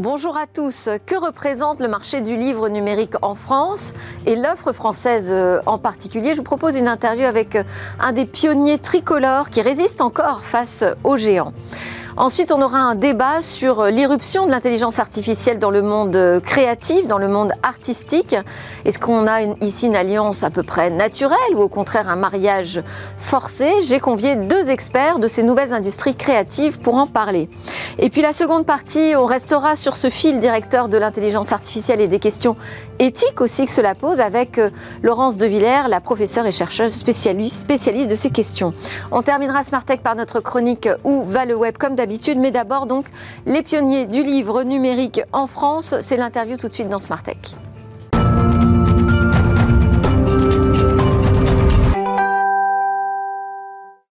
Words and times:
Bonjour 0.00 0.38
à 0.38 0.46
tous. 0.46 0.88
Que 1.04 1.14
représente 1.14 1.78
le 1.78 1.86
marché 1.86 2.22
du 2.22 2.34
livre 2.34 2.70
numérique 2.70 3.12
en 3.20 3.34
France 3.34 3.92
et 4.24 4.34
l'offre 4.34 4.72
française 4.72 5.28
euh, 5.30 5.60
en 5.66 5.76
particulier? 5.76 6.32
Je 6.32 6.38
vous 6.38 6.42
propose 6.42 6.74
une 6.74 6.88
interview 6.88 7.26
avec 7.26 7.54
euh, 7.54 7.64
un 8.00 8.12
des 8.12 8.24
pionniers 8.24 8.78
tricolores 8.78 9.50
qui 9.50 9.60
résiste 9.60 10.00
encore 10.00 10.40
face 10.40 10.86
aux 11.04 11.18
géants. 11.18 11.52
Ensuite, 12.16 12.52
on 12.52 12.60
aura 12.60 12.78
un 12.78 12.94
débat 12.94 13.40
sur 13.40 13.84
l'irruption 13.84 14.46
de 14.46 14.50
l'intelligence 14.50 14.98
artificielle 14.98 15.58
dans 15.58 15.70
le 15.70 15.82
monde 15.82 16.40
créatif, 16.44 17.06
dans 17.06 17.18
le 17.18 17.28
monde 17.28 17.52
artistique. 17.62 18.36
Est-ce 18.84 18.98
qu'on 18.98 19.26
a 19.26 19.42
ici 19.60 19.86
une 19.86 19.96
alliance 19.96 20.42
à 20.42 20.50
peu 20.50 20.62
près 20.62 20.90
naturelle 20.90 21.38
ou 21.54 21.62
au 21.62 21.68
contraire 21.68 22.08
un 22.08 22.16
mariage 22.16 22.82
forcé? 23.16 23.72
J'ai 23.82 24.00
convié 24.00 24.36
deux 24.36 24.70
experts 24.70 25.18
de 25.18 25.28
ces 25.28 25.42
nouvelles 25.42 25.72
industries 25.72 26.16
créatives 26.16 26.78
pour 26.80 26.96
en 26.96 27.06
parler. 27.06 27.48
Et 27.98 28.10
puis 28.10 28.22
la 28.22 28.32
seconde 28.32 28.66
partie, 28.66 29.14
on 29.16 29.24
restera 29.24 29.76
sur 29.76 29.96
ce 29.96 30.10
fil 30.10 30.38
directeur 30.38 30.88
de 30.88 30.98
l'intelligence 30.98 31.52
artificielle 31.52 32.00
et 32.00 32.08
des 32.08 32.18
questions 32.18 32.56
éthiques 32.98 33.40
aussi 33.40 33.64
que 33.64 33.72
cela 33.72 33.94
pose 33.94 34.20
avec 34.20 34.58
euh, 34.58 34.70
Laurence 35.02 35.38
De 35.38 35.46
Villers, 35.46 35.88
la 35.88 36.00
professeure 36.00 36.46
et 36.46 36.52
chercheuse 36.52 36.92
spécialiste, 36.92 37.66
de 37.66 38.14
ces 38.14 38.30
questions. 38.30 38.74
On 39.10 39.22
terminera 39.22 39.62
Smartech 39.64 40.02
par 40.02 40.16
notre 40.16 40.40
chronique 40.40 40.88
Où 41.04 41.22
va 41.22 41.46
le 41.46 41.54
web? 41.54 41.76
Comme 41.78 41.94
mais 42.38 42.50
d'abord 42.50 42.86
donc 42.86 43.06
les 43.46 43.62
pionniers 43.62 44.06
du 44.06 44.22
livre 44.22 44.62
numérique 44.62 45.20
en 45.32 45.46
France. 45.46 45.94
C'est 46.00 46.16
l'interview 46.16 46.56
tout 46.56 46.68
de 46.68 46.74
suite 46.74 46.88
dans 46.88 46.98
Smartech. 46.98 47.56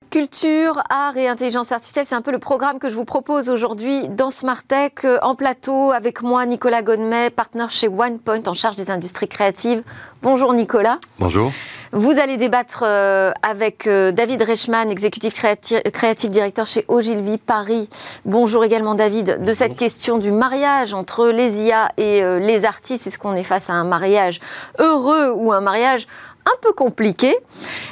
Culture, 0.10 0.84
art 0.91 1.18
et 1.18 1.27
intelligence 1.27 1.72
artificielle, 1.72 2.05
c'est 2.05 2.13
un 2.13 2.22
peu 2.22 2.32
le 2.32 2.38
programme 2.38 2.77
que 2.77 2.88
je 2.88 2.94
vous 2.94 3.04
propose 3.04 3.49
aujourd'hui 3.49 4.10
dans 4.10 4.29
Smartech 4.29 5.05
euh, 5.05 5.18
en 5.24 5.34
plateau 5.34 5.91
avec 5.91 6.22
moi 6.22 6.46
Nicolas 6.46 6.84
Godmet, 6.84 7.32
partenaire 7.32 7.72
chez 7.72 7.88
OnePoint 7.88 8.44
en 8.46 8.54
charge 8.54 8.76
des 8.76 8.91
industries 8.91 9.27
créatives. 9.27 9.82
Bonjour 10.22 10.54
Nicolas. 10.54 11.00
Bonjour. 11.18 11.52
Vous 11.96 12.18
allez 12.18 12.38
débattre 12.38 12.82
euh, 12.88 13.32
avec 13.44 13.86
euh, 13.86 14.12
David 14.12 14.41
Reichmann, 14.41 14.90
exécutif 14.90 15.36
créatif, 15.36 16.32
directeur 16.32 16.66
chez 16.66 16.85
Ogilvy 16.88 17.38
Paris. 17.38 17.88
Bonjour 18.26 18.66
également 18.66 18.96
David, 18.96 19.44
de 19.44 19.54
cette 19.54 19.77
question 19.77 20.18
du 20.18 20.32
mariage 20.32 20.96
entre 20.96 21.27
les 21.27 21.62
IA 21.62 21.90
et 21.98 22.24
les 22.40 22.66
artistes. 22.66 23.05
Est-ce 23.05 23.20
qu'on 23.20 23.35
est 23.35 23.44
face 23.44 23.70
à 23.70 23.74
un 23.74 23.84
mariage 23.84 24.40
heureux 24.80 25.32
ou 25.35 25.54
un 25.54 25.62
mariage 25.62 26.08
un 26.46 26.58
peu 26.62 26.74
compliqué. 26.74 27.36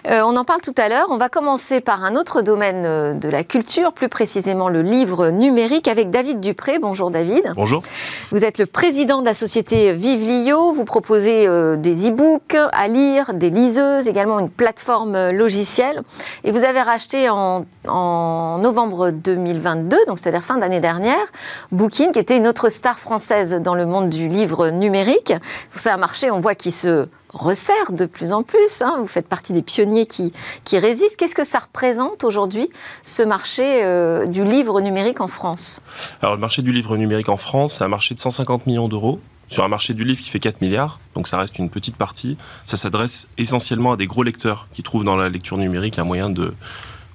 Euh, 0.10 0.22
on 0.24 0.36
en 0.36 0.44
parle 0.44 0.62
tout 0.62 0.74
à 0.78 0.90
l'heure. 0.90 1.08
On 1.10 1.18
va 1.18 1.30
commencer 1.30 1.82
par 1.82 2.04
un 2.04 2.16
autre 2.16 2.42
domaine 2.42 2.86
euh, 2.86 3.14
de 3.14 3.30
la 3.30 3.44
culture, 3.44 3.94
plus 3.94 4.10
précisément 4.10 4.70
le 4.70 4.82
livre 4.82 5.30
numérique, 5.30 5.88
avec 5.88 6.10
David 6.10 6.40
Dupré. 6.40 6.80
Bonjour 6.80 7.12
David. 7.12 7.54
Bonjour. 7.56 7.84
Vous 8.32 8.44
êtes 8.44 8.58
le 8.58 8.66
président 8.66 9.22
de 9.22 9.26
la 9.26 9.34
société 9.34 9.94
Vivlio. 9.94 10.72
Vous 10.74 10.84
proposez 10.84 11.48
euh, 11.48 11.76
des 11.76 12.10
e-books 12.10 12.56
à 12.56 12.88
lire, 12.88 13.34
des 13.34 13.50
liseuses, 13.50 14.08
également 14.08 14.40
une 14.40 14.50
plateforme 14.50 15.32
logicielle. 15.32 16.02
Et 16.44 16.52
vous 16.52 16.64
avez 16.64 16.82
racheté 16.82 17.30
en, 17.30 17.66
en 17.88 18.58
novembre 18.60 19.12
2022, 19.12 19.98
donc 20.08 20.20
c'est-à-dire 20.20 20.44
fin 20.44 20.58
d'année 20.58 20.80
dernière, 20.80 21.26
Booking, 21.72 22.12
qui 22.12 22.20
était 22.20 22.38
une 22.38 22.48
autre 22.48 22.70
star 22.70 23.00
française 23.00 23.56
dans 23.62 23.76
le 23.76 23.86
monde 23.86 24.10
du 24.10 24.28
livre 24.28 24.70
numérique. 24.70 25.34
C'est 25.76 25.90
un 25.90 25.98
marché, 25.98 26.32
on 26.32 26.40
voit, 26.40 26.56
qui 26.56 26.72
se 26.72 27.08
resserre 27.34 27.92
de 27.92 28.06
plus 28.06 28.34
en 28.34 28.44
plus. 28.44 28.82
Hein. 28.82 28.96
Vous 29.00 29.08
faites 29.08 29.28
partie 29.28 29.54
des 29.54 29.62
pionniers 29.62 30.06
qui, 30.06 30.32
résistent. 30.74 31.18
Qu'est-ce 31.18 31.36
que 31.36 31.44
ça 31.44 31.60
représente 31.60 32.24
aujourd'hui, 32.24 32.70
ce 33.04 33.24
marché 33.24 33.84
euh, 33.84 34.26
du 34.26 34.44
livre 34.44 34.82
numérique 34.82 35.22
en 35.22 35.28
France? 35.28 35.82
Alors, 36.22 36.36
le 36.36 36.42
marché 36.42 36.62
du 36.62 36.72
livre 36.72 36.98
numérique 36.98 37.30
en 37.30 37.38
France, 37.38 37.76
c'est 37.76 37.84
un 37.84 37.90
marché 37.90 38.16
de 38.16 38.20
150 38.20 38.68
millions 38.68 38.88
d'euros 38.88 39.20
sur 39.50 39.66
un 39.66 39.68
marché 39.68 39.94
du 39.94 40.06
livre 40.06 40.22
qui 40.22 40.30
fait 40.30 40.40
4 40.40 40.62
milliards, 40.62 41.02
donc 41.14 41.28
ça 41.28 41.38
reste 41.38 41.60
une 41.60 41.70
petite 41.70 41.98
partie. 41.98 42.38
Ça 42.66 42.78
s'adresse 42.78 43.28
essentiellement 43.38 43.92
à 43.92 43.98
des 43.98 44.08
gros 44.08 44.24
lecteurs 44.24 44.70
qui 44.72 44.82
trouvent 44.82 45.04
dans 45.04 45.18
la 45.18 45.28
lecture 45.28 45.58
numérique 45.58 46.00
un 46.00 46.06
moyen 46.06 46.30
de, 46.30 46.54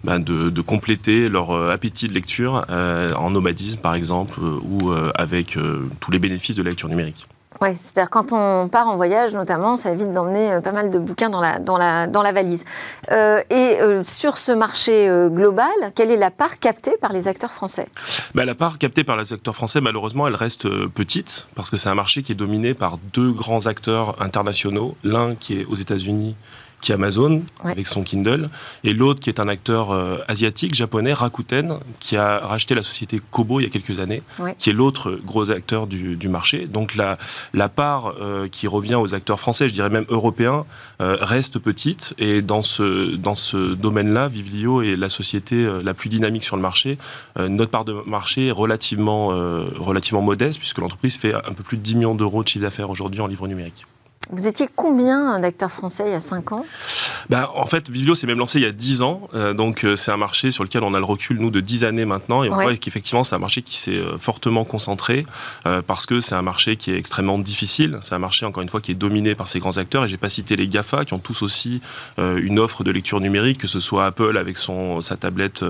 ben 0.04 0.22
compléter 0.66 1.30
leur 1.30 1.52
euh, 1.52 1.72
appétit 1.72 2.08
de 2.08 2.12
lecture 2.12 2.66
euh, 2.68 3.14
en 3.14 3.30
nomadisme 3.30 3.80
par 3.80 3.94
exemple 3.94 4.38
ou 4.40 4.92
avec 5.14 5.56
tous 6.00 6.10
les 6.10 6.18
bénéfices 6.18 6.56
de 6.56 6.62
la 6.62 6.70
lecture 6.70 6.90
numérique. 6.90 7.26
Oui, 7.60 7.70
c'est-à-dire 7.74 8.10
quand 8.10 8.32
on 8.32 8.68
part 8.68 8.88
en 8.88 8.96
voyage, 8.96 9.34
notamment, 9.34 9.76
ça 9.76 9.90
évite 9.90 10.12
d'emmener 10.12 10.52
euh, 10.52 10.60
pas 10.60 10.72
mal 10.72 10.90
de 10.90 10.98
bouquins 10.98 11.30
dans 11.30 11.40
la, 11.40 11.58
dans 11.58 11.78
la, 11.78 12.06
dans 12.06 12.22
la 12.22 12.32
valise. 12.32 12.64
Euh, 13.10 13.42
et 13.50 13.80
euh, 13.80 14.02
sur 14.02 14.38
ce 14.38 14.52
marché 14.52 15.08
global, 15.28 15.66
quelle 15.94 16.10
est 16.10 16.16
la 16.16 16.30
part 16.30 16.58
captée 16.58 16.96
par 17.00 17.12
les 17.12 17.28
acteurs 17.28 17.52
français? 17.52 17.88
Bah, 18.34 18.44
La 18.44 18.54
part 18.54 18.78
captée 18.78 19.04
par 19.04 19.16
les 19.16 19.32
acteurs 19.32 19.54
français, 19.54 19.80
malheureusement, 19.80 20.26
elle 20.26 20.34
reste 20.34 20.68
petite, 20.88 21.48
parce 21.54 21.70
que 21.70 21.76
c'est 21.76 21.88
un 21.88 21.94
marché 21.94 22.22
qui 22.22 22.32
est 22.32 22.36
dominé 22.36 22.74
par 22.74 22.98
deux 23.12 23.32
grands 23.32 23.66
acteurs 23.66 24.20
internationaux. 24.20 24.96
L'un 25.04 25.34
qui 25.34 25.60
est 25.60 25.64
aux 25.66 25.74
États-Unis 25.74 26.36
qui 26.80 26.92
est 26.92 26.94
Amazon 26.94 27.42
avec 27.64 27.86
son 27.88 28.02
Kindle, 28.02 28.48
et 28.84 28.92
l'autre 28.92 29.20
qui 29.20 29.30
est 29.30 29.40
un 29.40 29.48
acteur 29.48 29.90
euh, 29.90 30.18
asiatique, 30.28 30.74
japonais, 30.74 31.12
Rakuten, 31.12 31.78
qui 32.00 32.16
a 32.16 32.38
racheté 32.38 32.74
la 32.74 32.82
société 32.82 33.20
Kobo 33.30 33.60
il 33.60 33.64
y 33.64 33.66
a 33.66 33.70
quelques 33.70 33.98
années, 33.98 34.22
qui 34.58 34.70
est 34.70 34.72
l'autre 34.72 35.18
gros 35.24 35.50
acteur 35.50 35.86
du, 35.86 36.28
marché. 36.28 36.66
Donc 36.66 36.96
la, 36.96 37.18
la 37.54 37.68
part 37.68 38.14
euh, 38.20 38.48
qui 38.48 38.66
revient 38.66 38.96
aux 38.96 39.14
acteurs 39.14 39.38
français, 39.38 39.68
je 39.68 39.74
dirais 39.74 39.90
même 39.90 40.06
européens, 40.08 40.66
euh, 41.00 41.16
reste 41.20 41.58
petite, 41.58 42.14
et 42.18 42.42
dans 42.42 42.62
ce, 42.62 43.14
dans 43.16 43.36
ce 43.36 43.74
domaine-là, 43.74 44.28
Vivlio 44.28 44.82
est 44.82 44.96
la 44.96 45.08
société 45.08 45.66
la 45.82 45.94
plus 45.94 46.08
dynamique 46.08 46.44
sur 46.44 46.56
le 46.56 46.62
marché. 46.62 46.98
notre 47.38 47.70
part 47.70 47.84
de 47.84 47.94
marché 48.06 48.48
est 48.48 48.52
relativement, 48.52 49.28
relativement 49.78 50.22
modeste, 50.22 50.58
puisque 50.58 50.78
l'entreprise 50.78 51.16
fait 51.16 51.34
un 51.34 51.52
peu 51.52 51.62
plus 51.62 51.76
de 51.76 51.82
10 51.82 51.94
millions 51.96 52.14
d'euros 52.14 52.42
de 52.42 52.48
chiffre 52.48 52.64
d'affaires 52.64 52.90
aujourd'hui 52.90 53.20
en 53.20 53.26
livre 53.26 53.46
numérique. 53.48 53.86
Vous 54.30 54.48
étiez 54.48 54.68
combien 54.74 55.38
d'acteurs 55.38 55.70
français 55.70 56.04
il 56.06 56.12
y 56.12 56.14
a 56.14 56.20
5 56.20 56.52
ans? 56.52 56.66
Bah, 57.30 57.50
En 57.54 57.66
fait, 57.66 57.88
Vivio 57.88 58.14
s'est 58.14 58.26
même 58.26 58.38
lancé 58.38 58.58
il 58.58 58.62
y 58.62 58.68
a 58.68 58.72
10 58.72 59.02
ans. 59.02 59.28
Euh, 59.34 59.54
donc, 59.54 59.84
euh, 59.84 59.94
c'est 59.94 60.10
un 60.10 60.16
marché 60.16 60.50
sur 60.50 60.64
lequel 60.64 60.82
on 60.82 60.94
a 60.94 60.98
le 60.98 61.04
recul, 61.04 61.38
nous, 61.38 61.50
de 61.50 61.60
10 61.60 61.84
années 61.84 62.04
maintenant. 62.04 62.42
Et 62.42 62.50
on 62.50 62.54
voit 62.54 62.74
qu'effectivement, 62.76 63.22
c'est 63.22 63.36
un 63.36 63.40
marché 63.40 63.62
qui 63.62 63.78
s'est 63.78 63.98
euh, 63.98 64.18
fortement 64.18 64.64
concentré 64.64 65.26
parce 65.86 66.06
que 66.06 66.20
c'est 66.20 66.34
un 66.34 66.42
marché 66.42 66.76
qui 66.76 66.90
est 66.90 66.96
extrêmement 66.96 67.38
difficile. 67.38 67.98
C'est 68.02 68.14
un 68.14 68.18
marché, 68.18 68.46
encore 68.46 68.62
une 68.62 68.68
fois, 68.68 68.80
qui 68.80 68.92
est 68.92 68.96
dominé 68.96 69.34
par 69.34 69.48
ces 69.48 69.58
grands 69.58 69.76
acteurs. 69.78 70.04
Et 70.04 70.08
j'ai 70.08 70.16
pas 70.16 70.28
cité 70.28 70.56
les 70.56 70.68
GAFA 70.68 71.04
qui 71.04 71.14
ont 71.14 71.18
tous 71.18 71.42
aussi 71.42 71.80
une 72.18 72.58
offre 72.58 72.84
de 72.84 72.90
lecture 72.90 73.20
numérique, 73.20 73.58
que 73.58 73.66
ce 73.66 73.80
soit 73.80 74.06
Apple 74.06 74.36
avec 74.36 74.56
son, 74.56 75.02
sa 75.02 75.16
tablette 75.16 75.64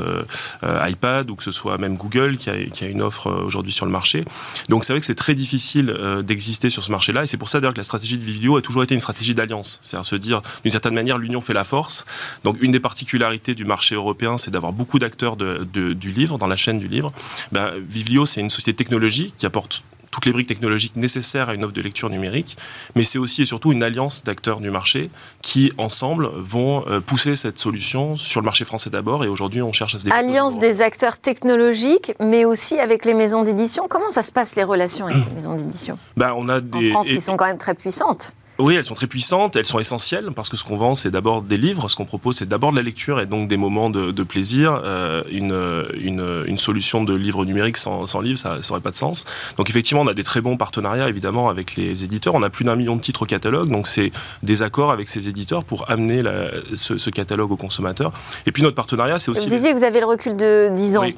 iPad 0.63 1.31
ou 1.31 1.37
que 1.37 1.43
ce 1.43 1.53
soit 1.53 1.79
même 1.79 1.97
Google 1.97 2.37
qui 2.39 2.51
a, 2.51 2.57
qui 2.65 2.85
a 2.85 2.89
une 2.89 3.03
offre 3.03 3.31
aujourd'hui 3.45 3.73
sur 3.73 3.87
le 3.87 3.93
marché. 3.93 4.25
Donc, 4.69 4.85
c'est 4.85 4.93
vrai 4.93 5.01
que 5.01 5.07
c'est 5.07 5.15
très 5.15 5.35
difficile 5.35 5.97
d'exister 6.25 6.71
sur 6.71 6.85
ce 6.85 6.91
marché-là. 6.91 7.25
Et 7.25 7.27
c'est 7.27 7.37
pour 7.37 7.49
ça, 7.49 7.61
d'ailleurs, 7.61 7.75
que 7.75 7.81
la 7.81 7.85
stratégie 7.85 8.19
de 8.19 8.25
Vivio 8.25 8.46
a 8.55 8.61
toujours 8.61 8.85
été 8.85 8.95
une 8.95 9.01
stratégie 9.01 9.35
d'alliance. 9.35 9.81
C'est-à-dire 9.83 10.07
se 10.07 10.15
dire, 10.15 10.43
d'une 10.63 10.71
certaine 10.71 10.95
manière, 10.95 11.19
l'union 11.19 11.41
fait 11.41 11.55
la 11.55 11.65
force. 11.65 12.05
Donc, 12.45 12.59
une 12.61 12.71
des 12.71 12.81
particularités 12.81 13.55
du 13.55 13.65
marché 13.65 13.97
européen, 13.97 14.39
c'est 14.39 14.53
d'avoir 14.53 14.73
beaucoup 14.73 15.01
d'acteurs 15.01 15.37
du 15.37 16.13
livre, 16.13 16.39
dans 16.39 16.47
la 16.47 16.57
chaîne 16.57 16.79
du 16.79 16.87
livre. 16.87 17.13
Ben, 17.51 17.73
Vivlio, 17.89 18.27
c'est 18.27 18.41
une 18.41 18.51
société 18.51 18.75
technologique 18.75 19.35
qui 19.39 19.47
apporte 19.47 19.83
toutes 20.17 20.25
les 20.25 20.33
briques 20.33 20.49
technologiques 20.49 20.97
nécessaires 20.97 21.51
à 21.51 21.55
une 21.55 21.63
offre 21.63 21.75
de 21.75 21.83
lecture 21.83 22.09
numérique, 22.09 22.57
mais 22.95 23.05
c'est 23.05 23.19
aussi 23.19 23.43
et 23.43 23.45
surtout 23.45 23.71
une 23.71 23.83
alliance 23.83 24.25
d'acteurs 24.25 24.61
du 24.61 24.71
marché 24.71 25.11
qui, 25.43 25.73
ensemble, 25.77 26.31
vont 26.35 26.85
euh, 26.89 27.01
pousser 27.01 27.37
cette 27.37 27.59
solution 27.59 28.17
sur 28.17 28.41
le 28.41 28.47
marché 28.47 28.65
français 28.65 28.89
d'abord, 28.89 29.25
et 29.25 29.29
aujourd'hui, 29.29 29.61
on 29.61 29.75
cherche 29.75 29.95
à 29.95 29.99
se. 29.99 30.11
Alliance 30.11 30.59
des 30.59 30.81
acteurs 30.81 31.19
technologiques, 31.19 32.15
mais 32.19 32.47
aussi 32.47 32.79
avec 32.79 33.05
les 33.05 33.13
maisons 33.13 33.43
d'édition. 33.43 33.89
Comment 33.91 34.11
ça 34.11 34.23
se 34.23 34.33
passe, 34.33 34.57
les 34.57 34.65
relations 34.65 35.07
avec 35.07 35.23
ces 35.29 35.31
maisons 35.33 35.55
d'édition? 35.55 35.99
Ben, 36.17 36.33
on 36.35 36.49
a 36.49 36.61
des... 36.61 36.89
En 36.89 37.03
France, 37.03 37.09
qui 37.09 37.21
sont 37.21 37.37
quand 37.37 37.47
même 37.47 37.59
très 37.59 37.75
puissantes. 37.75 38.33
Oui, 38.59 38.75
elles 38.75 38.85
sont 38.85 38.95
très 38.95 39.07
puissantes, 39.07 39.57
elles 39.57 39.67
sont 39.67 39.79
essentielles 39.79 40.31
parce 40.35 40.49
que 40.49 40.57
ce 40.57 40.65
qu'on 40.65 40.77
vend, 40.77 40.95
c'est 40.95 41.11
d'abord 41.11 41.43
des 41.43 41.59
livres. 41.59 41.89
Ce 41.89 41.97
qu'on 41.97 42.07
propose, 42.07 42.37
c'est 42.37 42.49
d'abord 42.49 42.71
de 42.71 42.77
la 42.77 42.83
lecture 42.83 43.21
et 43.21 43.27
donc 43.27 43.49
des 43.49 43.57
moments 43.57 43.91
de, 43.91 44.23
plaisir. 44.23 44.81
Euh, 44.85 45.23
une, 45.31 45.55
une, 46.01 46.45
une, 46.47 46.59
solution 46.59 47.05
de 47.05 47.15
livre 47.15 47.45
numérique 47.45 47.77
sans, 47.77 48.07
sans 48.07 48.21
livre, 48.21 48.39
ça 48.39 48.59
n'aurait 48.69 48.81
pas 48.81 48.91
de 48.91 48.97
sens. 48.97 49.25
Donc 49.57 49.69
effectivement, 49.71 50.03
on 50.03 50.09
a 50.09 50.15
des 50.15 50.25
très 50.25 50.41
bons 50.41 50.57
partenariats 50.57 51.09
évidemment 51.09 51.49
avec 51.49 51.77
les 51.77 52.03
éditeurs. 52.03 52.35
On 52.35 52.43
a 52.43 52.51
plus 52.51 52.65
d'un 52.65 52.77
million 52.77 52.97
de 52.97 53.01
titres 53.01 53.23
au 53.23 53.27
catalogue, 53.27 53.71
donc 53.71 53.87
c'est 53.87 54.11
des 54.43 54.63
accords 54.63 54.91
avec 54.91 55.09
ces 55.09 55.29
éditeurs 55.29 55.65
pour 55.65 55.91
amener 55.91 56.23
la, 56.23 56.49
ce, 56.77 57.11
catalogue 57.11 57.53
aux 57.53 57.57
consommateurs. 57.57 58.13
Et 58.47 58.53
puis 58.53 58.63
notre 58.63 58.75
partenariat, 58.75 59.19
c'est 59.19 59.31
aussi. 59.31 59.49
Vous 59.49 59.55
disiez 59.55 59.73
que 59.73 59.79
vous 59.79 59.85
avez 59.85 60.01
le 60.01 60.07
recul 60.07 60.37
de 60.37 60.71
10 60.75 60.97
ans. 60.97 61.03
Oui. 61.03 61.17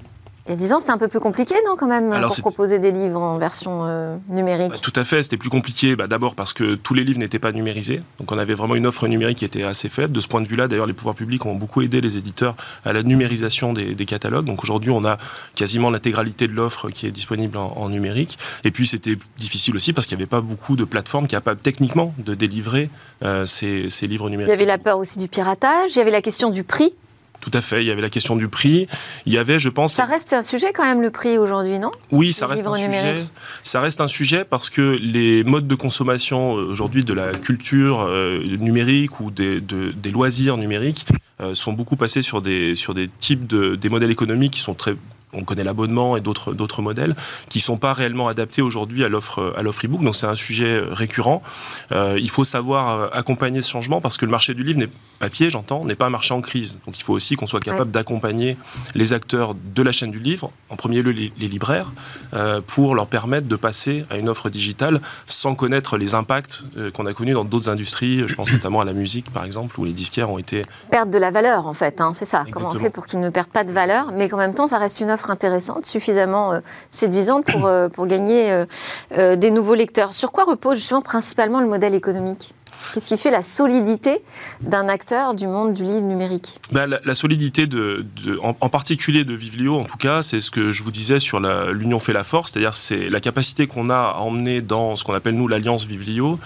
Il 0.48 0.52
y 0.52 0.54
a 0.54 0.56
10 0.56 0.72
ans, 0.72 0.80
c'était 0.80 0.92
un 0.92 0.98
peu 0.98 1.08
plus 1.08 1.20
compliqué, 1.20 1.54
non, 1.66 1.76
quand 1.76 1.86
même, 1.86 2.10
pour 2.22 2.36
proposer 2.38 2.78
des 2.78 2.90
livres 2.90 3.20
en 3.20 3.36
version 3.36 3.84
euh, 3.84 4.16
numérique? 4.30 4.70
Bah, 4.70 4.78
Tout 4.80 4.94
à 4.96 5.04
fait, 5.04 5.22
c'était 5.22 5.36
plus 5.36 5.50
compliqué. 5.50 5.94
Bah, 5.94 6.06
D'abord 6.06 6.34
parce 6.34 6.54
que 6.54 6.74
tous 6.74 6.94
les 6.94 7.04
livres 7.04 7.18
n'étaient 7.18 7.38
pas 7.38 7.52
numérisés. 7.52 8.02
Donc 8.18 8.32
on 8.32 8.38
avait 8.38 8.54
vraiment 8.54 8.74
une 8.74 8.86
offre 8.86 9.06
numérique 9.08 9.38
qui 9.38 9.44
était 9.44 9.62
assez 9.62 9.90
faible. 9.90 10.14
De 10.14 10.22
ce 10.22 10.26
point 10.26 10.40
de 10.40 10.48
vue-là, 10.48 10.66
d'ailleurs, 10.66 10.86
les 10.86 10.94
pouvoirs 10.94 11.14
publics 11.14 11.44
ont 11.44 11.54
beaucoup 11.54 11.82
aidé 11.82 12.00
les 12.00 12.16
éditeurs 12.16 12.54
à 12.86 12.94
la 12.94 13.02
numérisation 13.02 13.74
des, 13.74 14.06
catalogues. 14.06 14.46
Donc 14.46 14.62
aujourd'hui, 14.62 14.90
on 14.90 15.04
a 15.04 15.18
quasiment 15.54 15.90
l'intégralité 15.90 16.48
de 16.48 16.54
l'offre 16.54 16.88
qui 16.88 17.06
est 17.06 17.10
disponible 17.10 17.58
en, 17.58 17.90
numérique. 17.90 18.38
Et 18.64 18.70
puis 18.70 18.86
c'était 18.86 19.18
difficile 19.36 19.76
aussi 19.76 19.92
parce 19.92 20.06
qu'il 20.06 20.16
n'y 20.16 20.22
avait 20.22 20.28
pas 20.28 20.40
beaucoup 20.40 20.76
de 20.76 20.84
plateformes 20.84 21.26
capables 21.26 21.60
techniquement 21.60 22.14
de 22.18 22.34
délivrer 22.34 22.88
euh, 23.22 23.44
ces, 23.44 23.90
ces 23.90 24.06
livres 24.06 24.30
numériques. 24.30 24.48
Il 24.54 24.58
y 24.58 24.62
avait 24.62 24.70
la 24.70 24.78
peur 24.78 24.98
aussi 24.98 25.18
du 25.18 25.28
piratage, 25.28 25.90
il 25.92 25.98
y 25.98 26.00
avait 26.00 26.10
la 26.10 26.22
question 26.22 26.48
du 26.48 26.64
prix 26.64 26.94
Tout 27.40 27.50
à 27.52 27.60
fait. 27.60 27.82
Il 27.82 27.86
y 27.86 27.90
avait 27.90 28.02
la 28.02 28.10
question 28.10 28.36
du 28.36 28.48
prix. 28.48 28.88
Il 29.26 29.32
y 29.32 29.38
avait, 29.38 29.58
je 29.58 29.68
pense. 29.68 29.94
Ça 29.94 30.04
reste 30.04 30.32
un 30.32 30.42
sujet 30.42 30.72
quand 30.72 30.84
même 30.84 31.02
le 31.02 31.10
prix 31.10 31.38
aujourd'hui, 31.38 31.78
non? 31.78 31.92
Oui, 32.10 32.32
ça 32.32 32.46
reste 32.46 32.66
un 32.66 32.74
sujet. 32.74 33.14
Ça 33.64 33.80
reste 33.80 34.00
un 34.00 34.08
sujet 34.08 34.44
parce 34.44 34.70
que 34.70 34.98
les 35.00 35.44
modes 35.44 35.68
de 35.68 35.74
consommation 35.74 36.52
aujourd'hui 36.52 37.04
de 37.04 37.14
la 37.14 37.32
culture 37.32 38.08
numérique 38.58 39.20
ou 39.20 39.30
des, 39.30 39.60
des 39.60 40.10
loisirs 40.10 40.56
numériques 40.56 41.06
sont 41.54 41.72
beaucoup 41.72 41.96
passés 41.96 42.22
sur 42.22 42.42
des 42.42 42.74
sur 42.74 42.94
des 42.94 43.08
types 43.08 43.46
de 43.46 43.76
des 43.76 43.88
modèles 43.88 44.10
économiques 44.10 44.54
qui 44.54 44.60
sont 44.60 44.74
très 44.74 44.94
on 45.32 45.44
connaît 45.44 45.64
l'abonnement 45.64 46.16
et 46.16 46.20
d'autres 46.20 46.52
d'autres 46.52 46.82
modèles 46.82 47.14
qui 47.48 47.60
sont 47.60 47.76
pas 47.76 47.92
réellement 47.92 48.28
adaptés 48.28 48.62
aujourd'hui 48.62 49.04
à 49.04 49.08
l'offre 49.08 49.54
à 49.56 49.62
l'offre 49.62 49.84
e-book. 49.84 50.02
Donc 50.02 50.16
c'est 50.16 50.26
un 50.26 50.36
sujet 50.36 50.80
récurrent. 50.90 51.42
Euh, 51.92 52.16
il 52.20 52.30
faut 52.30 52.44
savoir 52.44 52.88
euh, 52.88 53.08
accompagner 53.12 53.62
ce 53.62 53.70
changement 53.70 54.00
parce 54.00 54.16
que 54.16 54.24
le 54.24 54.30
marché 54.30 54.54
du 54.54 54.62
livre 54.62 54.78
n'est 54.78 54.88
papier, 55.18 55.50
j'entends, 55.50 55.84
n'est 55.84 55.96
pas 55.96 56.06
un 56.06 56.10
marché 56.10 56.32
en 56.32 56.40
crise. 56.40 56.78
Donc 56.86 56.96
il 56.96 57.02
faut 57.02 57.12
aussi 57.12 57.34
qu'on 57.34 57.48
soit 57.48 57.60
capable 57.60 57.90
d'accompagner 57.90 58.56
les 58.94 59.12
acteurs 59.12 59.56
de 59.56 59.82
la 59.82 59.90
chaîne 59.90 60.12
du 60.12 60.20
livre, 60.20 60.52
en 60.68 60.76
premier 60.76 61.02
lieu 61.02 61.10
les, 61.10 61.48
libraires, 61.48 61.90
euh, 62.34 62.60
pour 62.64 62.94
leur 62.94 63.08
permettre 63.08 63.48
de 63.48 63.56
passer 63.56 64.04
à 64.10 64.16
une 64.16 64.28
offre 64.28 64.48
digitale 64.48 65.00
sans 65.26 65.56
connaître 65.56 65.96
les 65.96 66.14
impacts 66.14 66.62
qu'on 66.94 67.06
a 67.06 67.14
connus 67.14 67.32
dans 67.32 67.44
d'autres 67.44 67.68
industries. 67.68 68.28
Je 68.28 68.34
pense 68.36 68.52
notamment 68.52 68.80
à 68.80 68.84
la 68.84 68.92
musique 68.92 69.32
par 69.32 69.44
exemple 69.44 69.80
où 69.80 69.84
les 69.84 69.92
disquaires 69.92 70.30
ont 70.30 70.38
été 70.38 70.62
perdre 70.88 71.10
de 71.10 71.18
la 71.18 71.32
valeur 71.32 71.66
en 71.66 71.72
fait. 71.72 72.00
Hein, 72.00 72.12
c'est 72.12 72.24
ça. 72.24 72.44
Comment 72.52 72.70
on 72.70 72.78
fait 72.78 72.90
pour 72.90 73.06
qu'ils 73.06 73.20
ne 73.20 73.30
perdent 73.30 73.48
pas 73.48 73.64
de 73.64 73.72
valeur, 73.72 74.12
mais 74.12 74.28
qu'en 74.28 74.36
même 74.36 74.54
temps 74.54 74.68
ça 74.68 74.78
reste 74.78 75.00
une 75.00 75.10
offre 75.10 75.17
intéressante, 75.26 75.84
suffisamment 75.84 76.52
euh, 76.52 76.60
séduisante 76.90 77.44
pour, 77.44 77.66
euh, 77.66 77.88
pour 77.88 78.06
gagner 78.06 78.64
euh, 79.12 79.36
des 79.36 79.50
nouveaux 79.50 79.74
lecteurs. 79.74 80.14
Sur 80.14 80.32
quoi 80.32 80.44
repose 80.44 80.78
justement 80.78 81.02
principalement 81.02 81.60
le 81.60 81.66
modèle 81.66 81.94
économique? 81.94 82.54
Qu'est-ce 82.94 83.08
qui 83.08 83.20
fait 83.20 83.30
la 83.30 83.42
solidité 83.42 84.22
d'un 84.60 84.88
acteur 84.88 85.34
du 85.34 85.46
monde 85.46 85.74
du 85.74 85.82
livre 85.82 86.06
numérique? 86.06 86.58
Bah, 86.70 86.86
la, 86.86 87.14
solidité, 87.14 87.66
de, 87.66 88.06
en, 88.40 88.68
particulier 88.68 89.24
de 89.24 89.34
Vivlio, 89.34 89.76
en 89.76 89.84
tout 89.84 89.96
cas, 89.96 90.22
c'est 90.22 90.40
ce 90.40 90.50
que 90.50 90.72
je 90.72 90.82
vous 90.84 90.92
disais 90.92 91.18
sur 91.18 91.40
l'union 91.40 91.98
fait 91.98 92.12
la 92.12 92.22
force, 92.22 92.52
c'est-à-dire 92.52 92.76
c'est 92.76 93.10
la 93.10 93.20
capacité 93.20 93.66
qu'on 93.66 93.90
a 93.90 93.96
à 93.96 94.18
emmener 94.18 94.62
dans 94.62 94.96
ce 94.96 95.02
qu'on 95.02 95.14
appelle 95.14 95.34
nous 95.34 95.48
l'alliance 95.48 95.86
Vivlio, 95.86 96.38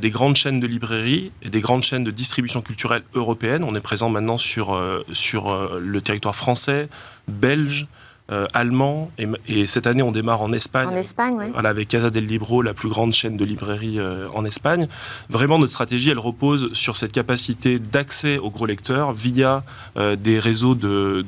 des 0.00 0.10
grandes 0.10 0.36
chaînes 0.36 0.60
de 0.60 0.66
librairies 0.68 1.32
et 1.42 1.50
des 1.50 1.60
grandes 1.60 1.82
chaînes 1.82 2.04
de 2.04 2.12
distribution 2.12 2.62
culturelle 2.62 3.02
européenne. 3.14 3.64
On 3.64 3.74
est 3.74 3.80
présent 3.80 4.08
maintenant 4.08 4.38
sur, 4.38 4.80
sur 5.12 5.78
le 5.78 6.00
territoire 6.00 6.36
français, 6.36 6.88
belge, 7.28 7.86
euh, 8.32 8.46
allemand. 8.54 9.10
Et, 9.46 9.66
cette 9.66 9.86
année, 9.86 10.02
on 10.02 10.10
démarre 10.10 10.40
en 10.40 10.52
Espagne. 10.54 10.88
En 10.88 10.96
Espagne, 10.96 11.36
oui. 11.38 11.50
Voilà, 11.52 11.68
avec 11.68 11.88
Casa 11.88 12.08
del 12.08 12.26
Libro, 12.26 12.62
la 12.62 12.72
plus 12.72 12.88
grande 12.88 13.12
chaîne 13.12 13.36
de 13.36 13.44
librairies 13.44 13.98
euh, 13.98 14.26
en 14.34 14.46
Espagne. 14.46 14.88
Vraiment, 15.28 15.58
notre 15.58 15.72
stratégie, 15.72 16.08
elle 16.08 16.18
repose 16.18 16.72
sur 16.72 16.96
cette 16.96 17.12
capacité 17.12 17.78
d'accès 17.78 18.38
aux 18.38 18.48
gros 18.48 18.64
lecteurs 18.64 19.12
via 19.12 19.64
euh, 19.98 20.16
des 20.16 20.38
réseaux 20.38 20.74
de, 20.74 21.26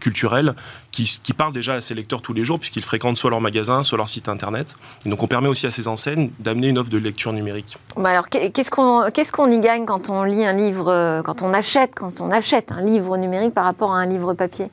culturels 0.00 0.54
qui, 0.90 1.18
parlent 1.34 1.54
déjà 1.54 1.74
à 1.74 1.80
ces 1.80 1.94
lecteurs 1.94 2.20
tous 2.20 2.34
les 2.34 2.44
jours, 2.44 2.58
puisqu'ils 2.58 2.82
fréquentent 2.82 3.16
soit 3.16 3.30
leur 3.30 3.40
magasin, 3.40 3.82
soit 3.82 3.96
leur 3.96 4.10
site 4.10 4.28
internet. 4.28 4.76
donc, 5.06 5.22
on 5.22 5.26
permet 5.26 5.48
aussi 5.48 5.66
à 5.66 5.70
ces 5.70 5.88
enseignes 5.88 6.30
d'amener 6.40 6.68
une 6.68 6.76
offre 6.76 6.90
de 6.90 6.98
lecture 6.98 7.32
numérique. 7.32 7.78
Bah 7.96 8.10
alors, 8.10 8.28
qu'est-ce 8.28 8.70
qu'on 8.70 9.08
qu'est-ce 9.10 9.32
qu'on 9.32 9.50
y 9.50 9.60
gagne 9.60 9.86
quand 9.86 10.10
on 10.10 10.24
lit 10.24 10.44
un 10.44 10.52
livre, 10.52 11.22
quand 11.24 11.40
on 11.40 11.54
achète, 11.54 11.92
quand 11.94 12.20
on 12.20 12.30
achète 12.30 12.70
un 12.70 12.82
livre 12.82 13.16
numérique 13.16 13.54
par 13.54 13.64
rapport 13.64 13.94
à 13.94 13.98
un 13.98 14.06
livre 14.06 14.34
papier? 14.34 14.70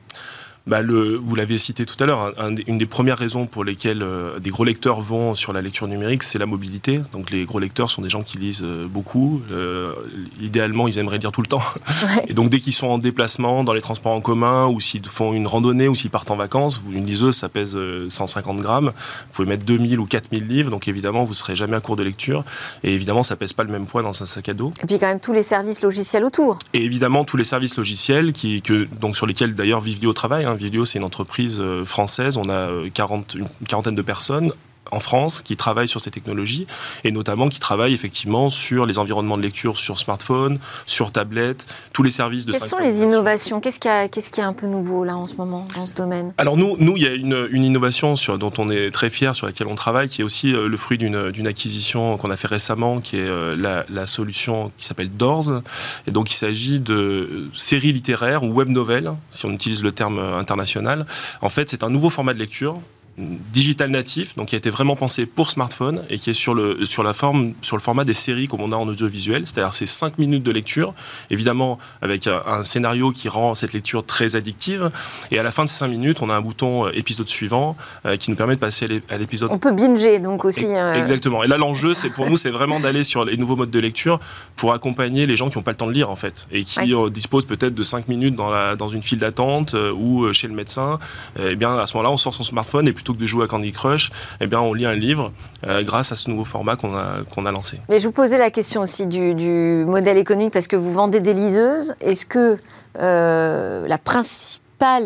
Bah 0.66 0.82
le, 0.82 1.16
vous 1.16 1.34
l'avez 1.34 1.58
cité 1.58 1.86
tout 1.86 1.96
à 2.02 2.06
l'heure, 2.06 2.34
une 2.66 2.78
des 2.78 2.86
premières 2.86 3.18
raisons 3.18 3.46
pour 3.46 3.64
lesquelles 3.64 4.02
euh, 4.02 4.38
des 4.38 4.50
gros 4.50 4.64
lecteurs 4.64 5.00
vont 5.00 5.34
sur 5.34 5.52
la 5.52 5.62
lecture 5.62 5.88
numérique, 5.88 6.22
c'est 6.22 6.38
la 6.38 6.46
mobilité. 6.46 7.00
Donc 7.12 7.30
les 7.30 7.44
gros 7.44 7.58
lecteurs 7.58 7.90
sont 7.90 8.02
des 8.02 8.10
gens 8.10 8.22
qui 8.22 8.38
lisent 8.38 8.62
euh, 8.62 8.86
beaucoup. 8.86 9.42
Euh, 9.50 9.92
idéalement, 10.40 10.86
ils 10.86 10.98
aimeraient 10.98 11.18
lire 11.18 11.32
tout 11.32 11.40
le 11.40 11.46
temps. 11.46 11.62
Et 12.28 12.34
donc 12.34 12.50
dès 12.50 12.60
qu'ils 12.60 12.74
sont 12.74 12.88
en 12.88 12.98
déplacement, 12.98 13.64
dans 13.64 13.72
les 13.72 13.80
transports 13.80 14.12
en 14.12 14.20
commun, 14.20 14.66
ou 14.66 14.80
s'ils 14.80 15.06
font 15.06 15.32
une 15.32 15.46
randonnée, 15.46 15.88
ou 15.88 15.94
s'ils 15.94 16.10
partent 16.10 16.30
en 16.30 16.36
vacances, 16.36 16.80
une 16.92 17.06
liseuse, 17.06 17.36
ça 17.36 17.48
pèse 17.48 17.76
150 18.08 18.58
grammes. 18.58 18.92
Vous 19.26 19.32
pouvez 19.32 19.48
mettre 19.48 19.64
2000 19.64 19.98
ou 19.98 20.06
4000 20.06 20.46
livres, 20.46 20.70
donc 20.70 20.88
évidemment, 20.88 21.24
vous 21.24 21.34
serez 21.34 21.56
jamais 21.56 21.76
à 21.76 21.80
court 21.80 21.96
de 21.96 22.02
lecture. 22.02 22.44
Et 22.84 22.94
évidemment, 22.94 23.22
ça 23.22 23.36
pèse 23.36 23.52
pas 23.52 23.64
le 23.64 23.70
même 23.72 23.86
poids 23.86 24.02
dans 24.02 24.22
un 24.22 24.26
sac 24.26 24.48
à 24.48 24.54
dos. 24.54 24.72
Et 24.82 24.86
puis 24.86 24.98
quand 24.98 25.08
même 25.08 25.20
tous 25.20 25.32
les 25.32 25.42
services 25.42 25.82
logiciels 25.82 26.24
autour. 26.24 26.58
Et 26.74 26.84
évidemment, 26.84 27.24
tous 27.24 27.36
les 27.36 27.44
services 27.44 27.76
logiciels 27.76 28.32
qui, 28.32 28.62
que, 28.62 28.86
donc, 29.00 29.16
sur 29.16 29.26
lesquels 29.26 29.54
d'ailleurs 29.54 29.80
Vivio 29.80 30.12
travaille. 30.12 30.44
Hein. 30.44 30.49
Vivio, 30.54 30.84
c'est 30.84 30.98
une 30.98 31.04
entreprise 31.04 31.58
euh, 31.60 31.84
française. 31.84 32.36
On 32.36 32.48
a 32.48 32.68
40, 32.92 33.36
euh, 33.36 33.38
une 33.60 33.66
quarantaine 33.66 33.94
de 33.94 34.02
personnes 34.02 34.52
en 34.90 35.00
France 35.00 35.40
qui 35.42 35.56
travaillent 35.56 35.88
sur 35.88 36.00
ces 36.00 36.10
technologies 36.10 36.66
et 37.04 37.12
notamment 37.12 37.48
qui 37.48 37.60
travaillent 37.60 37.94
effectivement 37.94 38.50
sur 38.50 38.86
les 38.86 38.98
environnements 38.98 39.36
de 39.36 39.42
lecture 39.42 39.78
sur 39.78 39.98
smartphone, 39.98 40.58
sur 40.86 41.12
tablette, 41.12 41.66
tous 41.92 42.02
les 42.02 42.10
services 42.10 42.44
de 42.44 42.52
Quelles 42.52 42.62
sont 42.62 42.78
les 42.78 43.00
innovations? 43.00 43.60
Qu'est-ce 43.60 43.80
qui, 43.80 43.88
est 43.88 44.44
un 44.44 44.52
peu 44.52 44.66
nouveau 44.66 45.04
là 45.04 45.16
en 45.16 45.26
ce 45.26 45.36
moment 45.36 45.66
dans 45.76 45.86
ce 45.86 45.94
domaine? 45.94 46.32
Alors 46.38 46.56
nous, 46.56 46.76
nous, 46.78 46.96
il 46.96 47.02
y 47.02 47.06
a 47.06 47.14
une, 47.14 47.48
une 47.50 47.64
innovation 47.64 48.16
sur, 48.16 48.38
dont 48.38 48.52
on 48.58 48.68
est 48.68 48.90
très 48.90 49.10
fier, 49.10 49.34
sur 49.34 49.46
laquelle 49.46 49.68
on 49.68 49.74
travaille, 49.74 50.08
qui 50.08 50.22
est 50.22 50.24
aussi 50.24 50.54
euh, 50.54 50.68
le 50.68 50.76
fruit 50.76 50.98
d'une 50.98 51.46
acquisition 51.46 52.16
qu'on 52.16 52.30
a 52.30 52.36
fait 52.36 52.48
récemment, 52.48 53.00
qui 53.00 53.16
est 53.16 53.20
euh, 53.20 53.56
la, 53.56 53.84
la 53.88 54.06
solution 54.06 54.72
qui 54.78 54.86
s'appelle 54.86 55.10
Doors. 55.10 55.62
Et 56.06 56.10
donc 56.10 56.30
il 56.30 56.34
s'agit 56.34 56.80
de 56.80 57.48
séries 57.54 57.92
littéraires 57.92 58.42
ou 58.42 58.48
web 58.48 58.68
novels, 58.68 59.12
si 59.30 59.46
on 59.46 59.50
utilise 59.50 59.82
le 59.82 59.92
terme 59.92 60.18
international. 60.18 61.06
En 61.42 61.48
fait, 61.48 61.70
c'est 61.70 61.84
un 61.84 61.90
nouveau 61.90 62.10
format 62.10 62.34
de 62.34 62.38
lecture 62.38 62.80
digital 63.52 63.90
natif, 63.90 64.36
donc 64.36 64.48
qui 64.48 64.54
a 64.54 64.58
été 64.58 64.70
vraiment 64.70 64.96
pensé 64.96 65.26
pour 65.26 65.50
smartphone 65.50 66.02
et 66.10 66.18
qui 66.18 66.30
est 66.30 66.34
sur 66.34 66.54
le, 66.54 66.84
sur 66.86 67.02
la 67.02 67.12
forme, 67.12 67.54
sur 67.62 67.76
le 67.76 67.82
format 67.82 68.04
des 68.04 68.14
séries 68.14 68.48
comme 68.48 68.60
on 68.60 68.72
a 68.72 68.76
en 68.76 68.88
audiovisuel, 68.88 69.42
c'est-à-dire 69.46 69.74
c'est 69.74 69.86
5 69.86 70.18
minutes 70.18 70.42
de 70.42 70.50
lecture, 70.50 70.94
évidemment 71.30 71.78
avec 72.02 72.26
un, 72.26 72.64
scénario 72.64 73.12
qui 73.12 73.28
rend 73.28 73.54
cette 73.54 73.72
lecture 73.72 74.04
très 74.04 74.36
addictive. 74.36 74.90
Et 75.30 75.38
à 75.38 75.42
la 75.42 75.50
fin 75.50 75.64
de 75.64 75.68
ces 75.68 75.76
5 75.76 75.88
minutes, 75.88 76.22
on 76.22 76.30
a 76.30 76.34
un 76.34 76.40
bouton 76.40 76.86
euh, 76.86 76.90
épisode 76.94 77.28
suivant 77.28 77.76
euh, 78.06 78.16
qui 78.16 78.30
nous 78.30 78.36
permet 78.36 78.54
de 78.54 78.60
passer 78.60 78.86
à 79.08 79.16
l'épisode. 79.16 79.50
On 79.52 79.58
peut 79.58 79.72
binger 79.72 80.18
donc 80.18 80.44
aussi. 80.44 80.66
Euh, 80.66 80.94
exactement. 80.94 81.42
Et 81.42 81.46
là, 81.46 81.56
l'enjeu, 81.56 81.94
c'est 81.94 82.10
pour 82.10 82.28
nous, 82.28 82.36
c'est 82.36 82.50
vraiment 82.50 82.80
d'aller 82.80 83.04
sur 83.04 83.24
les 83.24 83.36
nouveaux 83.36 83.56
modes 83.56 83.70
de 83.70 83.78
lecture 83.78 84.20
pour 84.56 84.72
accompagner 84.72 85.26
les 85.26 85.36
gens 85.36 85.50
qui 85.50 85.58
n'ont 85.58 85.62
pas 85.62 85.72
le 85.72 85.76
temps 85.76 85.86
de 85.86 85.92
lire 85.92 86.10
en 86.10 86.16
fait 86.16 86.46
et 86.52 86.64
qui 86.64 86.92
disposent 87.10 87.46
peut-être 87.46 87.74
de 87.74 87.82
5 87.82 88.08
minutes 88.08 88.34
dans, 88.34 88.50
la, 88.50 88.76
dans 88.76 88.88
une 88.88 89.02
file 89.02 89.18
d'attente 89.18 89.74
ou 89.74 90.32
chez 90.32 90.48
le 90.48 90.54
médecin. 90.54 90.98
Et 91.38 91.50
eh 91.50 91.56
bien 91.56 91.76
à 91.76 91.86
ce 91.86 91.96
moment-là, 91.96 92.12
on 92.12 92.18
sort 92.18 92.34
son 92.34 92.44
smartphone 92.44 92.88
et 92.88 92.92
plutôt 92.92 93.09
que 93.12 93.18
de 93.18 93.26
jouer 93.26 93.44
à 93.44 93.46
Candy 93.46 93.72
Crush, 93.72 94.10
eh 94.40 94.46
bien, 94.46 94.60
on 94.60 94.74
lit 94.74 94.86
un 94.86 94.94
livre 94.94 95.32
euh, 95.66 95.82
grâce 95.82 96.12
à 96.12 96.16
ce 96.16 96.30
nouveau 96.30 96.44
format 96.44 96.76
qu'on 96.76 96.96
a, 96.96 97.22
qu'on 97.34 97.46
a 97.46 97.52
lancé. 97.52 97.80
Mais 97.88 97.98
je 97.98 98.06
vous 98.06 98.12
posais 98.12 98.38
la 98.38 98.50
question 98.50 98.80
aussi 98.80 99.06
du, 99.06 99.84
modèle 99.86 100.18
économique 100.18 100.52
parce 100.52 100.66
que 100.66 100.76
vous 100.76 100.92
vendez 100.92 101.20
des 101.20 101.34
liseuses. 101.34 101.94
Est-ce 102.00 102.26
que 102.26 102.58
euh, 102.98 103.86
la 103.86 103.98
principale 103.98 104.60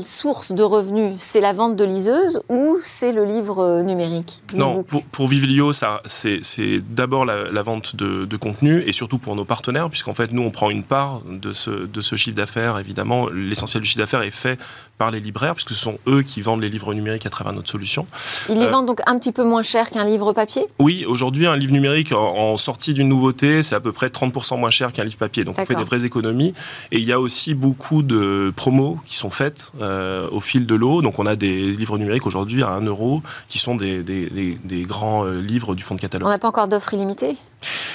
source 0.05 0.53
de 0.53 0.63
revenus, 0.63 1.15
c'est 1.19 1.41
la 1.41 1.53
vente 1.53 1.75
de 1.75 1.85
liseuses 1.85 2.41
ou 2.49 2.79
c'est 2.83 3.13
le 3.13 3.25
livre 3.25 3.59
euh, 3.59 3.83
numérique 3.83 4.43
Non, 4.55 4.85
pour, 4.85 5.03
pour 5.05 5.27
Vivilio, 5.27 5.73
c'est 5.73 6.41
d'abord 6.89 7.25
la, 7.25 7.63
vente 7.63 7.97
de, 7.97 8.37
contenu 8.37 8.83
et 8.87 8.93
surtout 8.93 9.19
pour 9.19 9.35
nos 9.35 9.45
partenaires, 9.45 9.91
puisqu'en 9.91 10.15
fait, 10.15 10.33
nous, 10.33 10.43
on 10.43 10.51
prend 10.51 10.71
une 10.71 10.85
part 10.85 11.23
de 11.29 11.53
ce, 11.53 11.71
de 11.71 12.01
ce 12.01 12.17
chiffre 12.17 12.37
d'affaires. 12.37 12.79
Évidemment, 12.79 13.29
l'essentiel 13.29 13.83
du 13.83 13.89
chiffre 13.89 14.01
d'affaires 14.01 14.23
est 14.23 14.31
fait 14.31 14.59
par 14.99 15.11
les 15.11 15.21
libraires, 15.21 15.55
puisque 15.55 15.71
ce 15.71 15.75
sont 15.75 15.99
eux 16.07 16.23
qui 16.23 16.41
vendent 16.41 16.61
les 16.61 16.69
livres 16.69 16.95
numériques 16.95 17.27
à 17.27 17.31
travers 17.31 17.53
notre 17.53 17.71
solution. 17.71 18.07
Ils 18.49 18.59
les 18.59 18.67
euh, 18.67 18.71
vendent 18.71 18.87
donc 18.87 19.01
un 19.07 19.19
petit 19.19 19.33
peu 19.33 19.45
moins 19.45 19.63
cher 19.63 19.91
qu'un 19.91 20.05
livre 20.05 20.33
papier? 20.33 20.67
Oui, 20.79 21.05
aujourd'hui, 21.07 21.47
un 21.47 21.57
livre 21.57 21.73
numérique 21.73 22.13
en, 22.13 22.57
sortie 22.59 22.95
d'une 22.95 23.09
nouveauté, 23.09 23.63
c'est 23.63 23.75
à 23.75 23.81
peu 23.81 23.93
près 23.93 24.09
30% 24.09 24.59
moins 24.59 24.71
cher 24.71 24.93
qu'un 24.93 25.05
livre 25.05 25.17
papier. 25.17 25.45
Donc 25.45 25.57
on 25.59 25.67
fait 25.67 25.75
des 25.75 25.85
vraies 25.85 26.05
économies. 26.05 26.55
Et 26.93 26.99
il 26.99 27.05
y 27.05 27.13
a 27.13 27.21
aussi 27.21 27.55
beaucoup 27.55 28.03
de 28.03 28.53
promos 28.55 28.99
qui 29.07 29.17
sont 29.17 29.31
faites 29.31 29.73
euh, 29.81 30.29
au 30.31 30.41
fil 30.41 30.67
de 30.67 30.75
l'eau. 30.75 31.03
Donc 31.03 31.19
on 31.19 31.27
a 31.27 31.37
des 31.37 31.73
livres 31.73 31.99
numériques 31.99 32.27
aujourd'hui 32.27 32.63
à 32.63 32.71
1 32.71 32.83
euro, 32.83 33.23
qui 33.49 33.59
sont 33.59 33.75
des, 33.75 34.03
des, 34.03 34.83
grands 34.83 35.27
euh, 35.27 35.41
livres 35.41 35.75
du 35.75 35.83
fonds 35.83 35.95
de 35.95 36.01
catalogue. 36.01 36.29
On 36.29 36.31
n'a 36.31 36.39
pas 36.39 36.49
encore 36.49 36.69
d'offres 36.69 36.95
illimitées? 36.95 37.37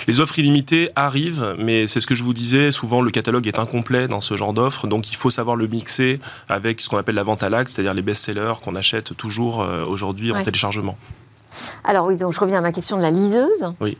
Les 0.08 0.20
offres 0.20 0.40
illimitées 0.40 0.90
arrivent, 0.96 1.56
mais 1.60 1.88
c'est 1.88 2.00
ce 2.00 2.08
que 2.08 2.16
je 2.16 2.24
vous 2.24 2.34
disais, 2.34 2.72
souvent 2.72 3.02
le 3.02 3.12
catalogue 3.12 3.48
est 3.48 3.60
incomplet 3.60 4.08
dans 4.08 4.22
ce 4.22 4.36
genre 4.36 4.54
d'offres, 4.54 4.88
donc 4.88 5.12
il 5.12 5.16
faut 5.16 5.30
savoir 5.30 5.56
le 5.56 5.68
mixer 5.68 6.20
avec 6.48 6.82
ce 6.90 6.96
qu'on 6.96 7.00
appelle 7.00 7.14
la 7.14 7.24
vente 7.24 7.44
à 7.44 7.50
l'acte, 7.50 7.70
c'est-à-dire 7.70 7.94
les 7.94 8.02
best-sellers 8.02 8.54
qu'on 8.64 8.76
achète 8.76 9.16
toujours 9.16 9.62
euh, 9.62 9.86
aujourd'hui 9.86 10.32
en 10.32 10.44
téléchargement. 10.44 10.98
Alors 11.84 12.08
oui, 12.08 12.18
donc 12.18 12.34
je 12.34 12.40
reviens 12.40 12.58
à 12.58 12.62
ma 12.62 12.72
question 12.72 12.98
de 12.98 13.04
la 13.04 13.12
liseuse. 13.12 13.72
Oui. 13.80 13.96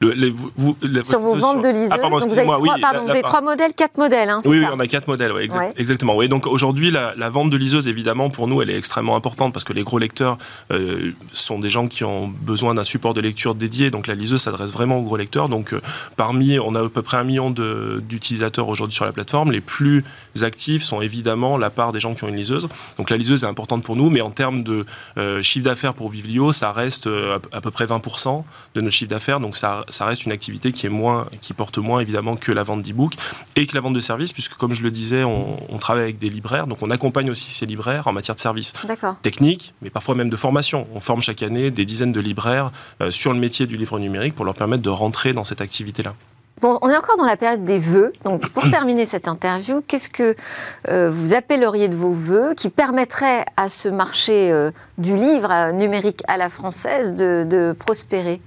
Le, 0.00 0.28
vous, 0.56 0.76
sur 1.00 1.20
vos 1.20 1.36
ventes 1.36 1.64
de 1.64 1.68
liseuses. 1.68 1.90
Ah, 1.92 1.98
pardon, 1.98 2.18
vous 2.18 2.38
avez, 2.38 2.46
trois, 2.46 2.76
pardon, 2.78 3.04
vous 3.04 3.10
avez 3.10 3.22
trois 3.22 3.40
modèles, 3.40 3.72
quatre 3.72 3.96
modèles. 3.96 4.28
Hein, 4.28 4.40
oui, 4.44 4.58
oui, 4.58 4.66
on 4.70 4.78
a 4.78 4.86
quatre 4.86 5.08
modèles, 5.08 5.32
ouais, 5.32 5.48
exactement. 5.78 6.14
Oui, 6.16 6.28
donc 6.28 6.46
aujourd'hui, 6.46 6.90
la, 6.90 7.14
la, 7.16 7.30
vente 7.30 7.48
de 7.48 7.56
liseuses, 7.56 7.88
évidemment, 7.88 8.28
pour 8.28 8.46
nous, 8.46 8.60
elle 8.60 8.68
est 8.68 8.76
extrêmement 8.76 9.16
importante 9.16 9.54
parce 9.54 9.64
que 9.64 9.72
les 9.72 9.84
gros 9.84 9.98
lecteurs 9.98 10.36
euh, 10.70 11.12
sont 11.32 11.58
des 11.58 11.70
gens 11.70 11.86
qui 11.86 12.04
ont 12.04 12.28
besoin 12.28 12.74
d'un 12.74 12.84
support 12.84 13.14
de 13.14 13.22
lecture 13.22 13.54
dédié. 13.54 13.90
Donc 13.90 14.06
la 14.06 14.14
liseuse 14.14 14.42
s'adresse 14.42 14.70
vraiment 14.70 14.98
aux 14.98 15.02
gros 15.02 15.16
lecteurs. 15.16 15.48
Donc 15.48 15.72
euh, 15.72 15.80
parmi, 16.16 16.58
on 16.58 16.74
a 16.74 16.84
à 16.84 16.88
peu 16.90 17.00
près 17.00 17.16
un 17.16 17.24
million 17.24 17.50
d'utilisateurs 17.50 18.68
aujourd'hui 18.68 18.94
sur 18.94 19.06
la 19.06 19.12
plateforme. 19.12 19.50
Les 19.50 19.62
plus 19.62 20.04
actifs 20.42 20.82
sont 20.82 21.00
évidemment 21.00 21.56
la 21.56 21.70
part 21.70 21.92
des 21.92 22.00
gens 22.00 22.14
qui 22.14 22.24
ont 22.24 22.28
une 22.28 22.36
liseuse. 22.36 22.68
Donc 22.98 23.08
la 23.08 23.16
liseuse 23.16 23.44
est 23.44 23.46
importante 23.46 23.82
pour 23.82 23.96
nous, 23.96 24.10
mais 24.10 24.20
en 24.20 24.30
termes 24.30 24.62
de 24.62 24.84
euh, 25.16 25.42
chiffre 25.42 25.64
d'affaires 25.64 25.94
pour 25.94 26.10
Vivlio, 26.10 26.52
ça 26.52 26.70
reste 26.70 27.06
à, 27.06 27.40
à, 27.56 27.60
peu 27.62 27.70
près 27.70 27.86
20% 27.86 28.44
de 28.74 28.80
notre 28.82 28.94
chiffre 28.94 29.10
d'affaires. 29.10 29.40
Donc 29.40 29.56
ça 29.56 29.85
ça 29.88 30.04
reste 30.04 30.26
une 30.26 30.32
activité 30.32 30.72
qui 30.72 30.86
est 30.86 30.90
moins, 30.90 31.26
qui 31.40 31.52
porte 31.52 31.78
moins 31.78 32.00
évidemment 32.00 32.36
que 32.36 32.52
la 32.52 32.62
vente 32.62 32.82
d'e-book 32.82 33.14
et 33.56 33.66
que 33.66 33.74
la 33.74 33.80
vente 33.80 33.94
de 33.94 34.00
services, 34.00 34.32
puisque 34.32 34.54
comme 34.54 34.74
je 34.74 34.82
le 34.82 34.90
disais, 34.90 35.24
on, 35.24 35.58
on, 35.72 35.78
travaille 35.78 36.04
avec 36.04 36.18
des 36.18 36.28
libraires, 36.28 36.66
donc 36.66 36.82
on 36.82 36.90
accompagne 36.90 37.30
aussi 37.30 37.50
ces 37.50 37.66
libraires 37.66 38.06
en 38.06 38.12
matière 38.12 38.34
de 38.34 38.40
services 38.40 38.72
techniques, 39.22 39.74
mais 39.82 39.90
parfois 39.90 40.14
même 40.14 40.30
de 40.30 40.36
formation. 40.36 40.86
On 40.94 41.00
forme 41.00 41.22
chaque 41.22 41.42
année 41.42 41.70
des 41.70 41.84
dizaines 41.84 42.12
de 42.12 42.20
libraires 42.20 42.70
sur 43.10 43.32
le 43.32 43.38
métier 43.38 43.66
du 43.66 43.76
livre 43.76 43.98
numérique 43.98 44.34
pour 44.34 44.44
leur 44.44 44.54
permettre 44.54 44.82
de 44.82 44.90
rentrer 44.90 45.32
dans 45.32 45.44
cette 45.44 45.60
activité-là. 45.60 46.14
Bon, 46.60 46.78
on 46.80 46.88
est 46.88 46.96
encore 46.96 47.18
dans 47.18 47.24
la 47.24 47.36
période 47.36 47.64
des 47.64 47.78
vœux. 47.78 48.12
Donc, 48.24 48.48
pour 48.50 48.62
terminer 48.70 49.04
cette 49.04 49.28
interview, 49.28 49.82
qu'est-ce 49.86 50.08
que 50.08 50.34
euh, 50.88 51.10
vous 51.10 51.34
appelleriez 51.34 51.88
de 51.88 51.96
vos 51.96 52.12
vœux 52.12 52.54
qui 52.56 52.70
permettraient 52.70 53.44
à 53.56 53.68
ce 53.68 53.88
marché 53.88 54.50
euh, 54.50 54.70
du 54.96 55.16
livre 55.16 55.50
euh, 55.52 55.72
numérique 55.72 56.22
à 56.28 56.36
la 56.36 56.48
française 56.48 57.14
de, 57.14 57.76
prospérer? 57.78 58.40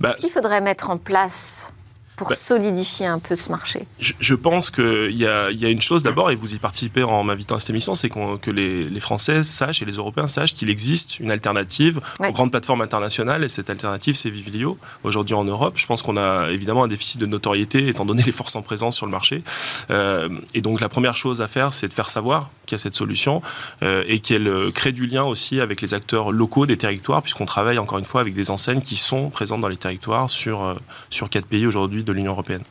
Bah, 0.00 0.10
Qu'est-ce 0.10 0.20
qu'il 0.20 0.30
faudrait 0.30 0.60
mettre 0.60 0.90
en 0.90 0.98
place? 0.98 1.72
Pour 2.18 2.28
bah, 2.28 2.34
solidifier 2.34 3.06
un 3.06 3.20
peu 3.20 3.36
ce 3.36 3.48
marché 3.48 3.86
je, 3.98 4.34
pense 4.34 4.70
qu'il 4.70 5.16
y 5.16 5.26
a, 5.26 5.50
y 5.50 5.64
a 5.64 5.70
une 5.70 5.80
chose 5.80 6.02
d'abord, 6.02 6.30
et 6.30 6.34
vous 6.34 6.54
y 6.54 6.58
participez 6.58 7.02
en 7.02 7.24
m'invitant 7.24 7.56
à 7.56 7.60
cette 7.60 7.70
émission, 7.70 7.94
c'est 7.94 8.08
que 8.08 8.50
les, 8.50 8.84
les, 8.84 9.00
Français 9.00 9.44
sachent 9.44 9.80
et 9.82 9.84
les 9.84 9.92
Européens 9.92 10.26
sachent 10.26 10.54
qu'il 10.54 10.68
existe 10.68 11.20
une 11.20 11.30
alternative 11.30 12.00
aux 12.20 12.32
grandes 12.32 12.50
plateformes 12.50 12.82
internationales, 12.82 13.44
et 13.44 13.48
cette 13.48 13.70
alternative, 13.70 14.16
c'est 14.16 14.30
Vivilio. 14.30 14.78
Aujourd'hui 15.04 15.34
en 15.34 15.44
Europe, 15.44 15.74
je 15.76 15.86
pense 15.86 16.02
qu'on 16.02 16.16
a 16.16 16.50
évidemment 16.50 16.84
un 16.84 16.88
déficit 16.88 17.20
de 17.20 17.26
notoriété, 17.26 17.88
étant 17.88 18.04
donné 18.04 18.22
les 18.26 18.32
forces 18.32 18.56
en 18.56 18.62
présence 18.62 18.96
sur 18.96 19.06
le 19.06 19.12
marché. 19.12 19.42
Euh, 19.90 20.28
et 20.54 20.60
donc 20.60 20.80
la 20.80 20.88
première 20.88 21.16
chose 21.16 21.40
à 21.40 21.46
faire, 21.46 21.72
c'est 21.72 21.88
de 21.88 21.94
faire 21.94 22.10
savoir 22.10 22.50
qu'il 22.68 22.76
y 22.76 22.80
a 22.80 22.82
cette 22.82 22.94
solution, 22.94 23.42
euh, 23.82 24.04
et 24.06 24.20
qu'elle 24.20 24.70
crée 24.74 24.92
du 24.92 25.06
lien 25.06 25.24
aussi 25.24 25.60
avec 25.60 25.80
les 25.80 25.94
acteurs 25.94 26.30
locaux 26.30 26.66
des 26.66 26.76
territoires, 26.76 27.22
puisqu'on 27.22 27.46
travaille 27.46 27.78
encore 27.78 27.98
une 27.98 28.04
fois 28.04 28.20
avec 28.20 28.34
des 28.34 28.50
enseignes 28.50 28.82
qui 28.82 28.96
sont 28.96 29.30
présentes 29.30 29.60
dans 29.60 29.68
les 29.68 29.76
territoires 29.76 30.30
sur, 30.30 30.62
euh, 30.62 30.74
sur 31.10 31.28
quatre 31.28 31.46
pays 31.46 31.66
aujourd'hui 31.66 32.04
de 32.04 32.12
l'Union 32.12 32.32
européenne. 32.32 32.62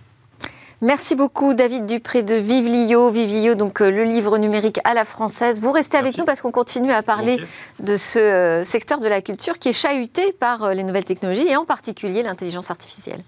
Merci 0.81 1.15
beaucoup 1.15 1.55
David 1.55 1.87
Dupré 1.87 2.21
de 2.21 2.35
Vivlio. 2.35 3.09
Vivlio, 3.09 3.55
donc 3.55 3.81
euh, 3.81 3.89
le 3.89 4.03
livre 4.03 4.37
numérique 4.37 4.79
à 4.83 4.93
la 4.93 5.05
française. 5.05 5.59
Vous 5.59 5.71
restez 5.71 5.97
avec 5.97 6.19
nous 6.19 6.25
parce 6.25 6.39
qu'on 6.41 6.51
continue 6.51 6.91
à 6.91 7.01
parler 7.01 7.41
de 7.79 7.97
ce 7.97 8.19
euh, 8.19 8.63
secteur 8.63 8.99
de 8.99 9.07
la 9.07 9.23
culture 9.23 9.57
qui 9.57 9.69
est 9.69 9.73
chahuté 9.73 10.33
par 10.33 10.63
euh, 10.63 10.73
les 10.75 10.83
nouvelles 10.83 11.05
technologies 11.05 11.47
et 11.47 11.55
en 11.55 11.65
particulier 11.65 12.21
l'intelligence 12.21 12.69
artificielle. 12.69 13.23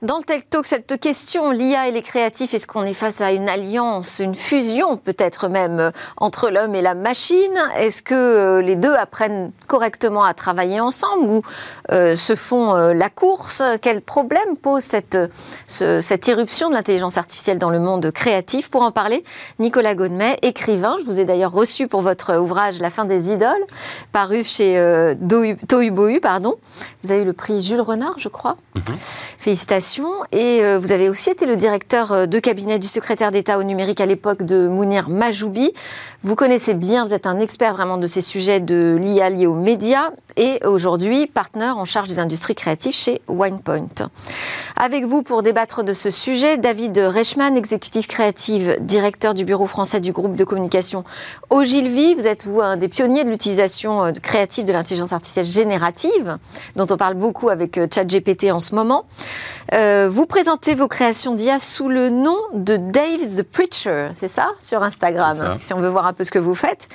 Dans 0.00 0.18
le 0.18 0.22
Tech 0.22 0.44
Talk, 0.48 0.64
cette 0.64 1.00
question, 1.00 1.50
l'IA 1.50 1.88
et 1.88 1.90
les 1.90 2.02
créatifs, 2.02 2.54
est-ce 2.54 2.68
qu'on 2.68 2.84
est 2.84 2.94
face 2.94 3.20
à 3.20 3.32
une 3.32 3.48
alliance, 3.48 4.20
une 4.20 4.36
fusion 4.36 4.96
peut-être 4.96 5.48
même 5.48 5.80
euh, 5.80 5.90
entre 6.18 6.50
l'homme 6.50 6.76
et 6.76 6.82
la 6.82 6.94
machine? 6.94 7.58
Est-ce 7.74 8.02
que 8.02 8.14
euh, 8.14 8.62
les 8.62 8.76
deux 8.76 8.94
apprennent 8.94 9.50
correctement 9.66 10.22
à 10.22 10.34
travailler 10.34 10.78
ensemble 10.78 11.28
ou 11.28 11.42
euh, 11.90 12.14
se 12.14 12.36
font 12.36 12.74
la 12.74 13.10
course? 13.10 13.64
Quel 13.82 14.00
problème 14.00 14.56
pose 14.62 14.84
cette, 14.84 15.18
cette 15.66 16.28
irruption 16.28 16.68
de 16.68 16.74
l'intelligence 16.74 17.18
artificielle 17.18 17.58
dans 17.58 17.70
le 17.70 17.80
monde 17.80 18.12
créatif? 18.12 18.70
Pour 18.70 18.82
en 18.82 18.92
parler, 18.92 19.24
Nicolas 19.58 19.96
Godmet, 19.96 20.38
écrivain. 20.42 20.96
Je 21.00 21.06
vous 21.06 21.18
ai 21.18 21.24
d'ailleurs 21.24 21.52
reçu 21.52 21.88
pour 21.88 22.02
votre 22.02 22.36
ouvrage 22.36 22.78
La 22.78 22.90
fin 22.90 23.04
des 23.04 23.32
idoles, 23.32 23.66
paru 24.12 24.44
chez 24.44 24.76
Tohu 25.66 26.20
pardon. 26.20 26.54
Vous 27.02 27.10
avez 27.10 27.22
eu 27.22 27.26
le 27.26 27.32
prix 27.32 27.62
Jules 27.62 27.80
Renard, 27.80 28.14
je 28.18 28.28
crois. 28.28 28.56
Mhm. 28.76 28.96
Félicitations 29.38 29.87
et 30.32 30.62
euh, 30.62 30.78
vous 30.78 30.92
avez 30.92 31.08
aussi 31.08 31.30
été 31.30 31.46
le 31.46 31.56
directeur 31.56 32.12
euh, 32.12 32.26
de 32.26 32.38
cabinet 32.38 32.78
du 32.78 32.86
secrétaire 32.86 33.30
d'État 33.30 33.58
au 33.58 33.62
numérique 33.62 34.00
à 34.00 34.06
l'époque 34.06 34.42
de 34.42 34.68
Mounir 34.68 35.08
Majoubi. 35.08 35.72
Vous 36.22 36.34
connaissez 36.34 36.74
bien, 36.74 37.04
vous 37.04 37.14
êtes 37.14 37.26
un 37.26 37.38
expert 37.38 37.74
vraiment 37.74 37.96
de 37.96 38.06
ces 38.06 38.20
sujets 38.20 38.60
de 38.60 38.98
l'IA 39.00 39.30
liés 39.30 39.46
aux 39.46 39.54
médias 39.54 40.10
et 40.38 40.64
aujourd'hui 40.64 41.26
partenaire 41.26 41.76
en 41.76 41.84
charge 41.84 42.08
des 42.08 42.20
industries 42.20 42.54
créatives 42.54 42.94
chez 42.94 43.20
OnePoint. 43.26 44.08
Avec 44.76 45.04
vous 45.04 45.22
pour 45.22 45.42
débattre 45.42 45.82
de 45.82 45.92
ce 45.92 46.10
sujet, 46.10 46.56
David 46.56 46.96
Reichmann, 46.96 47.56
exécutif 47.56 48.06
créatif, 48.06 48.78
directeur 48.80 49.34
du 49.34 49.44
bureau 49.44 49.66
français 49.66 49.98
du 50.00 50.12
groupe 50.12 50.36
de 50.36 50.44
communication 50.44 51.02
Ogilvy. 51.50 52.14
Vous 52.14 52.28
êtes, 52.28 52.46
vous, 52.46 52.60
un 52.60 52.76
des 52.76 52.88
pionniers 52.88 53.24
de 53.24 53.30
l'utilisation 53.30 54.04
euh, 54.04 54.12
créative 54.12 54.64
de 54.64 54.72
l'intelligence 54.72 55.12
artificielle 55.12 55.46
générative, 55.46 56.38
dont 56.76 56.86
on 56.88 56.96
parle 56.96 57.14
beaucoup 57.14 57.48
avec 57.48 57.80
ChatGPT 57.92 58.52
en 58.52 58.60
ce 58.60 58.76
moment. 58.76 59.06
Euh, 59.74 60.08
vous 60.10 60.26
présentez 60.26 60.74
vos 60.74 60.88
créations 60.88 61.34
d'IA 61.34 61.58
sous 61.58 61.88
le 61.88 62.10
nom 62.10 62.38
de 62.54 62.76
Dave 62.76 63.36
the 63.36 63.42
Preacher, 63.42 64.10
c'est 64.12 64.28
ça, 64.28 64.52
sur 64.60 64.82
Instagram, 64.82 65.58
si 65.66 65.74
on 65.74 65.80
veut 65.80 65.88
voir 65.88 66.06
un 66.06 66.12
peu 66.12 66.24
ce 66.24 66.30
que 66.30 66.38
vous 66.38 66.54
faites. 66.54 66.88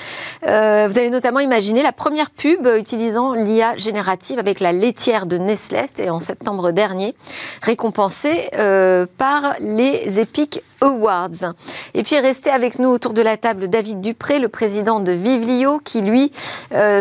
Euh, 0.47 0.87
vous 0.89 0.97
avez 0.97 1.09
notamment 1.09 1.39
imaginé 1.39 1.83
la 1.83 1.91
première 1.91 2.31
pub 2.31 2.65
utilisant 2.77 3.32
l'IA 3.35 3.77
générative 3.77 4.39
avec 4.39 4.59
la 4.59 4.71
laitière 4.71 5.25
de 5.25 5.37
Nestlé, 5.37 5.81
c'était 5.87 6.09
en 6.09 6.19
septembre 6.19 6.71
dernier, 6.71 7.15
récompensée 7.61 8.49
euh, 8.55 9.05
par 9.17 9.55
les 9.59 10.19
Epic 10.19 10.63
Awards. 10.81 11.53
Et 11.93 12.03
puis 12.03 12.19
restez 12.19 12.49
avec 12.49 12.79
nous 12.79 12.89
autour 12.89 13.13
de 13.13 13.21
la 13.21 13.37
table 13.37 13.67
David 13.67 14.01
Dupré, 14.01 14.39
le 14.39 14.49
président 14.49 14.99
de 14.99 15.11
Vivlio, 15.11 15.79
qui 15.79 16.01
lui 16.01 16.31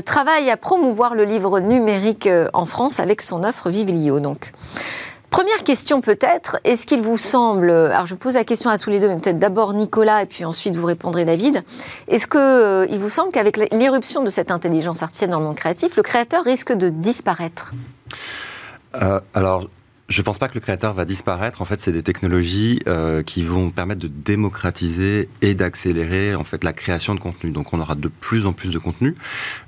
travaille 0.05 0.51
à 0.51 0.57
promouvoir 0.57 1.15
le 1.15 1.25
livre 1.25 1.61
numérique 1.61 2.29
en 2.53 2.67
France 2.67 3.01
avec 3.01 3.23
son 3.23 3.43
offre 3.45 3.71
Vivlio. 3.71 4.21
Donc. 4.21 4.53
Première 5.33 5.65
question 5.65 6.03
peut-être, 6.03 6.59
est-ce 6.63 6.87
qu'il 6.87 7.01
vous 7.01 7.17
semble, 7.17 7.71
alors 7.71 8.05
je 8.05 8.15
pose 8.15 8.35
la 8.35 8.45
question 8.45 8.69
à 8.69 8.77
tous 8.77 8.91
les 8.91 9.01
deux, 9.01 9.09
mais 9.09 9.17
peut-être 9.17 9.39
d'abord 9.39 9.73
Nicolas 9.73 10.23
et 10.23 10.27
puis 10.27 10.45
ensuite 10.45 10.77
vous 10.77 10.85
répondrez 10.85 11.25
David, 11.25 11.65
est-ce 12.07 12.27
qu'il 12.27 12.39
euh, 12.39 12.99
vous 12.99 13.09
semble 13.09 13.33
qu'avec 13.33 13.57
l'éruption 13.57 14.23
de 14.23 14.29
cette 14.29 14.51
intelligence 14.51 15.03
artificielle 15.03 15.31
dans 15.31 15.39
le 15.39 15.47
monde 15.47 15.57
créatif, 15.57 15.97
le 15.97 16.03
créateur 16.03 16.45
risque 16.45 16.75
de 16.75 16.91
disparaître? 16.91 17.73
Euh, 19.01 19.21
Alors 19.33 19.69
je 20.13 20.21
ne 20.21 20.25
pense 20.25 20.37
pas 20.37 20.49
que 20.49 20.55
le 20.55 20.61
créateur 20.61 20.93
va 20.93 21.07
disparaître. 21.07 21.63
En 21.63 21.65
fait, 21.65 21.81
c'est 21.81 21.91
des 21.91 22.03
technologies 22.03 22.81
euh, 22.87 23.23
qui 23.23 23.45
vont 23.45 23.71
permettre 23.71 24.03
de 24.03 24.09
démocratiser 24.09 25.31
et 25.41 25.55
d'accélérer 25.55 26.35
en 26.35 26.45
fait 26.45 26.65
la 26.65 26.75
création 26.75 27.15
de 27.15 27.21
contenu. 27.21 27.51
Donc, 27.51 27.73
on 27.73 27.81
aura 27.81 27.95
de 27.95 28.09
plus 28.09 28.45
en 28.45 28.53
plus 28.53 28.73
de 28.73 28.79
contenu 28.79 29.17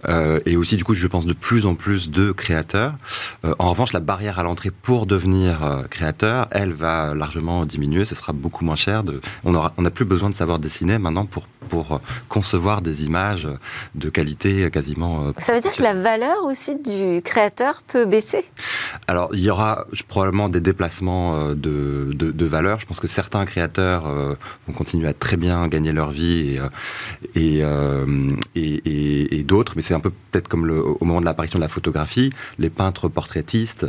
euh, 0.06 0.40
et 0.44 0.56
aussi, 0.56 0.76
du 0.76 0.84
coup, 0.84 0.92
je 0.92 1.06
pense 1.06 1.24
de 1.24 1.32
plus 1.32 1.64
en 1.64 1.74
plus 1.74 2.10
de 2.10 2.30
créateurs. 2.30 2.92
Euh, 3.46 3.54
en 3.58 3.70
revanche, 3.70 3.94
la 3.94 4.00
barrière 4.00 4.38
à 4.38 4.42
l'entrée 4.42 4.70
pour 4.70 5.06
devenir 5.06 5.84
créateur, 5.88 6.46
elle 6.50 6.74
va 6.74 7.14
largement 7.14 7.64
diminuer. 7.64 8.04
Ce 8.04 8.14
sera 8.14 8.34
beaucoup 8.34 8.66
moins 8.66 8.76
cher. 8.76 9.02
De, 9.02 9.22
on 9.44 9.52
n'a 9.52 9.72
on 9.78 9.84
plus 9.94 10.04
besoin 10.04 10.28
de 10.28 10.34
savoir 10.34 10.58
dessiner 10.58 10.98
maintenant 10.98 11.24
pour 11.24 11.48
pour 11.70 11.98
concevoir 12.28 12.82
des 12.82 13.04
images 13.04 13.48
de 13.94 14.10
qualité 14.10 14.70
quasiment. 14.70 15.32
Ça 15.38 15.54
veut 15.54 15.62
dire 15.62 15.74
que 15.74 15.82
la 15.82 15.94
valeur 15.94 16.44
aussi 16.44 16.76
du 16.76 17.22
créateur 17.22 17.82
peut 17.86 18.04
baisser? 18.04 18.44
Alors, 19.08 19.30
il 19.32 19.40
y 19.40 19.48
aura 19.48 19.86
probablement 20.08 20.33
des 20.48 20.60
déplacements 20.60 21.36
euh, 21.36 21.54
de, 21.54 22.12
de, 22.12 22.46
valeur. 22.46 22.80
Je 22.80 22.86
pense 22.86 23.00
que 23.00 23.06
certains 23.06 23.44
créateurs 23.46 24.06
euh, 24.06 24.34
vont 24.66 24.74
continuer 24.74 25.08
à 25.08 25.14
très 25.14 25.36
bien 25.36 25.66
gagner 25.68 25.92
leur 25.92 26.10
vie 26.10 26.58
et, 27.34 27.60
euh, 27.62 28.06
et, 28.54 29.38
et, 29.38 29.42
d'autres, 29.44 29.74
mais 29.76 29.82
c'est 29.82 29.94
un 29.94 30.00
peu 30.00 30.10
peut-être 30.10 30.48
comme 30.48 30.66
le, 30.66 30.84
au 30.84 31.04
moment 31.04 31.20
de 31.20 31.24
l'apparition 31.24 31.58
de 31.58 31.64
la 31.64 31.68
photographie, 31.68 32.30
les 32.58 32.70
peintres 32.70 33.08
portraitistes 33.08 33.86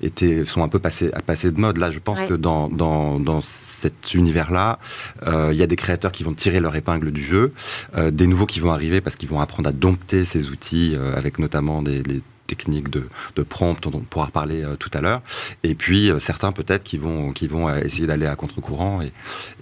étaient, 0.00 0.44
sont 0.44 0.62
un 0.62 0.68
peu 0.68 0.78
passés, 0.78 1.10
à 1.12 1.20
passer 1.20 1.50
de 1.50 1.60
mode. 1.60 1.76
Là, 1.76 1.90
je 1.90 1.98
pense 1.98 2.20
que 2.26 2.34
dans, 2.34 2.68
dans, 2.68 3.20
dans 3.20 3.40
cet 3.40 4.14
univers-là, 4.14 4.78
il 5.26 5.56
y 5.56 5.62
a 5.62 5.66
des 5.66 5.76
créateurs 5.76 6.12
qui 6.12 6.24
vont 6.24 6.34
tirer 6.34 6.60
leur 6.60 6.74
épingle 6.76 7.10
du 7.10 7.22
jeu, 7.22 7.52
des 7.96 8.26
nouveaux 8.26 8.46
qui 8.46 8.60
vont 8.60 8.72
arriver 8.72 9.00
parce 9.00 9.16
qu'ils 9.16 9.28
vont 9.28 9.40
apprendre 9.40 9.68
à 9.68 9.72
dompter 9.72 10.24
ces 10.24 10.50
outils 10.50 10.96
avec 11.14 11.38
notamment 11.38 11.82
des, 11.82 12.02
techniques 12.48 12.88
de, 12.88 13.04
de 13.36 13.42
prompt 13.44 13.80
dont 13.80 13.92
on 13.94 14.00
pourra 14.00 14.26
reparler 14.26 14.64
euh, 14.64 14.74
tout 14.74 14.90
à 14.94 15.00
l'heure. 15.00 15.22
Et 15.62 15.76
puis 15.76 16.10
euh, 16.10 16.18
certains 16.18 16.50
peut-être 16.50 16.82
qui 16.82 16.98
vont, 16.98 17.32
qui 17.32 17.46
vont 17.46 17.68
euh, 17.68 17.80
essayer 17.84 18.08
d'aller 18.08 18.26
à 18.26 18.34
contre-courant 18.34 19.00
et, 19.02 19.12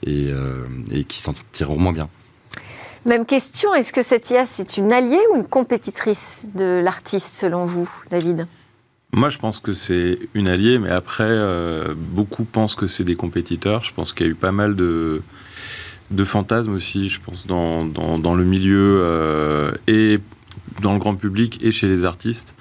et, 0.07 1.05
qui 1.05 1.21
s'en 1.21 1.33
tireront 1.53 1.79
moins 1.79 1.93
bien. 1.93 2.09
Même 3.05 3.27
question, 3.27 3.75
est-ce 3.75 3.93
que 3.93 4.03
cette 4.03 4.31
IA, 4.31 4.47
c'est 4.47 4.79
une 4.79 4.93
alliée 4.93 5.21
ou 5.33 5.37
une 5.37 5.47
compétitrice 5.47 6.49
de 6.55 6.81
l'artiste, 6.83 7.37
selon 7.37 7.65
vous, 7.65 7.89
David? 8.11 8.47
Moi, 9.13 9.29
je 9.29 9.39
pense 9.39 9.59
que 9.59 9.73
c'est 9.73 10.19
une 10.35 10.49
alliée, 10.49 10.79
mais 10.79 10.91
après, 10.91 11.33
beaucoup 11.97 12.45
pensent 12.45 12.75
que 12.75 12.89
c'est 12.89 13.05
des 13.05 13.15
compétiteurs. 13.15 13.85
Je 13.85 13.93
pense 13.95 14.13
qu'il 14.13 14.27
y 14.27 14.29
a 14.29 14.33
eu 14.33 14.35
pas 14.35 14.51
mal 14.51 14.75
de, 14.75 15.23
de 16.11 16.25
fantasmes 16.25 16.75
aussi, 16.75 17.09
je 17.09 17.21
pense, 17.21 17.47
dans, 17.47 17.85
dans, 17.85 18.19
dans 18.19 18.35
le 18.35 18.45
milieu 18.45 19.73
et 19.87 20.19
dans 20.81 20.93
le 20.93 20.99
grand 20.99 21.15
public 21.15 21.59
et 21.63 21.71
chez 21.71 21.87
les 21.87 22.05
artistes. 22.05 22.55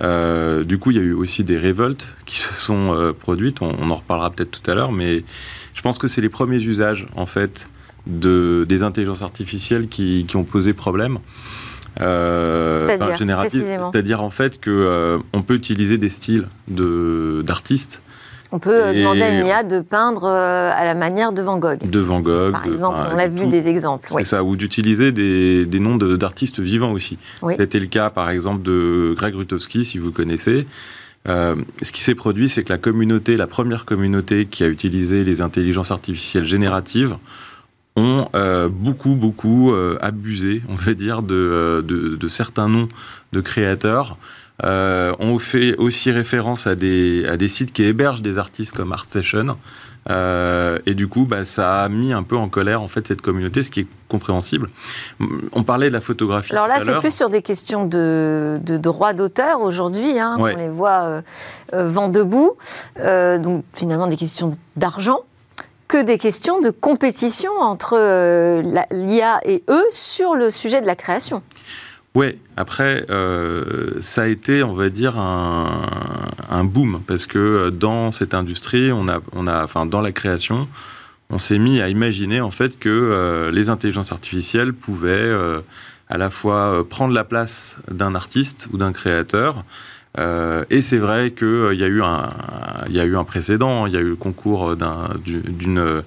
Euh, 0.00 0.64
du 0.64 0.78
coup, 0.78 0.90
il 0.90 0.96
y 0.96 1.00
a 1.00 1.02
eu 1.02 1.12
aussi 1.12 1.44
des 1.44 1.58
révoltes 1.58 2.16
qui 2.26 2.38
se 2.40 2.52
sont 2.52 2.94
euh, 2.94 3.12
produites. 3.12 3.62
On, 3.62 3.90
en 3.90 3.96
reparlera 3.96 4.30
peut-être 4.30 4.60
tout 4.60 4.70
à 4.70 4.74
l'heure, 4.74 4.92
mais 4.92 5.24
je 5.74 5.82
pense 5.82 5.98
que 5.98 6.08
c'est 6.08 6.20
les 6.20 6.28
premiers 6.28 6.62
usages 6.62 7.06
en 7.16 7.26
fait 7.26 7.68
de, 8.06 8.66
des 8.68 8.82
intelligences 8.82 9.22
artificielles 9.22 9.88
qui, 9.88 10.24
qui 10.28 10.36
ont 10.36 10.44
posé 10.44 10.72
problème. 10.72 11.18
Euh, 12.00 12.84
c'est-à-dire, 12.84 13.46
c'est-à-dire 13.48 14.20
en 14.20 14.30
fait 14.30 14.58
que 14.58 15.20
on 15.32 15.42
peut 15.42 15.54
utiliser 15.54 15.96
des 15.96 16.08
styles 16.08 16.48
de 16.66 17.42
d'artistes 17.46 18.02
On 18.54 18.60
peut 18.60 18.94
demander 18.94 19.22
à 19.22 19.30
une 19.30 19.46
IA 19.46 19.64
de 19.64 19.80
peindre 19.80 20.26
à 20.26 20.84
la 20.84 20.94
manière 20.94 21.32
de 21.32 21.42
Van 21.42 21.58
Gogh. 21.58 21.90
De 21.90 21.98
Van 21.98 22.20
Gogh. 22.20 22.52
Par 22.52 22.66
exemple, 22.66 22.98
on 23.12 23.18
a 23.18 23.26
vu 23.26 23.46
des 23.48 23.66
exemples. 23.66 24.08
C'est 24.16 24.24
ça, 24.24 24.44
ou 24.44 24.54
d'utiliser 24.54 25.10
des, 25.10 25.66
des, 25.66 25.80
noms 25.80 25.96
d'artistes 25.96 26.60
vivants 26.60 26.92
aussi. 26.92 27.18
C'était 27.56 27.80
le 27.80 27.86
cas, 27.86 28.10
par 28.10 28.30
exemple, 28.30 28.62
de 28.62 29.12
Greg 29.16 29.34
Rutowski, 29.34 29.84
si 29.84 29.98
vous 29.98 30.12
connaissez. 30.12 30.66
Euh, 31.26 31.56
ce 31.82 31.90
qui 31.90 32.02
s'est 32.02 32.14
produit, 32.14 32.48
c'est 32.48 32.62
que 32.62 32.72
la 32.72 32.78
communauté, 32.78 33.36
la 33.36 33.46
première 33.46 33.84
communauté 33.84 34.46
qui 34.46 34.62
a 34.62 34.68
utilisé 34.68 35.24
les 35.24 35.40
intelligences 35.40 35.90
artificielles 35.90 36.44
génératives, 36.44 37.16
ont 37.96 38.28
euh, 38.34 38.68
beaucoup, 38.68 39.14
beaucoup 39.14 39.72
euh, 39.72 39.96
abusé, 40.00 40.62
on 40.68 40.74
va 40.74 40.94
dire, 40.94 41.22
de, 41.22 41.84
de, 41.86 42.28
certains 42.28 42.68
noms 42.68 42.88
de 43.32 43.40
créateurs. 43.40 44.16
On 44.62 45.38
fait 45.38 45.76
aussi 45.76 46.10
référence 46.10 46.66
à 46.66 46.74
des, 46.74 47.26
à 47.26 47.36
des 47.36 47.48
sites 47.48 47.72
qui 47.72 47.84
hébergent 47.84 48.22
des 48.22 48.38
artistes 48.38 48.72
comme 48.72 48.92
Art 48.92 49.06
Session, 49.06 49.56
euh, 50.10 50.78
et 50.86 50.94
du 50.94 51.08
coup, 51.08 51.24
bah, 51.24 51.44
ça 51.44 51.84
a 51.84 51.88
mis 51.88 52.12
un 52.12 52.22
peu 52.22 52.36
en 52.36 52.48
colère 52.48 52.82
en 52.82 52.88
fait 52.88 53.06
cette 53.06 53.22
communauté, 53.22 53.62
ce 53.62 53.70
qui 53.70 53.80
est 53.80 53.86
compréhensible. 54.08 54.68
On 55.52 55.62
parlait 55.62 55.88
de 55.88 55.94
la 55.94 56.00
photographie. 56.00 56.52
Alors 56.52 56.68
là, 56.68 56.76
c'est 56.82 56.98
plus 56.98 57.14
sur 57.14 57.30
des 57.30 57.42
questions 57.42 57.86
de, 57.86 58.60
de 58.62 58.76
droit 58.76 59.12
d'auteur 59.12 59.60
aujourd'hui. 59.60 60.18
Hein, 60.18 60.36
On 60.38 60.46
les 60.46 60.68
voit 60.68 61.04
euh, 61.04 61.22
euh, 61.72 61.88
vent 61.88 62.08
debout. 62.08 62.56
donc 62.96 63.64
finalement, 63.74 64.06
des 64.06 64.16
questions 64.16 64.56
d'argent 64.76 65.20
que 65.88 66.02
des 66.02 66.18
questions 66.18 66.60
de 66.60 66.70
compétition 66.70 67.52
entre 67.60 67.96
l'IA 68.90 69.40
et 69.44 69.62
eux 69.68 69.84
sur 69.90 70.34
le 70.34 70.50
sujet 70.50 70.80
de 70.80 70.86
la 70.86 70.96
création. 70.96 71.42
Oui, 72.14 72.38
après, 72.56 73.06
euh, 73.10 74.00
ça 74.00 74.22
a 74.22 74.26
été, 74.28 74.62
on 74.62 74.72
va 74.72 74.88
dire, 74.88 75.18
un, 75.18 75.82
un, 76.48 76.62
boom, 76.62 77.02
parce 77.04 77.26
que 77.26 77.70
dans 77.70 78.12
cette 78.12 78.34
industrie, 78.34 78.92
on 78.92 79.08
a, 79.08 79.20
on 79.32 79.48
a, 79.48 79.64
enfin, 79.64 79.84
dans 79.84 80.00
la 80.00 80.12
création, 80.12 80.68
on 81.30 81.40
s'est 81.40 81.58
mis 81.58 81.80
à 81.80 81.88
imaginer 81.88 82.40
en 82.40 82.52
fait 82.52 82.78
que 82.78 82.88
euh, 82.88 83.50
les 83.50 83.68
intelligences 83.68 84.12
artificielles 84.12 84.72
pouvaient 84.72 85.10
euh, 85.10 85.60
à 86.08 86.16
la 86.16 86.30
fois 86.30 86.86
prendre 86.88 87.12
la 87.12 87.24
place 87.24 87.78
d'un 87.90 88.14
artiste 88.14 88.68
ou 88.72 88.78
d'un 88.78 88.92
créateur, 88.92 89.64
euh, 90.18 90.64
et 90.70 90.80
c'est 90.80 90.98
vrai 90.98 91.32
qu'il 91.32 91.46
euh, 91.46 91.74
y, 91.74 91.82
a 91.82 91.88
eu 91.88 92.00
un, 92.00 92.30
y 92.88 93.00
a 93.00 93.04
eu 93.04 93.16
un 93.16 93.24
précédent, 93.24 93.86
il 93.86 93.94
y 93.94 93.96
a 93.96 94.00
eu 94.00 94.10
le 94.10 94.16
concours 94.16 94.76
d'une, 94.76 96.02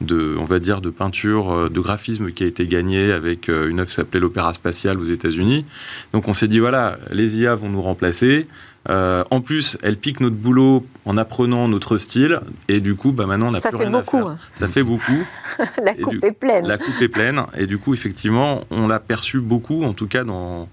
de, 0.00 0.36
on 0.38 0.44
va 0.44 0.58
dire, 0.60 0.80
de 0.80 0.88
peinture, 0.88 1.52
euh, 1.52 1.68
de 1.68 1.80
graphisme 1.80 2.32
qui 2.32 2.44
a 2.44 2.46
été 2.46 2.66
gagné 2.66 3.12
avec 3.12 3.48
une 3.48 3.80
œuvre 3.80 3.88
qui 3.88 3.94
s'appelait 3.94 4.20
l'Opéra 4.20 4.54
Spatial 4.54 4.98
aux 4.98 5.04
États-Unis. 5.04 5.66
Donc 6.14 6.28
on 6.28 6.34
s'est 6.34 6.48
dit, 6.48 6.58
voilà, 6.58 6.98
les 7.10 7.38
IA 7.38 7.54
vont 7.54 7.68
nous 7.68 7.82
remplacer. 7.82 8.46
en 8.88 9.40
plus, 9.42 9.76
elles 9.82 9.98
piquent 9.98 10.20
notre 10.20 10.36
boulot 10.36 10.86
en 11.04 11.18
apprenant 11.18 11.68
notre 11.68 11.98
style, 11.98 12.40
et 12.68 12.80
du 12.80 12.94
coup, 12.94 13.12
bah, 13.12 13.26
maintenant, 13.26 13.48
on 13.48 13.50
n'a 13.50 13.60
plus 13.60 13.76
rien 13.76 13.90
beaucoup, 13.90 14.16
à 14.16 14.22
faire. 14.22 14.30
Hein. 14.30 14.38
Ça 14.54 14.68
fait 14.68 14.82
beaucoup. 14.82 15.26
la 15.82 15.94
coupe 15.94 16.24
est 16.24 16.32
pleine. 16.32 16.66
La 16.66 16.78
coupe 16.78 17.00
est 17.02 17.08
pleine, 17.08 17.42
et 17.58 17.66
du 17.66 17.76
coup, 17.76 17.92
effectivement, 17.92 18.64
on 18.70 18.88
l'a 18.88 19.00
perçu 19.00 19.40
beaucoup, 19.40 19.84
en 19.84 19.92
tout 19.92 20.06
cas 20.06 20.24
dans 20.24 20.68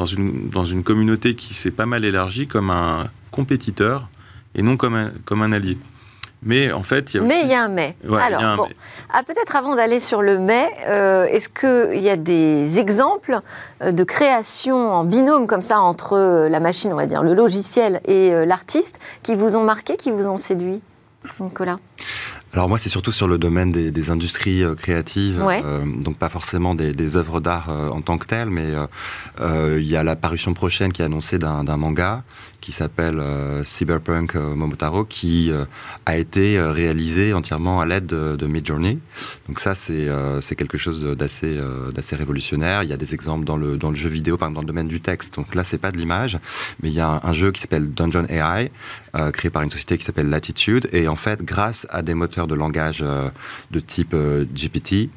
dans 0.00 0.06
une, 0.06 0.48
dans 0.48 0.64
une 0.64 0.82
communauté 0.82 1.34
qui 1.34 1.52
s'est 1.52 1.70
pas 1.70 1.84
mal 1.84 2.06
élargie 2.06 2.46
comme 2.46 2.70
un 2.70 3.10
compétiteur 3.30 4.08
et 4.54 4.62
non 4.62 4.78
comme 4.78 4.94
un, 4.94 5.12
comme 5.26 5.42
un 5.42 5.52
allié. 5.52 5.76
Mais 6.42 6.72
en 6.72 6.82
fait, 6.82 7.12
il 7.12 7.18
y 7.18 7.20
a 7.20 7.22
Mais 7.22 7.42
il 7.42 7.48
y 7.48 7.54
a 7.54 7.64
un 7.64 7.68
mais. 7.68 7.94
Alors, 8.18 8.56
bon. 8.56 8.68
Ah, 9.12 9.22
peut-être 9.22 9.56
avant 9.56 9.76
d'aller 9.76 10.00
sur 10.00 10.22
le 10.22 10.38
mais, 10.38 10.66
euh, 10.88 11.24
est-ce 11.24 11.50
qu'il 11.50 12.00
y 12.00 12.08
a 12.08 12.16
des 12.16 12.80
exemples 12.80 13.40
euh, 13.82 13.92
de 13.92 14.02
création 14.02 14.90
en 14.90 15.04
binôme 15.04 15.46
comme 15.46 15.60
ça 15.60 15.80
entre 15.80 16.14
euh, 16.14 16.48
la 16.48 16.60
machine, 16.60 16.94
on 16.94 16.96
va 16.96 17.04
dire, 17.04 17.22
le 17.22 17.34
logiciel 17.34 18.00
et 18.06 18.30
l'artiste 18.46 19.00
qui 19.22 19.34
vous 19.34 19.54
ont 19.54 19.64
marqué, 19.64 19.98
qui 19.98 20.10
vous 20.10 20.28
ont 20.28 20.38
séduit, 20.38 20.80
Nicolas? 21.40 21.78
Alors 22.52 22.68
moi, 22.68 22.78
c'est 22.78 22.88
surtout 22.88 23.12
sur 23.12 23.28
le 23.28 23.38
domaine 23.38 23.70
des, 23.70 24.10
industries 24.10 24.64
euh, 24.64 24.74
créatives, 24.74 25.40
euh, 25.40 25.84
donc 26.02 26.16
pas 26.16 26.28
forcément 26.28 26.74
des, 26.74 26.92
des 26.92 27.16
œuvres 27.16 27.40
d'art 27.40 27.70
euh, 27.70 27.90
en 27.90 28.00
tant 28.00 28.18
que 28.18 28.26
telles, 28.26 28.50
mais 28.50 28.72
il 29.40 29.86
y 29.86 29.96
a 29.96 30.02
la 30.02 30.16
parution 30.16 30.52
prochaine 30.52 30.92
qui 30.92 31.02
est 31.02 31.04
annoncée 31.04 31.38
d'un 31.38 31.76
manga 31.76 32.24
qui 32.70 32.76
s'appelle 32.76 33.20
Cyberpunk 33.64 34.36
Momotaro, 34.36 35.04
qui 35.04 35.50
a 36.06 36.16
été 36.16 36.60
réalisé 36.60 37.32
entièrement 37.34 37.80
à 37.80 37.86
l'aide 37.86 38.06
de, 38.06 38.46
Midjourney. 38.46 38.98
Donc 39.48 39.58
ça, 39.58 39.74
c'est 39.74 40.08
c'est 40.40 40.54
quelque 40.54 40.78
chose 40.78 41.04
d'assez 41.04 41.58
d'assez 41.92 42.14
révolutionnaire. 42.14 42.84
Il 42.84 42.90
y 42.90 42.92
a 42.92 42.96
des 42.96 43.12
exemples 43.12 43.44
dans 43.44 43.56
le 43.56 43.76
dans 43.76 43.90
le 43.90 43.96
jeu 43.96 44.08
vidéo, 44.08 44.36
par 44.36 44.48
exemple 44.48 44.56
dans 44.56 44.62
le 44.62 44.66
domaine 44.66 44.88
du 44.88 45.00
texte. 45.00 45.34
Donc 45.34 45.54
là, 45.54 45.64
c'est 45.64 45.78
pas 45.78 45.90
de 45.90 45.96
l'image, 45.96 46.38
mais 46.82 46.90
il 46.90 46.94
y 46.94 47.00
a 47.00 47.20
un, 47.22 47.32
jeu 47.32 47.50
qui 47.50 47.60
s'appelle 47.60 47.92
Dungeon 47.92 48.26
AI, 48.28 48.70
créé 49.32 49.50
par 49.50 49.62
une 49.62 49.70
société 49.70 49.98
qui 49.98 50.04
s'appelle 50.04 50.30
Latitude, 50.30 50.88
et 50.92 51.08
en 51.08 51.16
fait, 51.16 51.42
grâce 51.42 51.86
à 51.90 52.02
des 52.02 52.14
moteurs 52.14 52.46
de 52.46 52.54
langage 52.54 53.00
euh, 53.02 53.30
de 53.70 53.80
type 53.80 54.14
euh, 54.14 54.44
GPT, 54.54 55.10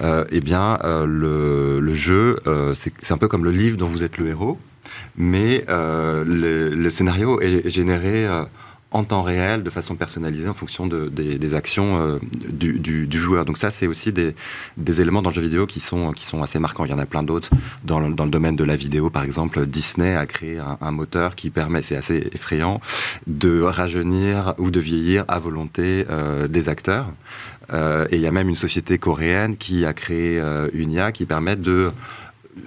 euh, 0.00 0.24
eh 0.30 0.40
bien, 0.40 0.78
le, 0.82 1.94
jeu, 1.94 2.36
c'est 2.74 3.12
un 3.12 3.18
peu 3.18 3.28
comme 3.28 3.44
le 3.44 3.50
livre 3.50 3.76
dont 3.76 3.86
vous 3.86 4.04
êtes 4.04 4.18
le 4.18 4.28
héros, 4.28 4.58
mais 5.20 5.64
le, 5.68 6.90
scénario 6.90 7.40
est 7.40 7.68
généré 7.68 8.26
en 8.92 9.04
temps 9.04 9.22
réel, 9.22 9.62
de 9.62 9.70
façon 9.70 9.94
personnalisée, 9.94 10.48
en 10.48 10.54
fonction 10.54 10.86
des, 10.86 11.54
actions 11.54 12.18
du, 12.48 13.08
joueur. 13.12 13.44
Donc 13.44 13.56
ça, 13.56 13.70
c'est 13.70 13.86
aussi 13.86 14.12
des, 14.12 14.34
éléments 15.00 15.22
dans 15.22 15.30
le 15.30 15.34
jeu 15.34 15.42
vidéo 15.42 15.66
qui 15.66 15.80
sont, 15.80 16.12
assez 16.42 16.58
marquants. 16.58 16.84
Il 16.84 16.90
y 16.90 16.94
en 16.94 16.98
a 16.98 17.06
plein 17.06 17.22
d'autres. 17.22 17.50
Dans 17.84 18.00
le, 18.00 18.12
domaine 18.14 18.56
de 18.56 18.64
la 18.64 18.76
vidéo, 18.76 19.10
par 19.10 19.22
exemple, 19.22 19.66
Disney 19.66 20.16
a 20.16 20.26
créé 20.26 20.58
un, 20.58 20.90
moteur 20.90 21.36
qui 21.36 21.50
permet, 21.50 21.82
c'est 21.82 21.96
assez 21.96 22.28
effrayant, 22.32 22.80
de 23.26 23.60
rajeunir 23.62 24.54
ou 24.58 24.70
de 24.70 24.80
vieillir 24.80 25.24
à 25.28 25.38
volonté 25.38 26.06
euh, 26.10 26.48
des 26.48 26.68
acteurs. 26.68 27.06
Euh, 27.72 28.06
et 28.10 28.16
il 28.16 28.22
y 28.22 28.26
a 28.26 28.32
même 28.32 28.48
une 28.48 28.56
société 28.56 28.98
coréenne 28.98 29.56
qui 29.56 29.84
a 29.84 29.92
créé 29.92 30.40
euh, 30.40 30.68
une 30.72 30.90
IA 30.90 31.12
qui 31.12 31.24
permet 31.24 31.56
de 31.56 31.92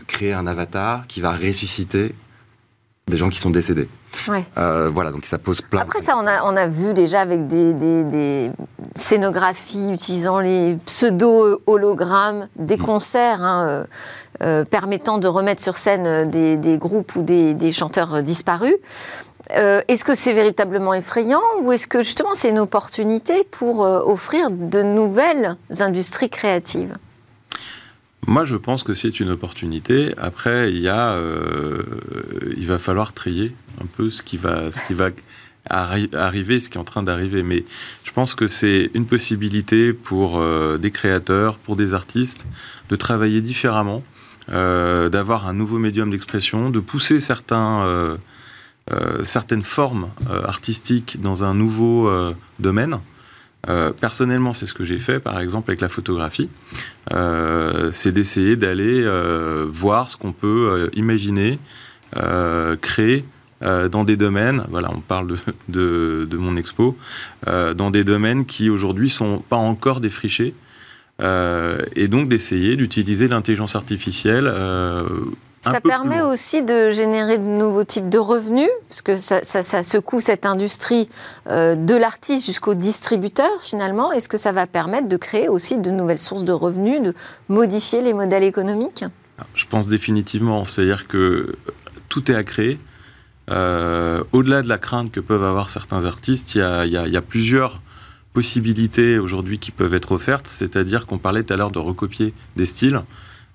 créer 0.07 0.33
un 0.33 0.47
avatar 0.47 1.05
qui 1.07 1.19
va 1.19 1.31
ressusciter 1.31 2.13
des 3.07 3.17
gens 3.17 3.29
qui 3.29 3.37
sont 3.37 3.49
décédés. 3.49 3.89
Euh, 4.57 4.89
voilà, 4.89 5.11
donc 5.11 5.25
ça 5.25 5.37
pose 5.37 5.61
plein. 5.61 5.81
Après 5.81 5.99
ça, 5.99 6.15
on 6.17 6.25
a, 6.25 6.43
on 6.43 6.55
a 6.55 6.67
vu 6.67 6.93
déjà 6.93 7.21
avec 7.21 7.47
des, 7.47 7.73
des, 7.73 8.51
scénographies 8.95 9.91
utilisant 9.91 10.39
les 10.39 10.77
pseudo-hologrammes, 10.85 12.47
des 12.55 12.77
mm. 12.77 12.81
concerts 12.81 13.41
hein, 13.43 13.67
euh, 13.67 13.83
euh, 14.43 14.65
permettant 14.65 15.17
de 15.17 15.27
remettre 15.27 15.61
sur 15.61 15.75
scène 15.77 16.29
des, 16.29 16.57
des 16.57 16.77
groupes 16.77 17.15
ou 17.15 17.23
des, 17.23 17.71
chanteurs 17.71 18.23
disparus. 18.23 18.75
est-ce 19.49 20.05
que 20.05 20.15
c'est 20.15 20.33
véritablement 20.33 20.93
effrayant 20.93 21.41
ou 21.61 21.71
est-ce 21.71 21.87
que 21.87 22.03
justement 22.03 22.33
c'est 22.33 22.49
une 22.49 22.59
opportunité 22.59 23.43
pour 23.51 23.79
offrir 23.81 24.49
de 24.51 24.81
nouvelles 24.81 25.57
industries 25.79 26.29
créatives? 26.29 26.95
Moi, 28.25 28.45
je 28.45 28.55
pense 28.55 28.83
que 28.83 28.93
c'est 28.93 29.19
une 29.19 29.29
opportunité. 29.29 30.13
Après, 30.17 30.71
il 30.71 30.79
y 30.79 30.87
a, 30.87 31.11
euh, 31.11 31.83
il 32.55 32.67
va 32.67 32.77
falloir 32.77 33.13
trier 33.13 33.53
un 33.81 33.85
peu 33.85 34.09
ce 34.09 34.21
qui 34.21 34.37
va, 34.37 34.71
ce 34.71 34.79
qui 34.87 34.93
va 34.93 35.09
arriver, 35.69 36.59
ce 36.59 36.69
qui 36.69 36.77
est 36.77 36.81
en 36.81 36.85
train 36.85 37.03
d'arriver. 37.03 37.43
Mais 37.43 37.65
je 38.03 38.11
pense 38.11 38.33
que 38.33 38.47
c'est 38.47 38.91
une 38.93 39.05
possibilité 39.05 39.91
pour 39.93 40.39
euh, 40.39 40.77
des 40.77 40.91
créateurs, 40.91 41.57
pour 41.57 41.75
des 41.75 41.93
artistes, 41.93 42.47
de 42.89 42.95
travailler 42.95 43.41
différemment, 43.41 44.03
euh, 44.49 45.09
d'avoir 45.09 45.47
un 45.47 45.53
nouveau 45.53 45.77
médium 45.77 46.09
d'expression, 46.09 46.69
de 46.69 46.79
pousser 46.79 47.19
certaines 47.19 48.19
formes 49.63 50.09
artistiques 50.45 51.21
dans 51.21 51.43
un 51.43 51.53
nouveau 51.53 52.09
domaine. 52.59 52.99
Euh, 53.69 53.91
personnellement, 53.91 54.53
c'est 54.53 54.65
ce 54.65 54.73
que 54.73 54.83
j'ai 54.83 54.99
fait, 54.99 55.19
par 55.19 55.39
exemple, 55.39 55.71
avec 55.71 55.81
la 55.81 55.89
photographie. 55.89 56.49
Euh, 57.13 57.89
c'est 57.93 58.11
d'essayer 58.11 58.55
d'aller 58.55 59.01
euh, 59.03 59.65
voir 59.69 60.09
ce 60.09 60.17
qu'on 60.17 60.33
peut 60.33 60.89
imaginer, 60.93 61.59
créer 62.81 63.25
dans 63.61 64.03
des 64.03 64.17
domaines, 64.17 64.65
voilà, 64.69 64.91
on 64.93 64.99
parle 64.99 65.35
de, 65.67 66.27
de, 66.29 66.37
mon 66.37 66.57
expo, 66.57 66.97
dans 67.47 67.89
des 67.89 68.03
domaines 68.03 68.45
qui 68.45 68.69
aujourd'hui 68.69 69.09
sont 69.09 69.39
pas 69.39 69.55
encore 69.55 69.99
défrichés, 69.99 70.53
et 71.19 72.07
donc 72.07 72.29
d'essayer 72.29 72.75
d'utiliser 72.75 73.27
l'intelligence 73.27 73.75
artificielle 73.75 74.53
ça 75.63 75.81
permet 75.81 76.21
aussi 76.21 76.61
de 76.63 76.91
générer 76.91 77.37
de 77.37 77.43
nouveaux 77.43 77.83
types 77.83 78.09
de 78.09 78.17
revenus, 78.17 78.69
parce 78.89 79.01
que 79.01 79.17
ça, 79.17 79.83
secoue 79.83 80.21
cette 80.21 80.45
industrie 80.45 81.09
euh, 81.49 81.75
de 81.75 81.95
l'artiste 81.95 82.45
jusqu'au 82.45 82.73
distributeur 82.73 83.49
finalement. 83.61 84.11
Est-ce 84.11 84.29
que 84.29 84.37
ça 84.37 84.51
va 84.51 84.67
permettre 84.67 85.07
de 85.07 85.17
créer 85.17 85.47
aussi 85.47 85.77
de 85.77 85.89
nouvelles 85.89 86.19
sources 86.19 86.43
de 86.43 86.51
revenus, 86.51 87.01
de 87.01 87.13
modifier 87.47 88.01
les 88.01 88.13
modèles 88.13 88.43
économiques? 88.43 89.05
Je 89.55 89.65
pense 89.65 89.87
définitivement. 89.87 90.65
C'est-à-dire 90.65 91.07
que 91.07 91.55
tout 92.09 92.31
est 92.31 92.35
à 92.35 92.43
créer. 92.43 92.79
Euh, 93.49 94.23
au-delà 94.31 94.61
de 94.61 94.69
la 94.69 94.77
crainte 94.77 95.11
que 95.11 95.19
peuvent 95.19 95.43
avoir 95.43 95.69
certains 95.69 96.05
artistes, 96.05 96.55
il 96.55 96.61
y 96.61 97.17
a, 97.17 97.21
plusieurs 97.21 97.81
possibilités 98.33 99.19
aujourd'hui 99.19 99.59
qui 99.59 99.71
peuvent 99.71 99.93
être 99.93 100.11
offertes. 100.11 100.47
C'est-à-dire 100.47 101.05
qu'on 101.05 101.17
parlait 101.17 101.43
tout 101.43 101.53
à 101.53 101.57
l'heure 101.57 101.71
de 101.71 101.79
recopier 101.79 102.33
des 102.55 102.65
styles. 102.65 103.01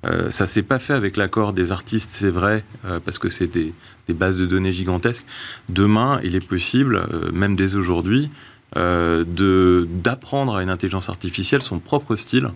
Euh, 0.07 0.31
ça 0.31 0.47
s'est 0.47 0.63
pas 0.63 0.79
fait 0.79 0.95
avec 0.95 1.17
l'accord 1.17 1.53
des 1.53 1.73
artistes, 1.73 2.11
c'est 2.13 2.31
vrai, 2.31 2.65
euh, 2.87 3.01
parce 3.05 3.19
que 3.19 3.31
c'est 3.31 3.47
des, 3.47 3.73
bases 4.09 4.37
de 4.37 4.47
données 4.47 4.73
gigantesques. 4.73 5.27
Demain, 5.69 6.21
il 6.23 6.35
est 6.35 6.47
possible, 6.47 6.97
euh, 6.97 7.31
même 7.33 7.57
dès 7.57 7.75
aujourd'hui, 7.75 8.31
d'apprendre 8.75 10.57
à 10.57 10.63
une 10.63 10.69
intelligence 10.69 11.09
artificielle 11.09 11.63
son 11.63 11.79
propre 11.79 12.17
style 12.17 12.51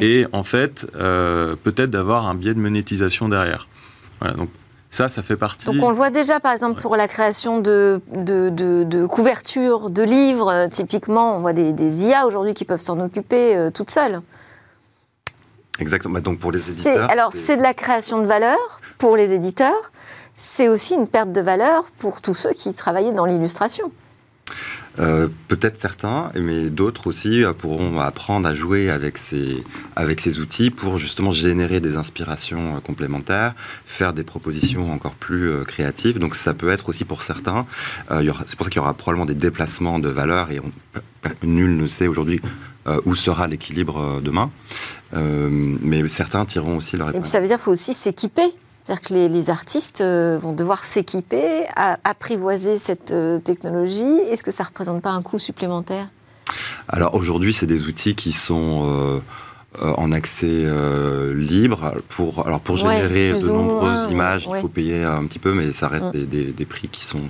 et 0.00 0.26
en 0.32 0.44
fait 0.44 0.86
peut-être 0.94 1.90
d'avoir 1.90 2.28
un 2.28 2.36
biais 2.36 2.54
de 2.54 2.60
monétisation 2.60 3.28
derrière. 3.28 3.66
Voilà, 4.20 4.36
donc 4.36 4.48
ça, 4.90 5.08
ça 5.08 5.22
fait 5.22 5.36
partie. 5.36 5.66
Donc 5.66 5.82
on 5.82 5.90
le 5.90 5.94
voit 5.94 6.10
déjà, 6.10 6.40
par 6.40 6.52
exemple, 6.52 6.80
pour 6.80 6.96
la 6.96 7.06
création 7.06 7.60
de, 7.60 8.00
de, 8.12 8.48
de, 8.48 9.06
couvertures, 9.06 9.88
de 9.88 10.02
livres. 10.02 10.66
Typiquement, 10.70 11.36
on 11.36 11.40
voit 11.40 11.52
des, 11.52 12.04
IA 12.06 12.26
aujourd'hui 12.26 12.54
qui 12.54 12.64
peuvent 12.64 12.80
s'en 12.80 12.98
occuper 12.98 13.56
euh, 13.56 13.70
toutes 13.70 13.90
seules. 13.90 14.20
Exactement. 15.80 16.14
Bah, 16.14 16.20
donc 16.20 16.38
pour 16.38 16.52
les 16.52 16.70
éditeurs. 16.70 17.10
Alors 17.10 17.34
c'est 17.34 17.56
de 17.56 17.62
la 17.62 17.74
création 17.74 18.20
de 18.20 18.26
valeur 18.26 18.80
pour 18.98 19.16
les 19.16 19.32
éditeurs. 19.32 19.92
C'est 20.36 20.68
aussi 20.68 20.94
une 20.94 21.06
perte 21.06 21.32
de 21.32 21.40
valeur 21.40 21.84
pour 21.98 22.22
tous 22.22 22.34
ceux 22.34 22.52
qui 22.52 22.72
travaillaient 22.74 23.12
dans 23.12 23.26
l'illustration. 23.26 23.92
Euh, 24.98 25.28
peut-être 25.46 25.78
certains, 25.78 26.32
mais 26.34 26.68
d'autres 26.68 27.06
aussi 27.06 27.44
euh, 27.44 27.52
pourront 27.52 28.00
apprendre 28.00 28.48
à 28.48 28.54
jouer 28.54 28.90
avec 28.90 29.18
ces, 29.18 29.64
avec 29.94 30.20
ces 30.20 30.40
outils 30.40 30.70
pour 30.70 30.98
justement 30.98 31.30
générer 31.30 31.80
des 31.80 31.96
inspirations 31.96 32.76
euh, 32.76 32.80
complémentaires, 32.80 33.54
faire 33.86 34.12
des 34.12 34.24
propositions 34.24 34.92
encore 34.92 35.14
plus 35.14 35.64
créatives. 35.64 36.18
Donc 36.18 36.34
ça 36.34 36.54
peut 36.54 36.70
être 36.70 36.88
aussi 36.88 37.04
pour 37.04 37.22
certains, 37.22 37.66
c'est 38.08 38.56
pour 38.56 38.64
ça 38.64 38.70
qu'il 38.70 38.76
y 38.76 38.78
aura 38.80 38.94
probablement 38.94 39.26
des 39.26 39.34
déplacements 39.34 39.98
de 39.98 40.08
valeur 40.08 40.50
et 40.50 40.60
nul 41.44 41.76
ne 41.76 41.86
sait 41.86 42.08
aujourd'hui 42.08 42.40
où 43.04 43.14
sera 43.14 43.46
l'équilibre 43.46 44.20
demain. 44.22 44.50
mais 45.12 46.08
certains 46.08 46.44
tireront 46.44 46.78
aussi 46.78 46.96
leur 46.96 47.10
épingle. 47.10 47.24
Et 47.24 47.28
ça 47.28 47.40
veut 47.40 47.46
dire 47.46 47.56
qu'il 47.56 47.64
faut 47.64 47.72
aussi 47.72 47.94
s'équiper 47.94 48.52
c'est-à-dire 48.82 49.02
que 49.02 49.14
les, 49.14 49.50
artistes 49.50 50.00
euh, 50.00 50.38
vont 50.38 50.52
devoir 50.52 50.84
s'équiper, 50.84 51.66
apprivoiser 51.76 52.78
cette 52.78 53.12
euh, 53.12 53.38
technologie. 53.38 54.18
Est-ce 54.30 54.42
que 54.42 54.50
ça 54.50 54.64
ne 54.64 54.68
représente 54.68 55.02
pas 55.02 55.10
un 55.10 55.22
coût 55.22 55.38
supplémentaire? 55.38 56.08
Alors 56.88 57.14
aujourd'hui, 57.14 57.52
c'est 57.52 57.66
des 57.66 57.82
outils 57.84 58.14
qui 58.14 58.32
sont... 58.32 59.20
Euh, 59.78 59.92
en 59.98 60.10
accès 60.10 60.48
euh, 60.50 61.32
libre. 61.32 61.94
Pour, 62.08 62.44
alors 62.44 62.58
pour 62.58 62.76
générer 62.76 63.34
de 63.34 63.46
nombreuses 63.46 64.10
images, 64.10 64.48
il 64.52 64.60
faut 64.62 64.68
payer 64.68 65.04
un 65.04 65.24
petit 65.26 65.38
peu, 65.38 65.54
mais 65.54 65.72
ça 65.72 65.86
reste 65.86 66.10
des, 66.10 66.26
des, 66.26 66.64
prix 66.64 66.88
qui 66.88 67.04
sont, 67.04 67.22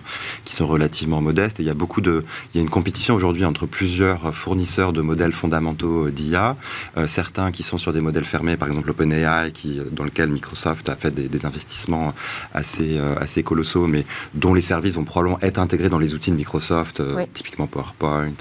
qui 0.46 0.54
sont 0.54 0.66
relativement 0.66 1.20
modestes. 1.20 1.60
Et 1.60 1.64
il 1.64 1.66
y 1.66 1.70
a 1.70 1.74
beaucoup 1.74 2.00
de, 2.00 2.24
il 2.54 2.56
y 2.56 2.60
a 2.60 2.62
une 2.62 2.70
compétition 2.70 3.14
aujourd'hui 3.14 3.44
entre 3.44 3.66
plusieurs 3.66 4.34
fournisseurs 4.34 4.94
de 4.94 5.02
modèles 5.02 5.32
fondamentaux 5.32 6.08
d'IA. 6.08 6.56
Euh, 6.96 7.06
certains 7.06 7.52
qui 7.52 7.62
sont 7.62 7.76
sur 7.76 7.92
des 7.92 8.00
modèles 8.00 8.24
fermés, 8.24 8.56
par 8.56 8.68
exemple 8.68 8.88
OpenAI, 8.88 9.50
qui, 9.52 9.78
dans 9.92 10.04
lequel 10.04 10.30
Microsoft 10.30 10.88
a 10.88 10.96
fait 10.96 11.10
des, 11.10 11.28
des 11.28 11.44
investissements 11.44 12.14
assez, 12.54 12.98
assez 13.20 13.42
colossaux, 13.42 13.86
mais 13.86 14.06
dont 14.32 14.54
les 14.54 14.62
services 14.62 14.94
vont 14.94 15.04
probablement 15.04 15.38
être 15.42 15.58
intégrés 15.58 15.90
dans 15.90 15.98
les 15.98 16.14
outils 16.14 16.30
de 16.30 16.36
Microsoft, 16.36 17.02
typiquement 17.34 17.66
PowerPoint, 17.66 18.32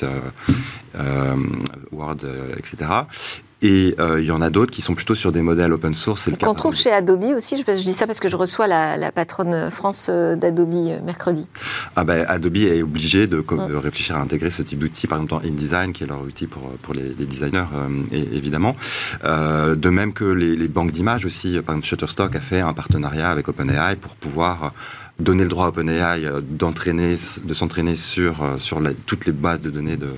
Word, 1.92 2.18
etc. 2.58 2.88
Et 3.62 3.96
euh, 4.00 4.22
il 4.22 4.26
y 4.26 4.32
en 4.32 4.42
a 4.42 4.50
d'autres 4.50 4.72
qui 4.72 4.82
sont 4.82 4.96
plutôt 4.96 5.16
sur 5.16 5.34
des 5.34 5.42
modèles 5.42 5.74
open 5.74 5.94
source. 5.94 6.30
Qu'on 6.42 6.54
trouve 6.54 6.76
chez 6.76 6.92
Adobe 6.92 7.26
aussi. 7.36 7.58
Je, 7.58 7.74
dis 7.74 7.94
ça 7.94 8.08
parce 8.08 8.22
que 8.22 8.30
je 8.30 8.38
reçois 8.38 8.68
la, 8.68 9.12
patronne 9.12 9.70
France 9.70 10.08
euh, 10.10 10.36
d'Adobe 10.36 10.74
euh, 10.74 11.02
mercredi. 11.02 11.46
Ah 11.96 12.06
ben, 12.06 12.26
Adobe 12.30 12.58
est 12.58 12.82
obligé 12.82 13.28
de, 13.28 13.44
réfléchir 13.78 14.16
à 14.16 14.22
intégrer 14.22 14.50
ce 14.50 14.64
type 14.64 14.80
d'outil, 14.80 15.08
par 15.08 15.22
exemple 15.22 15.44
dans 15.44 15.50
InDesign, 15.50 15.92
qui 15.92 16.04
est 16.04 16.08
leur 16.08 16.22
outil 16.22 16.48
pour, 16.48 16.62
pour 16.82 16.94
les, 16.94 17.26
designers, 17.26 17.66
évidemment. 18.12 18.76
de 19.24 19.90
même 19.90 20.14
que 20.14 20.24
les, 20.24 20.68
banques 20.68 20.92
d'images 20.92 21.26
aussi. 21.26 21.60
Par 21.66 21.76
exemple, 21.76 21.88
Shutterstock 21.88 22.36
a 22.36 22.40
fait 22.40 22.62
un 22.62 22.74
partenariat 22.74 23.30
avec 23.30 23.48
OpenAI 23.48 23.96
pour 23.96 24.16
pouvoir 24.16 24.74
donner 25.20 25.44
le 25.44 25.50
droit 25.50 25.66
à 25.66 25.70
OpenAI 25.70 26.22
d'entraîner, 26.44 27.16
de 27.44 27.54
s'entraîner 27.54 27.96
sur, 27.96 28.56
sur 28.60 28.82
toutes 29.06 29.26
les 29.26 29.32
bases 29.32 29.62
de 29.62 29.70
données 29.70 29.98
de, 29.98 30.10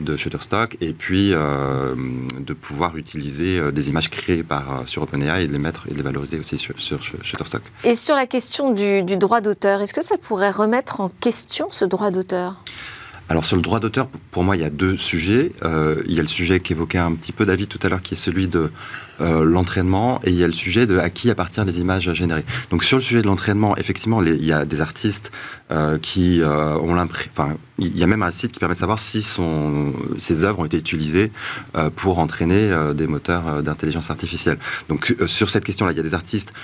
de 0.00 0.16
Shutterstock 0.16 0.76
et 0.80 0.92
puis 0.92 1.32
euh, 1.32 1.94
de 2.38 2.52
pouvoir 2.54 2.96
utiliser 2.96 3.58
euh, 3.58 3.72
des 3.72 3.88
images 3.88 4.10
créées 4.10 4.42
par, 4.42 4.80
euh, 4.80 4.82
sur 4.86 5.02
OpenAI 5.02 5.44
et 5.44 5.46
de 5.46 5.52
les 5.52 5.58
mettre 5.58 5.86
et 5.88 5.92
de 5.92 5.96
les 5.96 6.02
valoriser 6.02 6.38
aussi 6.38 6.58
sur, 6.58 6.74
Shutterstock. 6.78 7.62
Et 7.84 7.94
sur 7.94 8.14
la 8.14 8.26
question 8.26 8.72
du, 8.72 9.02
du 9.02 9.16
droit 9.16 9.40
d'auteur, 9.40 9.80
est-ce 9.82 9.94
que 9.94 10.04
ça 10.04 10.16
pourrait 10.18 10.50
remettre 10.50 11.00
en 11.00 11.08
question 11.08 11.68
ce 11.70 11.84
droit 11.84 12.10
d'auteur? 12.10 12.62
Alors 13.28 13.44
sur 13.44 13.56
le 13.56 13.62
droit 13.62 13.80
d'auteur, 13.80 14.08
pour 14.30 14.44
moi, 14.44 14.56
il 14.56 14.62
y 14.62 14.64
a 14.64 14.70
deux 14.70 14.96
sujets. 14.96 15.52
Euh, 15.64 16.02
il 16.06 16.14
y 16.14 16.18
a 16.18 16.22
le 16.22 16.28
sujet 16.28 16.60
qu'évoquait 16.60 16.98
un 16.98 17.12
petit 17.12 17.32
peu 17.32 17.44
David 17.44 17.68
tout 17.68 17.78
à 17.82 17.88
l'heure, 17.88 18.02
qui 18.02 18.14
est 18.14 18.16
celui 18.16 18.46
de 18.46 18.70
euh, 19.20 19.42
l'entraînement, 19.42 20.20
et 20.22 20.30
il 20.30 20.36
y 20.36 20.44
a 20.44 20.46
le 20.46 20.52
sujet 20.52 20.86
de 20.86 20.98
à 20.98 21.10
qui 21.10 21.28
appartient 21.30 21.60
les 21.64 21.80
images 21.80 22.12
générées. 22.12 22.44
Donc 22.70 22.84
sur 22.84 22.98
le 22.98 23.02
sujet 23.02 23.22
de 23.22 23.26
l'entraînement, 23.26 23.76
effectivement, 23.76 24.22
il 24.22 24.44
y 24.44 24.52
a 24.52 24.64
des 24.64 24.80
artistes 24.80 25.32
euh, 25.72 25.98
qui 25.98 26.40
ont 26.44 26.94
l'impression... 26.94 27.30
Enfin, 27.32 27.56
il 27.78 27.98
y 27.98 28.02
a 28.02 28.06
même 28.06 28.22
un 28.22 28.30
site 28.30 28.52
qui 28.52 28.60
permet 28.60 28.74
de 28.74 28.80
savoir 28.80 28.98
si 28.98 29.22
son, 29.22 29.92
œuvres 30.30 30.60
ont 30.60 30.64
été 30.64 30.78
utilisées 30.78 31.30
pour 31.96 32.20
entraîner 32.20 32.70
des 32.94 33.06
moteurs 33.06 33.62
d'intelligence 33.62 34.10
artificielle. 34.10 34.58
Donc 34.88 35.14
sur 35.26 35.50
cette 35.50 35.64
question-là, 35.64 35.92
il 35.92 35.96
y 35.96 36.00
a 36.00 36.02
des 36.02 36.14
artistes 36.14 36.54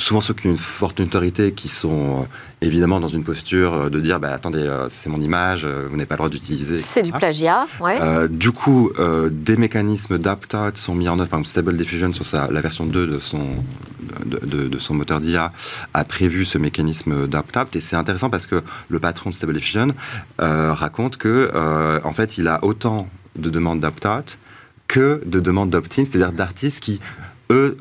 souvent 0.00 0.20
ceux 0.20 0.34
qui 0.34 0.46
ont 0.46 0.50
une 0.50 0.56
forte 0.56 0.98
autorité, 1.00 1.52
qui 1.52 1.68
sont 1.68 2.22
euh, 2.22 2.24
évidemment 2.60 3.00
dans 3.00 3.08
une 3.08 3.22
posture 3.22 3.74
euh, 3.74 3.90
de 3.90 4.00
dire 4.00 4.18
bah, 4.18 4.32
attendez, 4.32 4.58
euh, 4.58 4.88
c'est 4.88 5.08
mon 5.08 5.20
image, 5.20 5.66
vous 5.66 5.96
n'avez 5.96 6.06
pas 6.06 6.14
le 6.14 6.18
droit 6.18 6.28
d'utiliser. 6.28 6.76
C'est 6.76 7.02
du 7.02 7.12
plagiat, 7.12 7.66
ouais. 7.80 8.28
du 8.28 8.50
coup, 8.52 8.90
des 9.30 9.56
mécanismes 9.56 10.18
d'opt-out 10.18 10.76
sont 10.76 10.94
mis 10.94 11.08
en 11.08 11.18
œuvre. 11.18 11.28
Par 11.28 11.38
exemple, 11.38 11.48
Stable 11.48 11.76
Diffusion, 11.76 12.12
sur 12.12 12.24
sa, 12.24 12.50
la 12.50 12.60
version 12.60 12.86
2 12.86 13.06
de 13.06 13.20
son, 13.20 13.46
de, 14.24 14.68
de, 14.68 14.78
son 14.78 14.94
moteur 14.94 15.20
d'IA, 15.20 15.52
a 15.94 16.04
prévu 16.04 16.44
ce 16.44 16.58
mécanisme 16.58 17.26
d'opt-out. 17.26 17.74
Et 17.76 17.80
c'est 17.80 17.96
intéressant 17.96 18.30
parce 18.30 18.46
que 18.46 18.62
le 18.88 18.98
patron 18.98 19.30
de 19.30 19.34
Stable 19.34 19.54
Diffusion 19.54 19.88
raconte 20.38 21.16
que, 21.16 21.50
en 22.04 22.12
fait, 22.12 22.38
il 22.38 22.48
a 22.48 22.64
autant 22.64 23.08
de 23.36 23.50
demandes 23.50 23.80
d'opt-out 23.80 24.38
que 24.88 25.22
de 25.24 25.40
demandes 25.40 25.70
d'opt-in, 25.70 26.04
c'est-à-dire 26.04 26.32
d'artistes 26.32 26.80
qui, 26.80 27.00
eux, 27.50 27.76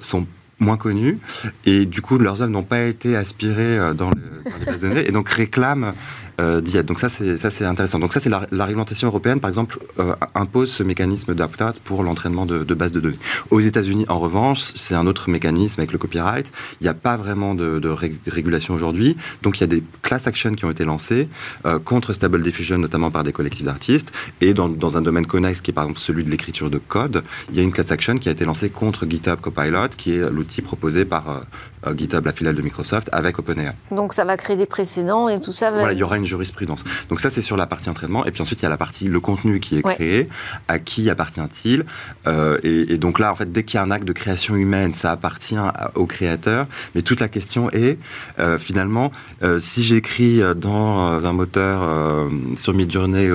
sont 0.00 0.26
moins 0.58 0.76
connus 0.76 1.18
et 1.66 1.86
du 1.86 2.00
coup 2.00 2.18
leurs 2.18 2.42
œuvres 2.42 2.52
n'ont 2.52 2.62
pas 2.62 2.82
été 2.82 3.16
aspirées 3.16 3.78
euh, 3.78 3.94
dans, 3.94 4.10
le, 4.10 4.50
dans 4.50 4.58
les 4.58 4.66
bases 4.66 4.80
de 4.80 4.88
données 4.88 5.08
et 5.08 5.12
donc 5.12 5.28
réclament 5.28 5.92
euh, 6.40 6.60
Donc 6.60 6.98
ça 6.98 7.08
c'est 7.08 7.38
ça 7.38 7.50
c'est 7.50 7.64
intéressant. 7.64 7.98
Donc 7.98 8.12
ça 8.12 8.20
c'est 8.20 8.28
la, 8.28 8.64
réglementation 8.64 9.08
européenne 9.08 9.40
par 9.40 9.48
exemple 9.48 9.78
euh, 9.98 10.14
impose 10.34 10.70
ce 10.72 10.82
mécanisme 10.82 11.34
d'opt-out 11.34 11.78
pour 11.84 12.02
l'entraînement 12.02 12.44
de, 12.44 12.74
bases 12.74 12.92
de 12.92 13.00
données. 13.00 13.18
Aux 13.50 13.60
États-Unis 13.60 14.04
en 14.08 14.18
revanche 14.18 14.72
c'est 14.74 14.94
un 14.94 15.06
autre 15.06 15.30
mécanisme 15.30 15.80
avec 15.80 15.92
le 15.92 15.98
copyright. 15.98 16.50
Il 16.80 16.84
n'y 16.84 16.88
a 16.88 16.94
pas 16.94 17.16
vraiment 17.16 17.54
de, 17.54 17.78
de 17.78 17.88
régulation 18.26 18.74
aujourd'hui. 18.74 19.16
Donc 19.42 19.58
il 19.58 19.60
y 19.60 19.64
a 19.64 19.68
des 19.68 19.84
class 20.02 20.26
actions 20.26 20.54
qui 20.54 20.64
ont 20.64 20.70
été 20.70 20.84
lancées 20.84 21.28
euh, 21.66 21.78
contre 21.78 22.12
Stable 22.12 22.42
Diffusion 22.42 22.78
notamment 22.78 23.10
par 23.10 23.22
des 23.22 23.32
collectifs 23.32 23.64
d'artistes 23.64 24.12
et 24.40 24.54
dans, 24.54 24.68
dans, 24.68 24.96
un 24.96 25.02
domaine 25.02 25.26
connexe 25.26 25.60
qui 25.60 25.70
est 25.70 25.74
par 25.74 25.84
exemple 25.84 26.00
celui 26.00 26.24
de 26.24 26.30
l'écriture 26.30 26.70
de 26.70 26.78
code, 26.78 27.22
il 27.50 27.56
y 27.56 27.60
a 27.60 27.62
une 27.62 27.72
class 27.72 27.92
action 27.92 28.18
qui 28.18 28.28
a 28.28 28.32
été 28.32 28.44
lancée 28.44 28.70
contre 28.70 29.06
GitHub 29.08 29.40
Copilot 29.40 29.88
qui 29.96 30.16
est 30.16 30.30
l'outil 30.30 30.43
proposé 30.62 31.04
par 31.04 31.44
euh, 31.86 31.94
GitHub 31.94 32.24
la 32.24 32.32
filiale 32.32 32.54
de 32.54 32.62
Microsoft 32.62 33.08
avec 33.12 33.38
OpenAI. 33.38 33.72
Donc 33.90 34.12
ça 34.12 34.24
va 34.24 34.36
créer 34.36 34.56
des 34.56 34.66
précédents 34.66 35.28
et 35.28 35.40
tout 35.40 35.52
ça. 35.52 35.70
Va... 35.70 35.78
Voilà, 35.78 35.92
il 35.92 35.98
y 35.98 36.02
aura 36.02 36.16
une 36.16 36.26
jurisprudence. 36.26 36.84
Donc 37.08 37.20
ça, 37.20 37.30
c'est 37.30 37.42
sur 37.42 37.56
la 37.56 37.66
partie 37.66 37.90
entraînement. 37.90 38.24
Et 38.24 38.30
puis 38.30 38.42
ensuite, 38.42 38.60
il 38.60 38.64
y 38.64 38.66
a 38.66 38.70
la 38.70 38.76
partie, 38.76 39.08
le 39.08 39.20
contenu 39.20 39.60
qui 39.60 39.78
est 39.78 39.82
créé, 39.82 40.28
à 40.68 40.78
qui 40.78 41.10
appartient-il 41.10 41.84
euh, 42.26 42.58
et, 42.62 42.96
donc 42.98 43.18
là, 43.18 43.32
en 43.32 43.34
fait, 43.34 43.50
dès 43.50 43.64
qu'il 43.64 43.78
y 43.78 43.80
a 43.80 43.82
un 43.82 43.90
acte 43.90 44.06
de 44.06 44.12
création 44.12 44.54
humaine, 44.56 44.94
ça 44.94 45.12
appartient 45.12 45.56
au 45.94 46.06
créateur. 46.06 46.66
Mais 46.94 47.02
toute 47.02 47.20
la 47.20 47.28
question 47.28 47.70
est, 47.70 47.98
euh, 48.38 48.58
finalement, 48.58 49.12
euh, 49.42 49.58
si 49.58 49.82
j'écris 49.82 50.40
dans 50.56 51.24
un 51.24 51.32
moteur 51.32 52.28
sur 52.56 52.74
Midjourney, 52.74 53.28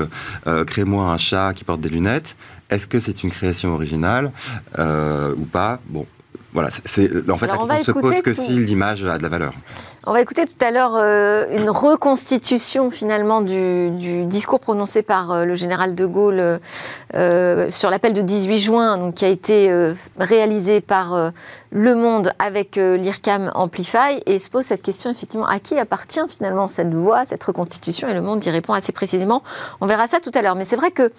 crée-moi 0.67 1.05
un 1.05 1.17
chat 1.17 1.53
qui 1.53 1.63
porte 1.63 1.81
des 1.81 1.89
lunettes, 1.89 2.35
est-ce 2.69 2.87
que 2.87 2.99
c'est 2.99 3.23
une 3.23 3.31
création 3.31 3.73
originale 3.73 4.31
ou 4.77 5.45
pas? 5.45 5.79
Bon, 5.87 6.05
voilà, 6.51 6.69
c'est 6.85 7.29
en 7.29 7.35
fait 7.35 7.45
la 7.45 7.57
question 7.57 7.81
se 7.83 7.91
pose 7.91 8.21
que 8.21 8.33
si 8.33 8.59
l'image 8.59 9.05
a 9.05 9.17
de 9.17 9.23
la 9.23 9.29
valeur. 9.29 9.53
On 10.07 10.13
va 10.13 10.21
écouter 10.21 10.45
tout 10.45 10.65
à 10.65 10.71
l'heure 10.71 10.95
euh, 10.95 11.45
une 11.55 11.69
reconstitution 11.69 12.89
finalement 12.89 13.41
du, 13.41 14.25
discours 14.25 14.59
prononcé 14.59 15.03
par 15.03 15.31
euh, 15.31 15.45
le 15.45 15.53
général 15.53 15.93
de 15.93 16.05
Gaulle 16.07 16.59
euh, 17.13 17.69
sur 17.69 17.91
l'appel 17.91 18.13
de 18.13 18.21
18 18.21 18.57
juin, 18.57 18.97
donc 18.97 19.15
qui 19.15 19.25
a 19.25 19.27
été 19.27 19.71
réalisé 20.17 20.81
par 20.81 21.31
Le 21.71 21.95
Monde 21.95 22.33
avec 22.39 22.75
l'IRCAM 22.77 23.51
Amplify, 23.53 24.21
et 24.25 24.39
se 24.39 24.49
pose 24.49 24.63
cette 24.63 24.81
question 24.81 25.11
effectivement 25.11 25.47
à 25.47 25.59
qui 25.59 25.77
appartient 25.77 26.19
finalement 26.29 26.67
cette 26.67 26.93
voix, 26.93 27.25
cette 27.25 27.43
reconstitution, 27.43 28.07
et 28.07 28.13
Le 28.13 28.21
Monde 28.21 28.43
y 28.45 28.49
répond 28.49 28.73
assez 28.73 28.91
précisément. 28.91 29.43
On 29.81 29.87
verra 29.87 30.07
ça 30.07 30.19
tout 30.19 30.31
à 30.33 30.41
l'heure, 30.41 30.55
mais 30.55 30.65
c'est 30.65 30.75
vrai 30.75 30.91
que 30.91 31.11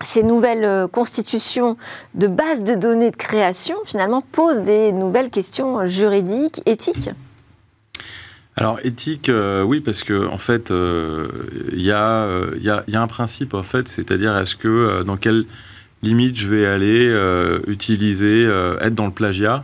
ces 0.00 0.22
nouvelles 0.22 0.64
euh, 0.64 0.88
constitutions 0.88 1.76
de 2.14 2.26
bases 2.26 2.64
de 2.64 2.74
données 2.74 3.10
de 3.10 3.16
création, 3.16 3.76
finalement, 3.84 4.22
posent 4.32 4.62
des 4.62 4.92
nouvelles 4.92 5.30
questions 5.30 5.86
juridiques, 5.86 6.62
éthiques 6.66 7.10
alors 8.60 8.80
éthique, 8.82 9.28
euh, 9.28 9.62
oui, 9.62 9.78
parce 9.78 10.02
que 10.02 10.26
en 10.26 10.38
fait, 10.38 10.72
euh, 10.72 11.28
il 11.70 11.80
y, 11.80 11.92
a, 11.92 12.26
un 12.92 13.06
principe 13.06 13.54
en 13.54 13.62
fait, 13.62 13.86
c'est-à-dire 13.86 14.36
est-ce 14.36 14.56
que 14.56 15.04
dans 15.04 15.16
quelle 15.16 15.44
limite 16.02 16.34
je 16.34 16.48
vais 16.48 16.66
aller 16.66 17.06
utiliser, 17.68 18.42
être 18.80 18.96
dans 18.96 19.06
le 19.06 19.12
plagiat 19.12 19.62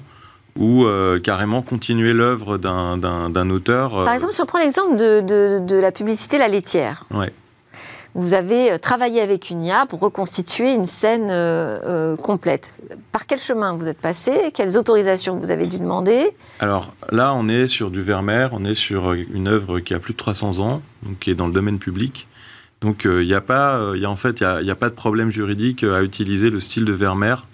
ou 0.57 0.87
carrément 1.25 1.61
continuer 1.61 2.13
l'œuvre 2.13 2.57
d'un 2.57 3.51
auteur. 3.51 4.05
Par 4.05 4.15
exemple, 4.15 4.33
si 4.33 4.43
on 4.43 4.47
prend 4.47 4.61
l'exemple 4.61 4.95
de, 4.95 5.59
de, 5.59 5.75
la 5.75 5.91
publicité 5.91 6.39
La 6.39 6.47
laitière. 6.47 7.05
Ouais 7.11 7.33
vous 8.15 8.35
avez 8.35 8.79
travaillé 8.79 9.21
avec 9.21 9.51
une 9.51 9.65
IA 9.65 9.87
pour 9.87 10.01
reconstituer 10.01 10.73
une 10.73 10.85
scène 10.85 11.29
complète. 12.17 12.75
Par 13.13 13.27
quel 13.27 13.39
chemin 13.39 13.75
vous 13.77 13.89
êtes 13.89 13.99
passé? 13.99 14.53
Quelles 14.55 14.79
autorisations 14.79 15.37
vous 15.37 15.51
avez 15.51 15.67
dû 15.67 15.79
demander? 15.79 16.33
Alors 16.61 16.95
là, 17.11 17.35
on 17.35 17.47
est 17.47 17.67
sur 17.67 17.91
du 17.91 18.03
Vermeer, 18.03 18.49
on 18.53 18.65
est 18.65 18.75
sur 18.75 19.13
une 19.13 19.49
œuvre 19.49 19.81
qui 19.81 19.95
a 19.95 19.99
plus 19.99 20.13
de 20.13 20.19
300 20.19 20.61
ans, 20.61 20.83
donc 21.03 21.19
qui 21.19 21.31
est 21.31 21.35
dans 21.35 21.47
le 21.47 21.53
domaine 21.53 21.79
public. 21.79 22.29
Donc 22.81 23.03
il 23.05 23.27
n'y 23.27 23.35
a 23.35 23.41
pas, 23.41 23.93
y 23.97 24.05
a, 24.05 24.11
en 24.11 24.17
fait, 24.17 24.41
il 24.41 24.65
n'y 24.65 24.71
a, 24.71 24.77
pas 24.77 24.91
de 24.91 24.95
problème 24.95 25.31
juridique 25.31 25.83
à 25.83 26.03
utiliser 26.03 26.51
le 26.51 26.61
style 26.61 26.85
de 26.85 26.93
Vermeer 26.93 27.47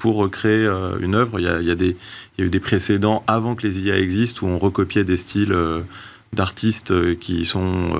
pour 0.00 0.28
créer 0.30 0.66
euh, 0.66 0.98
une 1.00 1.14
œuvre. 1.14 1.38
Il 1.38 1.44
y, 1.44 1.70
a, 1.70 2.44
eu 2.44 2.48
des 2.48 2.60
précédents 2.60 3.22
avant 3.26 3.54
que 3.54 3.66
les 3.66 3.80
IA 3.80 3.98
existent 3.98 4.46
où 4.46 4.50
on 4.50 4.58
recopiait 4.58 5.04
des 5.04 5.18
styles 5.18 5.52
euh, 5.52 5.82
d'artistes 6.32 6.92
euh, 6.92 7.14
qui 7.14 7.44
sont 7.44 7.90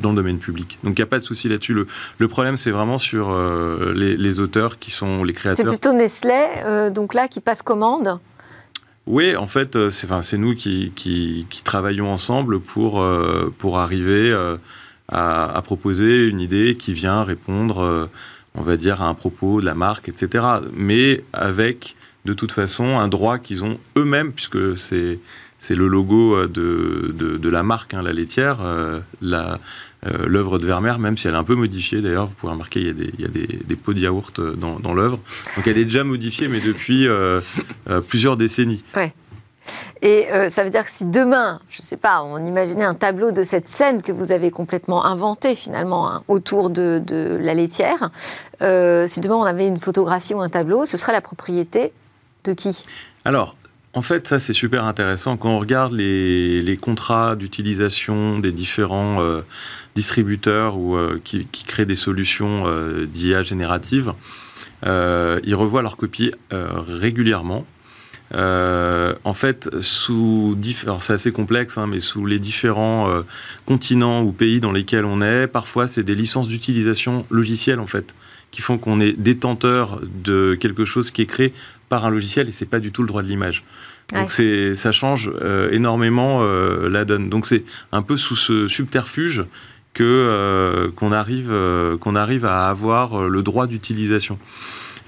dans 0.00 0.10
le 0.10 0.16
domaine 0.16 0.38
public. 0.38 0.78
Donc 0.84 0.98
il 0.98 1.02
n'y 1.02 1.04
a 1.04 1.06
pas 1.06 1.18
de 1.18 1.24
souci 1.24 1.48
là-dessus. 1.48 1.74
Le, 1.74 1.86
le, 2.18 2.28
problème, 2.28 2.56
c'est 2.56 2.70
vraiment 2.70 2.98
sur 2.98 3.36
les, 3.94 4.16
les, 4.16 4.40
auteurs 4.40 4.78
qui 4.78 4.90
sont 4.90 5.24
les 5.24 5.32
créateurs. 5.32 5.56
C'est 5.56 5.70
plutôt 5.70 5.92
Nestlé, 5.92 6.90
donc 6.94 7.14
là, 7.14 7.26
qui 7.28 7.40
passe 7.40 7.62
commande? 7.62 8.20
Oui, 9.06 9.34
en 9.34 9.46
fait, 9.46 9.90
c'est 9.90 10.10
enfin, 10.10 10.36
nous 10.38 10.54
qui, 10.54 10.92
qui, 10.94 11.46
qui, 11.50 11.62
travaillons 11.62 12.12
ensemble 12.12 12.60
pour, 12.60 13.04
pour 13.58 13.78
arriver 13.78 14.32
à, 15.08 15.56
à, 15.56 15.62
proposer 15.62 16.26
une 16.26 16.40
idée 16.40 16.76
qui 16.76 16.92
vient 16.92 17.24
répondre 17.24 18.08
on 18.54 18.62
va 18.62 18.76
dire, 18.76 19.02
à 19.02 19.06
un 19.06 19.14
propos 19.14 19.60
de 19.60 19.66
la 19.66 19.74
marque, 19.74 20.08
etc. 20.08 20.44
Mais 20.74 21.22
avec, 21.32 21.96
de 22.24 22.32
toute 22.32 22.52
façon, 22.52 22.98
un 22.98 23.08
droit 23.08 23.38
qu'ils 23.38 23.64
ont 23.64 23.78
eux-mêmes, 23.96 24.32
puisque 24.32 24.76
c'est 24.76 25.18
c'est 25.60 25.74
le 25.74 25.86
logo 25.86 26.34
euh, 26.34 26.48
de, 26.48 27.36
de, 27.36 27.50
la 27.50 27.62
marque, 27.62 27.94
hein, 27.94 28.02
la 28.02 28.12
laitière, 28.12 28.58
euh, 28.62 28.98
la, 29.20 29.58
euh, 30.06 30.26
l'œuvre 30.26 30.58
de 30.58 30.66
Vermeer, 30.66 30.98
même 30.98 31.16
si 31.16 31.28
elle 31.28 31.34
est 31.34 31.38
un 31.38 31.44
peu 31.44 31.54
modifiée. 31.54 32.00
D'ailleurs, 32.00 32.26
vous 32.26 32.32
pourrez 32.32 32.52
remarquer, 32.52 32.80
il 32.80 32.86
y 32.86 32.90
a 32.90 32.94
des, 32.94 33.12
il 33.18 33.20
y 33.20 33.24
a 33.26 33.28
des, 33.28 33.46
des 33.64 33.76
pots 33.76 33.92
de 33.92 34.00
yaourt 34.00 34.40
dans, 34.40 34.80
dans 34.80 34.94
l'œuvre. 34.94 35.20
Donc 35.56 35.66
elle 35.66 35.78
est 35.78 35.84
déjà 35.84 36.02
modifiée, 36.02 36.48
mais 36.48 36.60
depuis 36.60 37.06
plusieurs 38.08 38.36
décennies. 38.36 38.82
Ouais. 38.96 39.12
Et 40.00 40.32
euh, 40.32 40.48
ça 40.48 40.64
veut 40.64 40.70
dire 40.70 40.84
que 40.84 40.90
si 40.90 41.04
demain, 41.04 41.60
je 41.68 41.78
ne 41.78 41.82
sais 41.82 41.98
pas, 41.98 42.22
on 42.22 42.44
imaginait 42.44 42.84
un 42.84 42.94
tableau 42.94 43.30
de 43.30 43.42
cette 43.42 43.68
scène 43.68 44.00
que 44.02 44.10
vous 44.10 44.32
avez 44.32 44.50
complètement 44.50 45.04
inventée 45.04 45.54
finalement 45.54 46.10
hein, 46.10 46.22
autour 46.26 46.70
de, 46.70 47.02
la 47.40 47.54
laitière, 47.54 48.10
si 48.58 49.20
demain 49.20 49.36
on 49.36 49.44
avait 49.44 49.68
une 49.68 49.78
photographie 49.78 50.32
ou 50.32 50.40
un 50.40 50.48
tableau, 50.48 50.86
ce 50.86 50.96
serait 50.96 51.12
la 51.12 51.20
propriété 51.20 51.92
de 52.44 52.54
qui? 52.54 52.86
Alors, 53.24 53.54
en 53.92 54.02
fait, 54.02 54.28
ça 54.28 54.40
c'est 54.40 54.52
super 54.52 54.84
intéressant. 54.84 55.36
Quand 55.36 55.50
on 55.50 55.58
regarde 55.58 55.92
les, 55.92 56.78
contrats 56.80 57.36
d'utilisation 57.36 58.38
des 58.38 58.52
différents 58.52 59.20
euh, 59.20 59.42
distributeurs 59.96 60.76
ou 60.76 60.96
qui, 61.24 61.46
qui, 61.46 61.64
créent 61.64 61.86
des 61.86 61.96
solutions 61.96 62.64
d'IA 63.06 63.42
générative, 63.42 64.14
ils 64.84 65.54
revoient 65.54 65.82
leurs 65.82 65.96
copies 65.96 66.32
régulièrement 66.50 67.66
euh, 68.34 69.14
en 69.24 69.32
fait, 69.32 69.68
sous 69.80 70.56
c'est 71.00 71.12
assez 71.12 71.32
complexe, 71.32 71.78
hein, 71.78 71.86
mais 71.86 72.00
sous 72.00 72.26
les 72.26 72.38
différents 72.38 73.10
euh, 73.10 73.22
continents 73.66 74.22
ou 74.22 74.30
pays 74.30 74.60
dans 74.60 74.72
lesquels 74.72 75.04
on 75.04 75.20
est, 75.20 75.46
parfois 75.46 75.88
c'est 75.88 76.04
des 76.04 76.14
licences 76.14 76.48
d'utilisation 76.48 77.26
logicielle 77.30 77.80
en 77.80 77.86
fait, 77.86 78.14
qui 78.52 78.62
font 78.62 78.78
qu'on 78.78 79.00
est 79.00 79.12
détenteur 79.12 80.00
de 80.02 80.56
quelque 80.60 80.84
chose 80.84 81.10
qui 81.10 81.22
est 81.22 81.26
créé 81.26 81.52
par 81.88 82.06
un 82.06 82.10
logiciel 82.10 82.48
et 82.48 82.52
c'est 82.52 82.66
pas 82.66 82.78
du 82.78 82.92
tout 82.92 83.02
le 83.02 83.08
droit 83.08 83.22
de 83.22 83.28
l'image. 83.28 83.64
Donc 84.14 84.30
c'est, 84.30 84.74
ça 84.74 84.92
change 84.92 85.30
euh, 85.40 85.70
énormément 85.70 86.42
la 86.42 87.04
donne. 87.04 87.28
Donc 87.28 87.46
c'est 87.46 87.64
un 87.92 88.02
peu 88.02 88.16
sous 88.16 88.36
ce 88.36 88.68
subterfuge 88.68 89.44
que 89.92 90.90
qu'on 90.96 91.12
arrive 91.12 91.52
qu'on 92.00 92.14
arrive 92.14 92.44
à 92.44 92.68
avoir 92.68 93.28
le 93.28 93.42
droit 93.42 93.66
d'utilisation. 93.66 94.38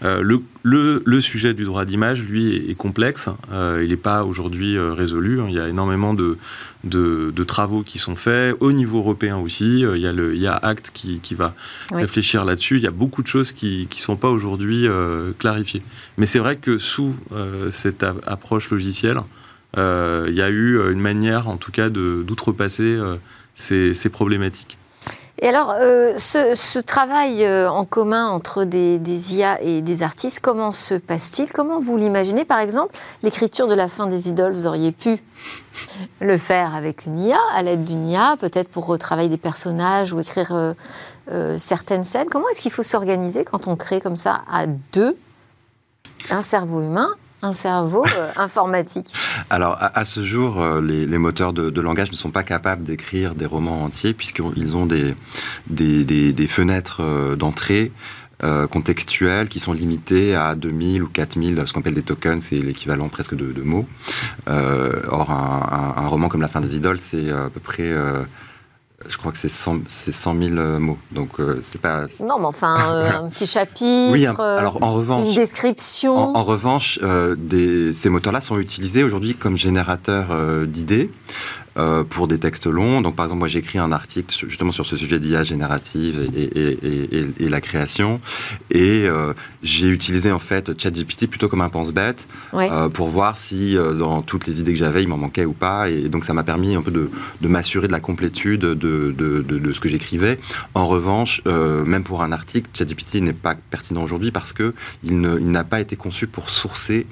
Euh, 0.05 0.39
le, 0.63 1.21
sujet 1.21 1.55
du 1.55 1.65
droit 1.65 1.85
d'image, 1.85 2.23
lui, 2.23 2.71
est, 2.71 2.75
complexe. 2.75 3.29
Euh, 3.53 3.83
il 3.85 3.91
n'est 3.91 3.97
pas 3.97 4.25
aujourd'hui 4.25 4.77
euh, 4.77 4.93
résolu. 4.93 5.41
Il 5.49 5.55
y 5.55 5.61
a 5.61 5.69
énormément 5.69 6.15
de, 6.15 6.39
travaux 7.45 7.83
qui 7.83 7.99
sont 7.99 8.17
faits, 8.17 8.57
au 8.61 8.73
niveau 8.73 8.99
européen 8.99 9.37
aussi. 9.37 9.81
il, 9.81 9.99
y 9.99 10.07
a 10.07 10.13
le, 10.13 10.35
il 10.35 10.47
Act 10.47 10.91
qui, 10.93 11.35
va 11.35 11.55
réfléchir 11.93 12.45
là-dessus. 12.45 12.77
Il 12.77 12.83
y 12.83 12.87
a 12.87 12.93
beaucoup 12.93 13.23
de 13.23 13.27
choses 13.27 13.53
qui 13.53 13.89
ne 13.91 14.01
sont 14.01 14.17
pas 14.17 14.29
aujourd'hui 14.29 14.87
clarifiées. 15.39 15.83
Mais 16.19 16.27
c'est 16.27 16.39
vrai 16.39 16.57
que 16.57 16.79
sous 16.79 17.15
cette 17.71 18.05
approche 18.27 18.71
logicielle, 18.71 19.21
il 19.77 20.35
y 20.35 20.43
a 20.43 20.51
eu 20.51 20.93
une 20.93 21.01
manière, 21.01 21.49
en 21.49 21.57
tout 21.57 21.73
cas, 21.73 21.89
d'outrepasser 21.89 22.99
ces 23.55 24.09
problématiques. 24.11 24.77
Et 25.43 25.49
alors, 25.49 25.75
euh, 25.77 26.15
ce, 26.19 26.79
travail 26.79 27.45
euh, 27.45 27.69
en 27.69 27.85
commun 27.85 28.29
entre 28.29 28.63
des, 28.63 29.35
IA 29.35 29.61
et 29.61 29.83
des 29.83 30.05
artistes, 30.05 30.39
comment 30.39 30.71
se 30.71 30.95
passe-t-il? 30.95 31.53
Comment 31.53 31.81
vous 31.81 31.97
l'imaginez? 31.97 32.45
Par 32.45 32.61
exemple, 32.61 32.95
l'écriture 33.25 33.67
de 33.67 33.75
la 33.75 33.89
fin 33.89 34.07
des 34.07 34.29
idoles, 34.29 34.53
vous 34.53 34.69
auriez 34.69 34.93
pu 34.93 35.19
le 36.21 36.39
faire 36.39 36.77
avec 36.77 37.07
une 37.07 37.19
IA, 37.19 37.41
à 37.53 37.63
l'aide 37.65 37.83
d'une 37.83 38.09
IA, 38.09 38.37
peut-être 38.39 38.69
pour 38.69 38.87
retravailler 38.87 39.29
des 39.29 39.37
personnages 39.37 40.13
ou 40.13 40.21
écrire 40.21 40.75
euh, 41.33 41.59
certaines 41.59 42.05
scènes. 42.05 42.29
Comment 42.31 42.49
est-ce 42.51 42.61
qu'il 42.61 42.73
faut 42.73 42.85
s'organiser 42.85 43.45
quand 43.45 43.67
on 43.67 43.75
crée 43.75 44.01
comme 44.01 44.17
ça 44.17 44.43
à 44.49 44.67
deux 44.69 45.17
un 46.31 46.43
cerveau 46.43 46.83
humain 46.83 47.09
un 47.43 47.53
cerveau 47.53 48.05
euh, 48.17 48.31
informatique 48.37 49.13
Alors, 49.51 49.77
à, 49.81 50.05
ce 50.05 50.25
jour, 50.25 50.61
euh, 50.61 50.81
les, 50.81 51.19
moteurs 51.19 51.53
de, 51.53 51.81
langage 51.81 52.11
ne 52.11 52.17
sont 52.17 52.31
pas 52.31 52.45
capables 52.45 52.85
d'écrire 52.85 53.35
des 53.35 53.47
romans 53.47 53.83
entiers, 53.83 54.15
puisqu'ils 54.15 54.77
ont 54.77 54.87
des, 54.87 55.15
des, 55.69 56.47
fenêtres 56.47 57.03
euh, 57.03 57.37
d'entrée 57.37 57.93
contextuelles 58.73 59.49
qui 59.49 59.61
sont 59.61 59.73
limitées 59.73 60.35
à 60.35 60.57
2000 60.57 61.05
ou 61.05 61.09
4000, 61.09 61.63
ce 61.65 61.73
qu'on 61.73 61.79
appelle 61.79 61.95
des 61.95 62.03
tokens, 62.03 62.43
c'est 62.43 62.57
l'équivalent 62.57 63.09
presque 63.09 63.37
de, 63.37 63.63
mots. 63.63 63.87
or, 64.49 65.31
un, 65.31 65.95
un, 65.97 66.09
roman 66.09 66.29
comme 66.29 66.41
La 66.41 66.49
fin 66.49 66.61
des 66.61 66.75
idoles, 66.75 67.01
c'est 67.01 67.31
à 67.31 67.51
peu 67.51 67.61
près 67.61 67.89
je 69.09 69.17
crois 69.17 69.33
que 69.33 69.39
c'est 69.39 69.49
100, 69.49 69.83
100 69.89 70.39
000 70.39 70.79
mots. 70.79 70.99
Donc, 71.11 71.41
euh, 71.41 71.59
c'est 71.63 71.81
pas. 71.81 72.07
Non, 72.21 72.39
mais 72.39 72.47
enfin, 72.47 72.79
euh, 72.91 73.11
un 73.25 73.29
petit 73.29 73.47
chapitre. 73.47 74.13
Oui, 74.13 74.27
alors 74.27 74.79
en 74.83 74.95
revanche. 74.95 75.29
Une 75.29 75.35
description. 75.35 76.37
En, 76.37 76.45
revanche, 76.45 76.99
euh, 77.03 77.35
des, 77.39 77.93
ces 77.93 78.09
moteurs-là 78.09 78.41
sont 78.41 78.59
utilisés 78.59 79.05
aujourd'hui 79.05 79.35
comme 79.35 79.57
générateurs 79.57 80.29
d'idées. 80.67 81.11
Euh, 81.79 82.05
pour 82.05 82.29
des 82.29 82.39
textes 82.39 82.67
longs. 82.67 83.01
Donc, 83.01 83.17
par 83.17 83.25
exemple, 83.25 83.39
moi, 83.39 83.49
j'écris 83.49 83.79
un 83.79 83.93
article 83.93 84.35
justement 84.47 84.73
sur 84.73 84.85
ce 84.85 84.95
sujet 84.95 85.19
d'IA 85.19 85.43
générative 85.43 86.29
et, 86.35 87.49
la 87.49 87.61
création. 87.63 88.21
Et 88.71 89.07
euh, 89.07 89.33
j'ai 89.63 89.89
utilisé 89.89 90.33
en 90.33 90.39
fait 90.39 90.79
ChatGPT 90.79 91.27
plutôt 91.27 91.49
comme 91.49 91.63
un 91.63 91.71
pense-bête 91.71 92.27
euh, 92.53 92.91
pour 92.91 93.09
voir 93.09 93.39
si 93.39 93.75
dans 93.75 94.21
toutes 94.21 94.47
les 94.47 94.61
idées 94.61 94.73
que 94.73 94.79
j'avais, 94.79 95.03
il 95.03 95.09
m'en 95.09 95.17
manquait 95.17 95.47
ou 95.47 95.55
pas. 95.55 95.89
Et 95.89 96.11
donc, 96.11 96.27
ça 96.27 96.35
m'a 96.35 96.45
permis 96.45 96.77
un 96.77 96.83
peu 96.83 96.91
de, 96.91 97.09
m'assurer 97.49 97.87
de 97.87 97.93
la 97.93 98.01
complétude 98.01 98.61
de, 98.61 98.75
de, 99.11 99.73
ce 99.73 99.81
que 99.81 99.89
j'écrivais. 99.89 100.39
En 100.75 100.87
revanche, 100.87 101.41
même 101.47 102.05
pour 102.05 102.23
un 102.23 102.33
article, 102.33 102.69
ChatGPT 102.75 103.23
n'est 103.23 103.33
pas 103.33 103.55
pertinent 103.71 104.03
aujourd'hui 104.03 104.31
parce 104.31 104.53
que 104.53 104.75
il 105.05 105.21
n'a 105.21 105.65
pas 105.65 105.81
été 105.81 105.97
conçu 105.97 106.27
pour 106.27 106.51
sourcer 106.51 107.07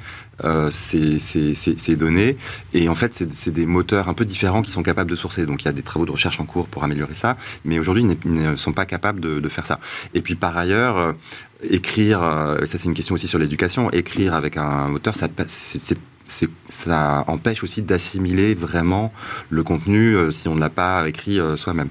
euh, 0.45 0.71
ces, 0.71 1.97
données. 1.97 2.37
Et 2.73 2.89
en 2.89 2.95
fait, 2.95 3.13
c'est 3.13 3.51
des 3.51 3.67
moteurs 3.67 4.09
un 4.09 4.15
peu 4.15 4.25
différents 4.25 4.63
qui 4.63 4.71
sont 4.71 4.83
capables 4.83 5.11
de 5.11 5.17
sourcer. 5.17 5.47
Donc 5.47 5.63
il 5.63 5.67
y 5.67 5.69
a 5.69 5.73
des 5.73 5.83
travaux 5.83 6.07
de 6.07 6.13
recherche 6.13 6.41
en 6.41 6.45
cours 6.45 6.67
pour 6.67 6.85
améliorer 6.85 7.15
ça, 7.15 7.37
mais 7.65 7.79
aujourd'hui, 7.79 8.05
ils 8.25 8.33
ne 8.33 8.57
sont 8.57 8.73
pas 8.73 8.87
capables 8.87 9.21
de, 9.21 9.49
faire 9.49 9.67
ça. 9.67 9.81
Et 10.15 10.23
puis 10.23 10.37
par 10.37 10.57
ailleurs, 10.57 10.97
euh, 10.97 11.13
écrire, 11.69 12.23
euh, 12.23 12.65
ça 12.65 12.79
c'est 12.79 12.89
une 12.89 12.95
question 12.95 13.15
aussi 13.15 13.29
sur 13.29 13.39
l'éducation, 13.39 13.91
écrire 13.91 14.35
avec 14.35 14.57
un 14.57 14.89
moteur, 14.89 15.15
ça, 15.15 15.29
ça 16.69 17.25
empêche 17.27 17.65
aussi 17.65 17.83
d'assimiler 17.83 18.55
vraiment 18.55 19.13
le 19.51 19.65
contenu 19.65 20.17
si 20.31 20.47
on 20.47 20.55
ne 20.55 20.61
l'a 20.61 20.71
pas 20.71 21.09
écrit 21.09 21.41
soi-même. 21.57 21.89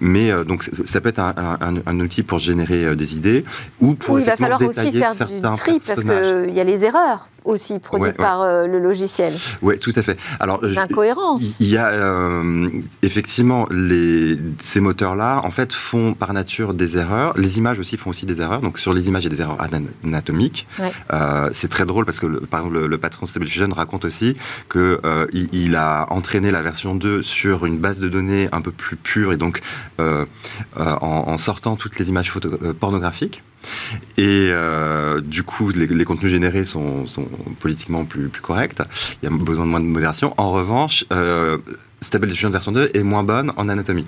Mais 0.00 0.32
donc 0.44 0.64
ça 0.84 1.00
peut 1.02 1.10
être 1.10 1.20
un, 1.20 2.00
outil 2.00 2.22
pour 2.22 2.38
générer 2.38 2.96
des 2.96 3.16
idées 3.16 3.44
ou 3.80 3.94
pour 3.94 4.18
il 4.18 4.24
va 4.24 4.36
falloir 4.36 4.62
aussi 4.62 4.90
faire 4.92 5.12
du 5.14 5.40
tri 5.56 5.78
parce 5.86 6.02
qu'il 6.02 6.54
y 6.54 6.60
a 6.60 6.64
les 6.64 6.86
erreurs 6.86 7.28
aussi 7.44 7.78
produit 7.78 8.12
par 8.12 8.42
euh, 8.42 8.66
le 8.66 8.78
logiciel. 8.78 9.32
Oui, 9.60 9.78
tout 9.78 9.92
à 9.96 10.02
fait. 10.02 10.18
Alors, 10.40 10.64
l'incohérence. 10.64 11.60
Il 11.60 11.68
y 11.68 11.76
a 11.76 11.88
euh, 11.88 12.68
effectivement 13.02 13.66
les, 13.70 14.38
ces 14.58 14.80
moteurs-là, 14.80 15.40
en 15.44 15.50
fait, 15.50 15.72
font 15.72 16.14
par 16.14 16.32
nature 16.32 16.74
des 16.74 16.98
erreurs. 16.98 17.36
Les 17.36 17.58
images 17.58 17.78
aussi 17.78 17.96
font 17.96 18.10
aussi 18.10 18.26
des 18.26 18.40
erreurs. 18.40 18.60
Donc, 18.60 18.78
sur 18.78 18.94
les 18.94 19.08
images, 19.08 19.24
il 19.24 19.30
y 19.30 19.32
a 19.32 19.36
des 19.36 19.42
erreurs 19.42 19.58
anatomiques. 20.04 20.66
Euh, 21.12 21.50
c'est 21.52 21.68
très 21.68 21.86
drôle 21.86 22.04
parce 22.04 22.20
que, 22.20 22.26
par 22.26 22.60
exemple, 22.60 22.86
le, 22.86 22.98
patron 22.98 23.26
Stable 23.26 23.46
Diffusion 23.46 23.68
raconte 23.74 24.04
aussi 24.04 24.34
que 24.68 25.00
il, 25.32 25.48
il, 25.52 25.74
a 25.76 26.06
entraîné 26.10 26.50
la 26.50 26.62
version 26.62 26.94
2 26.94 27.22
sur 27.22 27.66
une 27.66 27.78
base 27.78 27.98
de 27.98 28.08
données 28.08 28.48
un 28.52 28.60
peu 28.60 28.70
plus 28.70 28.96
pure 28.96 29.32
et 29.32 29.36
donc 29.36 29.60
en, 29.98 30.26
en, 30.76 31.36
sortant 31.36 31.76
toutes 31.76 31.98
les 31.98 32.10
images 32.10 32.30
photo, 32.30 32.50
pornographiques. 32.78 33.42
Et 34.16 34.48
euh, 34.50 35.20
du 35.20 35.42
coup, 35.42 35.70
les, 35.70 36.04
contenus 36.04 36.30
générés 36.30 36.64
sont, 36.64 37.04
politiquement 37.60 38.04
plus, 38.04 38.28
plus, 38.28 38.42
corrects. 38.42 38.74
Il 39.22 39.28
y 39.28 39.32
a 39.32 39.36
besoin 39.36 39.64
de 39.64 39.70
moins 39.70 39.80
de 39.80 39.86
modération. 39.86 40.34
En 40.36 40.52
revanche, 40.52 41.04
euh, 42.02 42.32
Diffusion 42.32 42.50
version 42.50 42.72
2 42.72 42.90
est 42.94 43.02
moins 43.02 43.22
bonne 43.22 43.52
en 43.56 43.68
anatomie. 43.68 44.06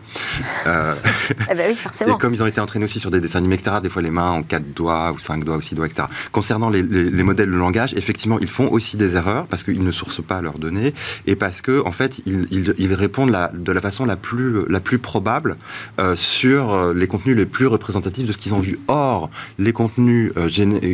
Euh, 0.66 0.94
eh 1.50 1.54
ben 1.54 1.70
oui, 1.70 1.76
forcément. 1.76 2.16
Et 2.16 2.18
comme 2.18 2.35
ils 2.35 2.42
ont 2.42 2.46
été 2.46 2.61
entraînés 2.61 2.85
aussi 2.85 3.00
sur 3.00 3.11
des 3.11 3.20
dessins 3.20 3.38
animés, 3.38 3.57
etc., 3.57 3.76
des 3.83 3.88
fois 3.88 4.02
les 4.02 4.11
mains 4.11 4.30
en 4.30 4.42
4 4.42 4.74
doigts 4.74 5.12
ou 5.12 5.18
5 5.18 5.44
doigts 5.44 5.57
ou 5.57 5.62
6 5.62 5.74
doigts, 5.74 5.87
etc. 5.87 6.09
Concernant 6.33 6.70
les, 6.70 6.83
modèles 6.83 7.50
de 7.50 7.57
langage, 7.57 7.94
effectivement, 7.94 8.38
ils 8.40 8.48
font 8.48 8.68
aussi 8.68 8.96
des 8.96 9.16
erreurs 9.16 9.46
parce 9.46 9.62
qu'ils 9.62 9.83
ne 9.83 9.92
sourcent 9.92 10.22
pas 10.22 10.42
leurs 10.42 10.59
données 10.59 10.94
et 11.26 11.37
parce 11.37 11.61
que 11.61 11.83
en 11.85 11.92
fait, 11.92 12.20
ils, 12.26 12.94
répondent 12.94 13.37
de 13.52 13.72
la 13.72 13.80
façon 13.80 14.04
la 14.04 14.16
plus, 14.16 14.66
la 14.68 14.80
plus 14.80 14.98
probable 14.98 15.57
euh, 15.98 16.16
sur 16.16 16.72
euh, 16.72 16.94
les 16.94 17.09
contenus 17.09 17.37
les 17.37 17.46
plus 17.46 17.66
représentatifs 17.66 18.26
de 18.26 18.33
ce 18.33 18.38
qu'ils 18.38 18.54
ont 18.54 18.61
vu. 18.61 18.78
Or, 18.88 19.30
les 19.59 19.72
contenus 19.72 20.33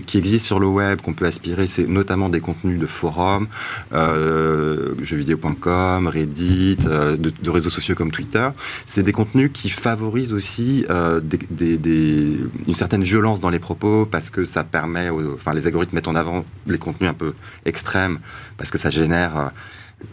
qui 0.07 0.19
existent 0.19 0.47
sur 0.47 0.61
le 0.61 0.67
web, 0.67 1.01
qu'on 1.01 1.13
peut 1.13 1.27
aspirer, 1.27 1.67
c'est 1.67 1.87
notamment 1.87 2.29
des 2.29 2.41
contenus 2.41 2.79
de 2.79 2.87
forums, 2.87 3.49
jeuxvideo.com, 3.93 6.09
Reddit, 6.09 6.79
euh, 6.91 7.17
de, 7.17 7.51
réseaux 7.51 7.71
sociaux 7.71 7.95
comme 7.95 8.11
Twitter, 8.11 8.49
c'est 8.87 9.03
des 9.03 9.13
contenus 9.13 9.51
qui 9.53 9.69
favorisent 9.69 10.33
aussi 10.33 10.85
euh, 10.91 11.21
une 11.61 12.75
certaine 12.75 13.03
violence 13.03 13.41
dans 13.41 13.51
les 13.51 13.59
propos 13.59 14.07
parce 14.07 14.31
que 14.31 14.45
ça 14.45 14.65
permet, 14.65 15.09
enfin 15.11 15.55
les 15.55 15.67
algorithmes 15.67 15.95
mettent 15.97 16.09
en 16.09 16.15
avant 16.15 16.45
les 16.67 16.79
contenus 16.79 17.11
un 17.11 17.15
peu 17.15 17.35
extrêmes 17.65 18.19
parce 18.57 18.71
que 18.71 18.79
ça 18.79 18.91
génère 18.91 19.37
euh, 19.37 19.47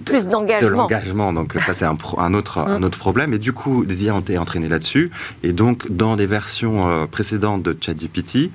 plus 0.05 0.27
d'engagement. 0.27 0.69
De 0.69 0.73
l'engagement, 0.73 1.33
donc 1.33 1.53
ça 1.53 1.73
c'est 1.73 1.85
un, 1.85 1.97
un, 2.17 2.33
autre, 2.33 2.57
un 2.67 2.83
autre 2.83 2.97
problème. 2.97 3.33
Et 3.33 3.39
du 3.39 3.53
coup, 3.53 3.85
des 3.85 4.03
IA 4.03 4.15
ont 4.15 4.19
été 4.19 4.37
entraînés 4.37 4.69
là-dessus. 4.69 5.11
Et 5.43 5.53
donc, 5.53 5.89
dans 5.89 6.15
les 6.15 6.25
versions 6.25 7.07
précédentes 7.07 7.63
de 7.63 7.77
ChatGPT, 7.79 8.51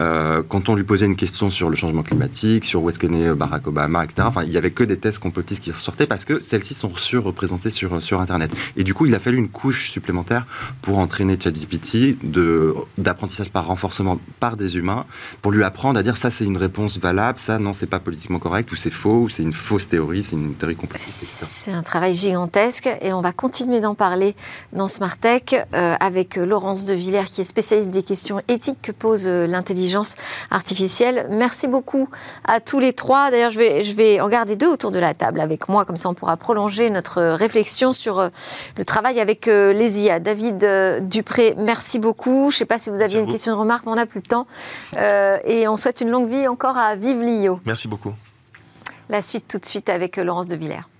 euh, 0.00 0.42
quand 0.48 0.68
on 0.68 0.74
lui 0.74 0.84
posait 0.84 1.06
une 1.06 1.16
question 1.16 1.50
sur 1.50 1.70
le 1.70 1.76
changement 1.76 2.02
climatique, 2.02 2.64
sur 2.64 2.82
où 2.82 2.88
est-ce 2.88 2.98
que 2.98 3.06
euh, 3.06 3.34
Barack 3.34 3.66
Obama, 3.66 4.04
etc., 4.04 4.22
enfin, 4.26 4.42
il 4.42 4.50
n'y 4.50 4.56
avait 4.56 4.70
que 4.70 4.84
des 4.84 4.96
tests 4.96 5.18
complotistes 5.18 5.62
qui 5.62 5.70
ressortaient 5.70 6.06
parce 6.06 6.24
que 6.24 6.40
celles-ci 6.40 6.74
sont 6.74 6.94
surreprésentées 6.96 7.70
sur, 7.70 8.02
sur 8.02 8.20
Internet. 8.20 8.50
Et 8.76 8.84
du 8.84 8.94
coup, 8.94 9.06
il 9.06 9.14
a 9.14 9.18
fallu 9.18 9.38
une 9.38 9.48
couche 9.48 9.90
supplémentaire 9.90 10.46
pour 10.82 10.98
entraîner 10.98 11.38
ChatGPT 11.40 12.16
d'apprentissage 12.98 13.50
par 13.50 13.66
renforcement 13.66 14.18
par 14.40 14.56
des 14.56 14.76
humains, 14.76 15.04
pour 15.42 15.52
lui 15.52 15.62
apprendre 15.62 15.98
à 15.98 16.02
dire 16.02 16.16
ça 16.16 16.30
c'est 16.30 16.44
une 16.44 16.56
réponse 16.56 16.98
valable, 16.98 17.38
ça 17.38 17.58
non 17.58 17.72
c'est 17.72 17.86
pas 17.86 18.00
politiquement 18.00 18.38
correct, 18.38 18.70
ou 18.72 18.76
c'est 18.76 18.90
faux, 18.90 19.22
ou 19.22 19.28
c'est 19.28 19.42
une 19.42 19.52
fausse 19.52 19.88
théorie, 19.88 20.24
c'est 20.24 20.36
une 20.36 20.54
théorie 20.54 20.76
complotiste. 20.76 21.44
C'est 21.46 21.72
un 21.72 21.82
travail 21.82 22.14
gigantesque 22.14 22.88
et 23.00 23.12
on 23.12 23.20
va 23.20 23.32
continuer 23.32 23.80
d'en 23.80 23.94
parler 23.94 24.34
dans 24.72 24.88
Smart 24.88 25.16
Tech 25.16 25.42
euh, 25.52 25.94
avec 26.00 26.36
Laurence 26.36 26.84
de 26.84 26.94
Villers 26.94 27.26
qui 27.26 27.40
est 27.40 27.44
spécialiste 27.44 27.90
des 27.90 28.02
questions 28.02 28.40
éthiques 28.48 28.82
que 28.82 28.92
pose 28.92 29.28
l'intelligence 29.28 29.83
artificielle. 30.50 31.26
Merci 31.30 31.68
beaucoup 31.68 32.08
à 32.44 32.60
tous 32.60 32.78
les 32.78 32.92
trois. 32.92 33.30
D'ailleurs, 33.30 33.50
je 33.50 33.58
vais, 33.58 33.84
je 33.84 33.92
vais 33.92 34.20
en 34.20 34.28
garder 34.28 34.56
deux 34.56 34.68
autour 34.68 34.90
de 34.90 34.98
la 34.98 35.14
table 35.14 35.40
avec 35.40 35.68
moi, 35.68 35.84
comme 35.84 35.96
ça 35.96 36.08
on 36.08 36.14
pourra 36.14 36.36
prolonger 36.36 36.90
notre 36.90 37.22
réflexion 37.22 37.92
sur 37.92 38.18
euh, 38.18 38.28
le 38.76 38.84
travail 38.84 39.20
avec 39.20 39.48
euh, 39.48 39.72
les 39.72 40.00
IA. 40.00 40.20
David 40.20 40.64
euh, 40.64 41.00
Dupré, 41.00 41.54
merci 41.58 41.98
beaucoup. 41.98 42.50
Je 42.50 42.56
ne 42.56 42.58
sais 42.58 42.64
pas 42.64 42.78
si 42.78 42.90
vous 42.90 43.02
aviez 43.02 43.20
une 43.20 43.30
question, 43.30 43.52
de 43.52 43.58
remarque, 43.58 43.86
mais 43.86 43.92
on 43.92 43.96
n'a 43.96 44.06
plus 44.06 44.20
le 44.20 44.26
temps. 44.26 44.46
et 44.96 45.68
on 45.68 45.76
souhaite 45.76 46.00
une 46.00 46.10
longue 46.10 46.28
vie 46.28 46.48
encore 46.48 46.76
à 46.76 46.94
Vive 46.96 47.22
Lio. 47.22 47.60
Merci 47.64 47.88
beaucoup. 47.88 48.12
La 49.08 49.20
suite 49.20 49.46
tout 49.48 49.58
de 49.58 49.66
suite 49.66 49.88
avec 49.88 50.16
Laurence 50.16 50.46
de 50.46 50.56
Villers. 50.56 50.93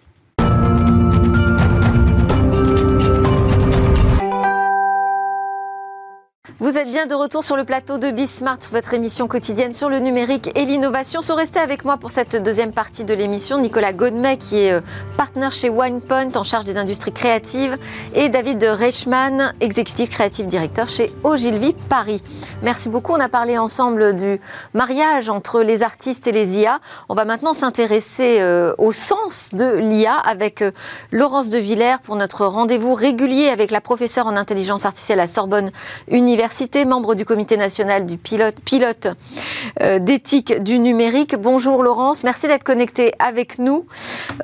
Vous 6.64 6.79
êtes 6.79 6.90
bien 6.90 7.05
de 7.05 7.14
retour 7.14 7.44
sur 7.44 7.59
le 7.59 7.64
plateau 7.64 7.98
de 7.98 8.11
Bismart, 8.11 8.57
votre 8.72 8.94
émission 8.94 9.29
quotidienne 9.29 9.74
sur 9.74 9.90
le 9.90 9.98
numérique 9.98 10.50
et 10.55 10.64
l'innovation. 10.64 11.20
Sont 11.20 11.35
restés 11.35 11.59
avec 11.59 11.85
moi 11.85 11.98
pour 11.98 12.11
cette 12.11 12.42
deuxième 12.42 12.72
partie 12.72 13.05
de 13.05 13.12
l'émission 13.12 13.59
Nicolas 13.59 13.92
Godmet, 13.92 14.38
qui 14.38 14.61
est 14.61 14.72
euh, 14.72 14.81
partenaire 15.18 15.53
chez 15.53 15.68
OnePoint 15.68 16.33
en 16.35 16.42
charge 16.42 16.64
des 16.64 16.79
industries 16.79 17.12
créatives, 17.12 17.77
et 18.14 18.31
David 18.31 18.64
Reichmann, 18.64 19.53
exécutif 19.61 20.09
créatif 20.09 20.46
directeur 20.46 20.88
chez 20.88 21.12
Ogilvy 21.22 21.74
Paris. 21.90 22.22
Merci 22.62 22.88
beaucoup. 22.88 23.12
On 23.12 23.20
a 23.20 23.29
parlé 23.29 23.59
ensemble 23.59 24.16
du 24.16 24.40
mariage 24.72 25.29
entre 25.29 25.61
les 25.61 25.83
artistes 25.83 26.27
et 26.29 26.33
les 26.33 26.61
IA. 26.61 26.81
On 27.11 27.14
va 27.14 27.27
maintenant 27.27 27.53
s'intéresser 27.53 28.40
euh, 28.40 28.72
au 28.79 28.92
sens 28.92 29.50
de 29.53 29.66
l'IA 29.66 30.14
avec 30.14 30.62
euh, 30.62 30.72
Laurence 31.12 31.50
de 31.50 31.59
Villers 31.59 32.00
pour 32.03 32.16
notre 32.16 32.46
rendez-vous 32.46 32.94
régulier 32.94 33.48
avec 33.48 33.70
la 33.70 33.83
professeure 33.83 34.27
en 34.27 34.37
intelligence 34.38 34.87
artificielle 34.87 35.20
à 35.20 35.27
Sorbonne 35.27 35.70
Université 36.09 36.54
membre 36.87 37.14
du 37.14 37.25
comité 37.25 37.57
national 37.57 38.07
du 38.07 38.17
pilote, 38.17 38.57
pilote 38.64 39.09
euh, 39.81 39.99
d'éthique 39.99 40.62
du 40.62 40.79
numérique. 40.79 41.37
Bonjour 41.37 41.83
Laurence, 41.83 42.23
merci 42.23 42.47
d'être 42.47 42.64
connectée 42.64 43.12
avec 43.19 43.59
nous. 43.59 43.87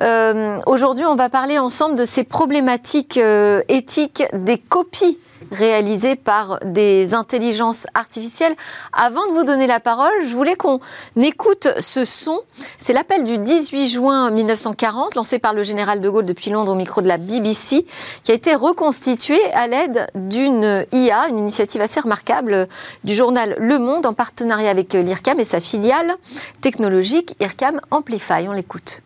Euh, 0.01 0.59
aujourd'hui, 0.65 1.05
on 1.05 1.15
va 1.15 1.29
parler 1.29 1.57
ensemble 1.57 1.95
de 1.95 2.05
ces 2.05 2.23
problématiques 2.23 3.17
euh, 3.17 3.61
éthiques 3.69 4.23
des 4.33 4.57
copies 4.57 5.19
réalisé 5.51 6.15
par 6.15 6.59
des 6.65 7.13
intelligences 7.13 7.87
artificielles. 7.93 8.55
Avant 8.93 9.25
de 9.27 9.31
vous 9.31 9.43
donner 9.43 9.67
la 9.67 9.79
parole, 9.79 10.11
je 10.25 10.33
voulais 10.35 10.55
qu'on 10.55 10.79
écoute 11.15 11.67
ce 11.79 12.05
son. 12.05 12.41
C'est 12.77 12.93
l'appel 12.93 13.23
du 13.23 13.37
18 13.37 13.87
juin 13.87 14.31
1940, 14.31 15.15
lancé 15.15 15.39
par 15.39 15.53
le 15.53 15.63
général 15.63 16.01
de 16.01 16.09
Gaulle 16.09 16.25
depuis 16.25 16.51
Londres 16.51 16.71
au 16.71 16.75
micro 16.75 17.01
de 17.01 17.07
la 17.07 17.17
BBC, 17.17 17.85
qui 18.23 18.31
a 18.31 18.35
été 18.35 18.55
reconstitué 18.55 19.39
à 19.53 19.67
l'aide 19.67 20.07
d'une 20.15 20.85
IA, 20.91 21.27
une 21.29 21.39
initiative 21.39 21.81
assez 21.81 21.99
remarquable 21.99 22.67
du 23.03 23.13
journal 23.13 23.55
Le 23.59 23.79
Monde 23.79 24.05
en 24.05 24.13
partenariat 24.13 24.69
avec 24.69 24.93
l'IRCAM 24.93 25.39
et 25.39 25.45
sa 25.45 25.59
filiale 25.59 26.15
technologique 26.61 27.35
IRCAM 27.39 27.81
Amplify. 27.91 28.47
On 28.47 28.53
l'écoute. 28.53 29.01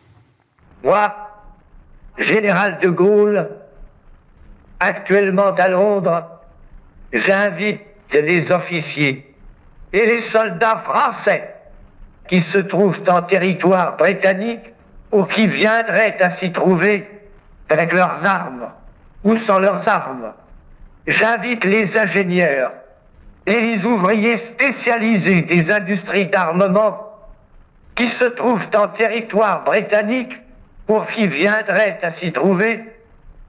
Moi, 0.82 1.12
général 2.18 2.78
de 2.82 2.88
Gaulle, 2.88 3.48
actuellement 4.80 5.54
à 5.54 5.68
Londres, 5.68 6.24
j'invite 7.12 7.80
les 8.12 8.50
officiers 8.50 9.34
et 9.92 10.06
les 10.06 10.22
soldats 10.30 10.82
français 10.84 11.54
qui 12.28 12.42
se 12.52 12.58
trouvent 12.58 13.00
en 13.08 13.22
territoire 13.22 13.96
britannique 13.96 14.72
ou 15.12 15.24
qui 15.24 15.46
viendraient 15.48 16.16
à 16.20 16.36
s'y 16.36 16.52
trouver 16.52 17.08
avec 17.68 17.92
leurs 17.92 18.24
armes 18.24 18.70
ou 19.24 19.36
sans 19.38 19.58
leurs 19.58 19.86
armes. 19.88 20.32
J'invite 21.06 21.64
les 21.64 21.96
ingénieurs 21.96 22.72
et 23.46 23.60
les 23.60 23.84
ouvriers 23.84 24.42
spécialisés 24.54 25.42
des 25.42 25.70
industries 25.70 26.26
d'armement 26.26 27.06
qui 27.94 28.08
se 28.10 28.24
trouvent 28.24 28.68
en 28.76 28.88
territoire 28.88 29.64
britannique 29.64 30.32
ou 30.88 31.00
qui 31.14 31.28
viendraient 31.28 31.98
à 32.02 32.12
s'y 32.14 32.32
trouver 32.32 32.82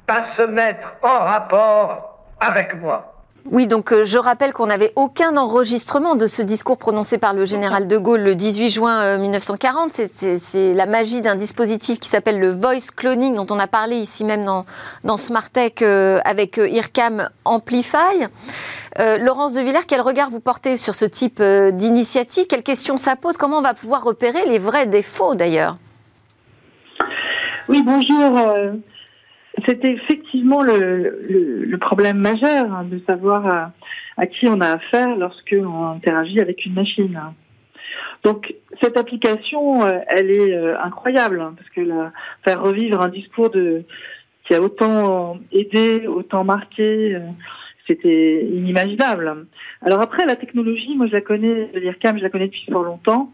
à 0.08 0.36
se 0.36 0.41
mettre 0.43 0.96
en 1.04 1.20
rapport 1.20 2.20
avec 2.39 2.80
moi. 2.80 3.13
Oui, 3.50 3.65
donc 3.65 3.93
euh, 3.93 4.04
je 4.04 4.17
rappelle 4.17 4.52
qu'on 4.52 4.65
n'avait 4.65 4.91
aucun 4.98 5.38
enregistrement 5.38 6.15
de 6.15 6.28
ce 6.28 6.41
discours 6.41 6.78
prononcé 6.78 7.17
par 7.17 7.34
le 7.34 7.46
général 7.46 7.88
de 7.88 7.98
Gaulle 7.98 8.22
le 8.22 8.36
18 8.36 8.70
juin 8.70 9.17
1940. 9.17 9.91
Euh, 10.00 10.36
c'est 10.38 10.74
la 10.74 10.86
magie 10.86 11.22
d'un 11.22 11.36
dispositif 11.36 12.00
qui 12.00 12.10
s'appelle 12.10 12.39
le 12.39 12.52
voice 12.52 12.91
cloning, 12.93 13.36
dont 13.36 13.48
on 13.50 13.58
a 13.58 13.67
parlé 13.67 13.96
ici 13.96 14.26
même 14.26 14.43
dans, 14.43 14.65
dans 15.06 15.15
Smartech 15.15 15.82
euh, 15.82 16.20
avec 16.26 16.58
IRCAM 16.58 17.30
Amplify. 17.46 18.28
Laurence 19.20 19.54
de 19.54 19.62
Villers, 19.62 19.86
quel 19.88 20.02
regard 20.02 20.32
vous 20.32 20.39
portez 20.39 20.76
sur 20.76 20.96
ce 20.96 21.06
type 21.06 21.39
d'initiative? 21.39 22.48
Quelles 22.48 22.63
questions 22.63 22.98
ça 22.98 23.15
pose? 23.15 23.38
Comment 23.38 23.60
on 23.60 23.62
va 23.62 23.76
pouvoir 23.76 24.04
repérer 24.04 24.48
les 24.48 24.58
vrais 24.58 24.88
défauts 24.88 25.36
d'ailleurs? 25.36 25.78
Oui, 27.70 27.84
bonjour. 27.86 28.82
C'était 29.67 29.91
effectivement 29.91 30.62
le, 30.63 31.77
problème 31.80 32.17
majeur 32.17 32.73
hein, 32.73 32.86
de 32.89 32.99
savoir 33.06 33.73
à, 34.17 34.27
qui 34.27 34.47
on 34.47 34.62
a 34.62 34.71
affaire 34.71 35.15
lorsque 35.15 35.51
l'on 35.51 35.91
interagit 35.91 36.39
avec 36.39 36.65
une 36.65 36.73
machine. 36.73 37.19
Donc 38.23 38.53
cette 38.82 38.97
application, 38.97 39.86
euh, 39.86 39.99
elle 40.08 40.32
est 40.32 40.53
euh, 40.53 40.80
incroyable 40.82 41.41
hein, 41.41 41.53
parce 41.56 41.69
que 41.69 41.82
la, 41.82 42.12
faire 42.43 42.62
revivre 42.62 43.01
un 43.01 43.10
discours 43.10 43.51
qui 43.51 44.56
a 44.56 44.62
autant 44.62 45.38
aidé, 45.51 46.08
autant 46.08 46.43
marqué, 46.43 47.15
euh, 47.15 47.19
c'était 47.88 48.45
inimaginable. 48.45 49.47
Alors 49.82 50.01
après, 50.01 50.25
la 50.25 50.36
technologie, 50.36 50.95
moi 50.95 51.08
je 51.08 51.13
la 51.13 51.21
connais, 51.21 51.69
l'IRCAM, 51.73 52.17
je 52.17 52.23
la 52.23 52.30
connais 52.30 52.47
depuis 52.47 52.65
fort 52.71 52.84
longtemps, 52.84 53.32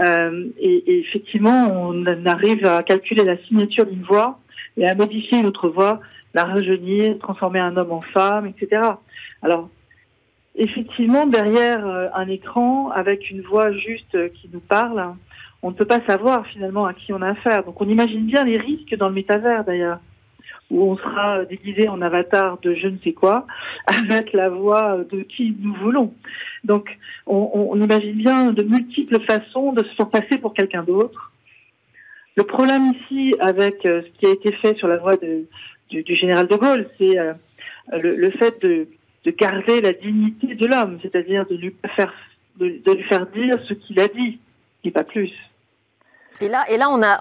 et, 0.00 1.00
effectivement, 1.00 1.68
on 1.70 2.04
arrive 2.26 2.64
à 2.64 2.82
calculer 2.82 3.24
la 3.24 3.36
signature 3.44 3.86
d'une 3.86 4.02
voix 4.02 4.40
et 4.76 4.86
à 4.86 4.94
modifier 4.94 5.38
une 5.38 5.46
autre 5.46 5.68
voix, 5.68 6.00
la 6.34 6.44
rajeunir, 6.44 7.18
transformer 7.18 7.60
un 7.60 7.76
homme 7.76 7.92
en 7.92 8.00
femme, 8.00 8.46
etc. 8.46 8.82
Alors, 9.42 9.68
effectivement, 10.54 11.26
derrière 11.26 11.86
euh, 11.86 12.08
un 12.14 12.28
écran, 12.28 12.90
avec 12.90 13.30
une 13.30 13.42
voix 13.42 13.72
juste 13.72 14.14
euh, 14.14 14.28
qui 14.28 14.48
nous 14.52 14.60
parle, 14.60 15.14
on 15.62 15.70
ne 15.70 15.74
peut 15.74 15.84
pas 15.84 16.00
savoir 16.06 16.46
finalement 16.46 16.86
à 16.86 16.94
qui 16.94 17.12
on 17.12 17.22
a 17.22 17.30
affaire. 17.30 17.64
Donc 17.64 17.80
on 17.80 17.88
imagine 17.88 18.26
bien 18.26 18.44
les 18.44 18.58
risques 18.58 18.96
dans 18.96 19.08
le 19.08 19.14
métavers 19.14 19.64
d'ailleurs, 19.64 20.00
où 20.70 20.90
on 20.90 20.96
sera 20.96 21.44
déguisé 21.44 21.88
en 21.88 22.02
avatar 22.02 22.58
de 22.62 22.74
je 22.74 22.88
ne 22.88 22.98
sais 23.04 23.12
quoi, 23.12 23.46
avec 23.86 24.32
la 24.32 24.48
voix 24.48 24.98
de 25.10 25.20
qui 25.22 25.54
nous 25.60 25.74
voulons. 25.74 26.12
Donc 26.64 26.98
on, 27.26 27.68
on 27.70 27.80
imagine 27.80 28.14
bien 28.14 28.52
de 28.52 28.62
multiples 28.62 29.20
façons 29.20 29.72
de 29.72 29.84
se 29.84 29.94
faire 29.94 30.08
passer 30.10 30.38
pour 30.38 30.54
quelqu'un 30.54 30.82
d'autre 30.82 31.31
le 32.36 32.44
problème 32.44 32.92
ici, 32.94 33.34
avec 33.40 33.84
euh, 33.84 34.02
ce 34.02 34.18
qui 34.18 34.26
a 34.26 34.30
été 34.30 34.52
fait 34.52 34.76
sur 34.76 34.88
la 34.88 34.96
voie 34.96 35.16
du, 35.16 35.46
général 36.16 36.46
de 36.48 36.56
Gaulle. 36.56 36.88
C'est 36.98 37.16
le, 37.92 38.30
fait 38.30 38.60
de, 38.62 38.86
garder 39.38 39.80
la 39.80 39.92
dignité 39.92 40.54
de 40.54 40.66
l'homme, 40.66 40.98
c'est-à-dire 41.02 41.46
de, 41.46 41.56
lui 41.56 41.74
faire 41.88 43.26
dire 43.26 43.58
ce 43.68 43.74
qu'il 43.74 44.00
a 44.00 44.08
dit, 44.08 44.38
et 44.84 44.90
pas 44.90 45.04
plus. 45.04 45.30
Et 46.42 46.48
là, 46.48 46.64
et 46.68 46.76
là, 46.76 46.88
on 46.90 47.00
a, 47.02 47.12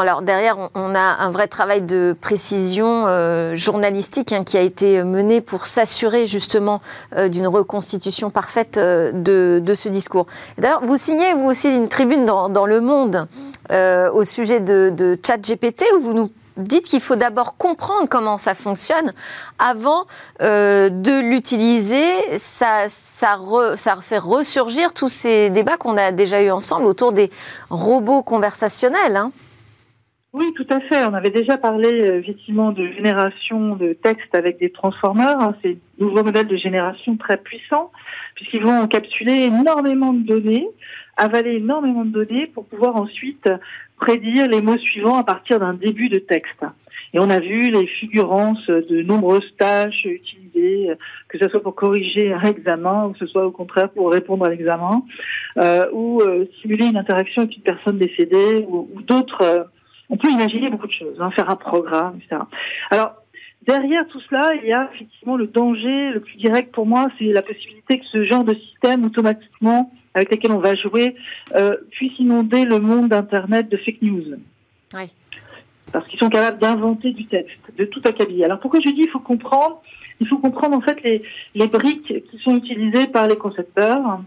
alors 0.00 0.22
derrière, 0.22 0.70
on, 0.76 0.94
a 0.94 1.00
un 1.00 1.32
vrai 1.32 1.48
travail 1.48 1.82
de 1.82 2.16
précision 2.20 3.06
euh, 3.08 3.56
journalistique 3.56 4.30
hein, 4.30 4.44
qui 4.44 4.56
a 4.56 4.60
été 4.60 5.02
mené 5.02 5.40
pour 5.40 5.66
s'assurer 5.66 6.28
justement 6.28 6.80
euh, 7.16 7.28
d'une 7.28 7.48
reconstitution 7.48 8.30
parfaite 8.30 8.78
euh, 8.78 9.10
de, 9.12 9.74
ce 9.74 9.88
discours. 9.88 10.26
D'ailleurs, 10.58 10.84
vous 10.84 10.96
signez 10.96 11.34
vous 11.34 11.46
aussi 11.46 11.74
une 11.74 11.88
tribune 11.88 12.24
dans, 12.24 12.66
Le 12.66 12.80
Monde 12.80 13.26
au 13.68 14.22
sujet 14.22 14.60
de, 14.60 14.92
de 14.96 15.18
ChatGPT 15.26 15.84
où 15.96 16.00
vous 16.00 16.12
nous 16.12 16.30
dites 16.58 16.84
qu'il 16.84 17.00
faut 17.00 17.16
d'abord 17.16 17.56
comprendre 17.56 18.08
comment 18.08 18.38
ça 18.38 18.54
fonctionne 18.54 19.12
avant 19.58 20.06
euh, 20.42 20.88
de 20.90 21.20
l'utiliser. 21.20 22.04
Ça, 22.36 22.86
fait 24.02 24.18
ressurgir 24.18 24.92
tous 24.92 25.08
ces 25.08 25.50
débats 25.50 25.76
qu'on 25.76 25.96
a 25.96 26.12
déjà 26.12 26.42
eu 26.42 26.50
ensemble 26.50 26.86
autour 26.86 27.12
des 27.12 27.30
robots 27.70 28.22
conversationnels. 28.22 29.16
Hein. 29.16 29.32
Oui, 30.34 30.52
tout 30.54 30.66
à 30.70 30.80
fait. 30.80 31.04
On 31.06 31.14
avait 31.14 31.30
déjà 31.30 31.56
parlé 31.56 31.88
euh, 31.88 32.18
effectivement 32.18 32.70
de 32.70 32.86
génération 32.92 33.76
de 33.76 33.94
textes 33.94 34.34
avec 34.34 34.58
des 34.58 34.70
transformeurs. 34.70 35.40
Hein. 35.40 35.54
C'est 35.62 35.78
un 36.00 36.04
nouveau 36.04 36.22
modèle 36.22 36.46
de 36.46 36.56
génération 36.56 37.16
très 37.16 37.38
puissant 37.38 37.90
puisqu'ils 38.38 38.62
vont 38.62 38.82
encapsuler 38.82 39.46
énormément 39.46 40.12
de 40.12 40.22
données, 40.22 40.68
avaler 41.18 41.56
énormément 41.56 42.04
de 42.04 42.10
données 42.10 42.46
pour 42.46 42.64
pouvoir 42.64 42.96
ensuite 42.96 43.48
prédire 43.96 44.46
les 44.46 44.62
mots 44.62 44.78
suivants 44.78 45.18
à 45.18 45.24
partir 45.24 45.60
d'un 45.60 45.74
début 45.74 46.08
de 46.08 46.18
texte. 46.18 46.64
Et 47.14 47.18
on 47.18 47.30
a 47.30 47.40
vu 47.40 47.62
les 47.70 47.86
figurances 47.86 48.66
de 48.66 49.02
nombreuses 49.02 49.54
tâches 49.58 50.04
utilisées, 50.04 50.90
que 51.28 51.38
ce 51.38 51.48
soit 51.48 51.62
pour 51.62 51.74
corriger 51.74 52.32
un 52.32 52.42
examen, 52.42 53.06
ou 53.06 53.12
que 53.12 53.18
ce 53.18 53.26
soit 53.26 53.46
au 53.46 53.50
contraire 53.50 53.90
pour 53.90 54.12
répondre 54.12 54.44
à 54.44 54.50
l'examen, 54.50 55.02
euh, 55.58 55.86
ou 55.92 56.20
euh, 56.20 56.46
simuler 56.60 56.86
une 56.86 56.96
interaction 56.96 57.42
avec 57.42 57.56
une 57.56 57.62
personne 57.62 57.98
décédée, 57.98 58.64
ou, 58.68 58.88
d'autres. 59.02 59.42
Euh, 59.42 59.64
on 60.10 60.16
peut 60.16 60.30
imaginer 60.30 60.70
beaucoup 60.70 60.86
de 60.86 60.92
choses, 60.92 61.16
hein, 61.20 61.30
faire 61.32 61.50
un 61.50 61.56
programme, 61.56 62.18
etc. 62.18 62.42
Alors, 62.90 63.14
derrière 63.66 64.06
tout 64.08 64.20
cela, 64.28 64.50
il 64.62 64.68
y 64.68 64.72
a 64.72 64.90
effectivement 64.94 65.36
le 65.36 65.46
danger 65.46 66.10
le 66.12 66.20
plus 66.20 66.36
direct 66.36 66.72
pour 66.72 66.86
moi, 66.86 67.08
c'est 67.18 67.26
la 67.26 67.42
possibilité 67.42 67.98
que 67.98 68.06
ce 68.12 68.24
genre 68.24 68.44
de 68.44 68.54
système 68.54 69.04
automatiquement 69.04 69.92
avec 70.18 70.30
lesquels 70.30 70.52
on 70.52 70.58
va 70.58 70.74
jouer 70.74 71.14
euh, 71.54 71.76
puissent 71.90 72.18
inonder 72.18 72.64
le 72.64 72.78
monde 72.78 73.08
d'Internet 73.08 73.68
de 73.68 73.76
fake 73.76 74.02
news. 74.02 74.36
Oui. 74.94 75.12
Parce 75.92 76.06
qu'ils 76.08 76.18
sont 76.18 76.28
capables 76.28 76.58
d'inventer 76.58 77.12
du 77.12 77.26
texte, 77.26 77.58
de 77.76 77.84
tout 77.84 78.02
accabiller. 78.04 78.44
Alors 78.44 78.60
pourquoi 78.60 78.80
je 78.80 78.90
dis 78.90 79.02
il 79.02 79.10
faut 79.10 79.20
comprendre 79.20 79.80
Il 80.20 80.28
faut 80.28 80.38
comprendre 80.38 80.76
en 80.76 80.80
fait 80.80 81.02
les, 81.02 81.22
les 81.54 81.68
briques 81.68 82.12
qui 82.30 82.38
sont 82.44 82.56
utilisées 82.56 83.06
par 83.06 83.26
les 83.26 83.36
concepteurs. 83.36 84.20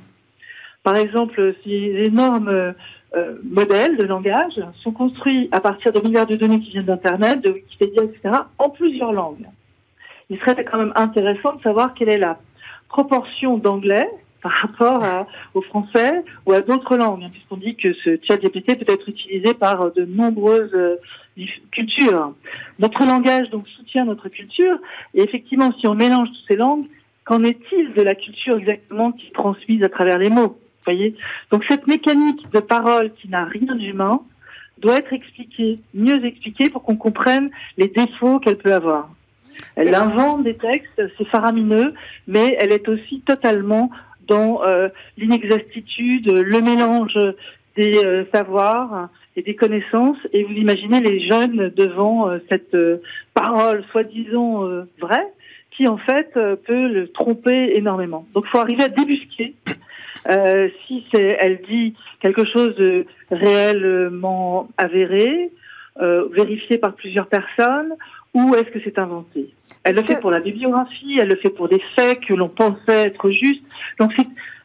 Par 0.84 0.96
exemple, 0.96 1.54
ces 1.64 1.70
énormes 1.70 2.74
euh, 3.16 3.36
modèles 3.44 3.98
de 3.98 4.04
langage 4.04 4.60
sont 4.82 4.92
construits 4.92 5.50
à 5.52 5.60
partir 5.60 5.92
de 5.92 6.00
milliards 6.00 6.28
de 6.28 6.38
données 6.38 6.62
qui 6.62 6.72
viennent 6.72 6.86
d'Internet, 6.86 7.42
de 7.42 7.52
Wikipédia, 7.52 8.04
etc., 8.04 8.42
en 8.58 8.70
plusieurs 8.70 9.12
langues. 9.12 9.46
Il 10.30 10.39
serait 10.39 10.64
quand 10.64 10.78
même 10.78 10.94
intéressant 10.96 11.56
de 11.56 11.62
savoir 11.62 11.94
quelle 11.94 12.10
est 12.10 12.18
la 12.18 12.39
proportion 12.88 13.58
d'anglais 13.58 14.10
par 14.42 14.52
rapport 14.52 15.28
au 15.54 15.62
français 15.62 16.24
ou 16.46 16.54
à 16.54 16.62
d'autres 16.62 16.98
langues, 16.98 17.24
hein, 17.24 17.30
puisqu'on 17.32 17.58
dit 17.58 17.76
que 17.76 17.94
ce 17.94 18.18
chat 18.28 18.38
GPT 18.38 18.78
peut 18.78 18.92
être 18.92 19.08
utilisé 19.08 19.54
par 19.54 19.82
euh, 19.82 19.89
de 19.96 20.06
nombreuses 20.06 20.74
euh, 20.74 20.96
cultures. 21.72 22.34
Notre 22.80 23.06
langage 23.06 23.50
donc 23.50 23.68
soutient 23.70 24.06
notre 24.06 24.30
culture, 24.30 24.78
et 25.14 25.22
effectivement, 25.22 25.72
si 25.80 25.88
on 25.88 25.96
mélange 25.96 26.30
toutes 26.30 26.48
ces 26.48 26.56
langues, 26.56 26.86
qu'en 27.24 27.44
est-il 27.44 27.94
de 27.94 28.02
la 28.02 28.16
culture 28.16 28.58
exactement 28.58 29.12
qui 29.12 29.28
est 29.28 29.34
transmise 29.34 29.84
à 29.84 29.89
travers 29.89 30.18
les 30.18 30.30
mots 30.30 30.58
Voyez? 30.86 31.16
Donc 31.52 31.64
cette 31.70 31.86
mécanique 31.86 32.52
de 32.52 32.60
parole 32.60 33.14
qui 33.14 33.30
n'a 33.30 33.46
rien 33.46 33.76
d'humain 33.76 34.22
doit 34.80 34.98
être 34.98 35.14
expliquée, 35.14 35.80
mieux 35.94 36.26
expliquée 36.26 36.70
pour 36.72 36.82
qu'on 36.82 36.96
comprenne 36.96 37.52
les 37.78 37.88
défauts 37.88 38.39
qu'elle 38.39 38.58
peut 38.58 38.74
avoir. 38.74 39.10
Elle 39.76 39.94
invente 39.94 40.44
des 40.44 40.56
textes, 40.56 41.02
c'est 41.18 41.28
faramineux, 41.28 41.94
mais 42.28 42.58
elle 42.60 42.72
est 42.72 42.88
aussi 42.89 43.22
totalement 43.22 43.92
dans 44.32 44.63
euh, 44.63 44.88
l'inexactitude, 45.17 46.32
le 46.32 46.61
mélange 46.61 47.19
des 47.75 47.97
euh, 48.03 48.23
savoirs 48.34 49.09
et 49.36 49.41
des 49.41 49.55
connaissances. 49.55 50.17
Et 50.32 50.43
vous 50.43 50.53
imaginez 50.53 51.01
les 51.01 51.27
jeunes 51.27 51.69
devant 51.75 52.29
euh, 52.29 52.39
cette 52.49 52.75
parole 53.34 53.84
soi-disant 53.91 54.63
vraie, 54.99 55.27
qui 55.71 55.88
en 55.88 55.97
fait 55.97 56.34
peut 56.34 56.88
le 56.88 57.09
tromper 57.09 57.73
énormément. 57.75 58.25
Donc, 58.34 58.45
il 58.47 58.51
faut 58.51 58.59
arriver 58.59 58.84
à 58.84 58.89
débusquer. 58.89 59.53
si 60.88 61.03
elle 61.13 61.61
dit 61.69 61.93
quelque 62.21 62.45
chose 62.45 62.75
de 62.75 63.05
réellement 63.32 64.69
avéré, 64.77 65.49
vérifié 65.99 66.77
par 66.77 66.93
plusieurs 66.93 67.27
personnes, 67.27 67.93
ou 68.34 68.55
est-ce 68.55 68.69
que 68.69 68.79
c'est 68.84 68.97
inventé? 68.97 69.53
Elle 69.84 69.95
le 69.95 70.03
fait 70.03 70.19
pour 70.21 70.32
la 70.32 70.39
bibliographie, 70.39 71.17
elle 71.19 71.29
le 71.29 71.36
fait 71.36 71.49
pour 71.49 71.67
des 71.67 71.82
faits 71.95 72.21
que 72.21 72.34
l'on 72.34 72.49
pensait 72.49 73.07
être 73.07 73.29
justes. 73.32 73.63
Donc 73.99 74.11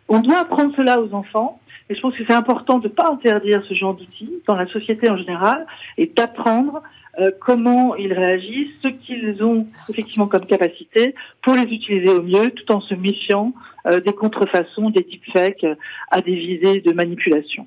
on 0.09 0.21
doit 0.21 0.41
apprendre 0.41 0.75
cela 0.77 1.01
aux 1.01 1.13
enfants. 1.15 1.61
Et 1.89 1.95
je 1.95 2.01
pense 2.01 2.17
que 2.17 2.25
c'est 2.27 2.35
important 2.35 2.79
de 2.79 2.89
ne 2.89 2.93
pas 2.93 3.09
interdire 3.11 3.63
ce 3.69 3.75
genre 3.75 3.95
d'outils 3.95 4.43
dans 4.47 4.57
la 4.57 4.67
société 4.67 5.09
en 5.09 5.17
général 5.17 5.67
et 5.99 6.07
d'apprendre 6.07 6.83
euh, 7.21 7.31
comment 7.41 7.95
ils 7.95 8.13
réagissent, 8.13 8.75
ce 8.83 8.89
qu'ils 8.89 9.43
ont 9.43 9.67
effectivement 9.89 10.27
comme 10.27 10.45
capacité 10.45 11.15
pour 11.43 11.55
les 11.55 11.63
utiliser 11.63 12.11
au 12.11 12.23
mieux, 12.23 12.51
tout 12.51 12.73
en 12.73 12.81
se 12.81 12.95
méfiant 12.95 13.55
euh, 13.87 14.01
des 14.01 14.13
contrefaçons, 14.13 14.91
des 14.91 15.03
deepfakes 15.03 15.67
à 16.11 16.21
des 16.21 16.35
visées 16.35 16.81
de 16.81 16.93
manipulation. 16.93 17.67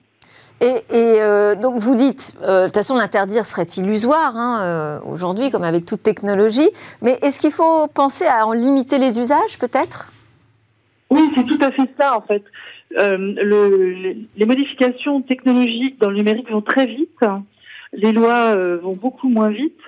Et, 0.61 0.83
euh, 0.91 1.55
donc 1.55 1.77
vous 1.77 1.95
dites, 1.95 2.35
de 2.41 2.65
toute 2.65 2.75
façon 2.75 2.95
l'interdire 2.95 3.45
serait 3.45 3.67
illusoire 3.77 4.35
hein, 4.35 5.01
aujourd'hui, 5.05 5.51
comme 5.51 5.63
avec 5.63 5.85
toute 5.85 6.03
technologie, 6.03 6.69
mais 7.01 7.17
est-ce 7.21 7.39
qu'il 7.39 7.51
faut 7.51 7.87
penser 7.87 8.25
à 8.25 8.45
en 8.45 8.51
limiter 8.51 8.97
les 8.97 9.19
usages 9.19 9.57
peut-être? 9.57 10.11
Oui, 11.09 11.31
c'est 11.35 11.45
tout 11.45 11.59
à 11.61 11.71
fait 11.71 11.89
ça 11.97 12.17
en 12.17 12.21
fait. 12.21 12.43
Euh, 12.97 13.17
le, 13.17 14.15
les 14.35 14.45
modifications 14.45 15.21
technologiques 15.21 15.99
dans 15.99 16.09
le 16.09 16.17
numérique 16.17 16.49
vont 16.51 16.61
très 16.61 16.87
vite, 16.87 17.19
les 17.93 18.11
lois 18.11 18.53
euh, 18.53 18.79
vont 18.81 18.95
beaucoup 18.95 19.29
moins 19.29 19.49
vite, 19.49 19.79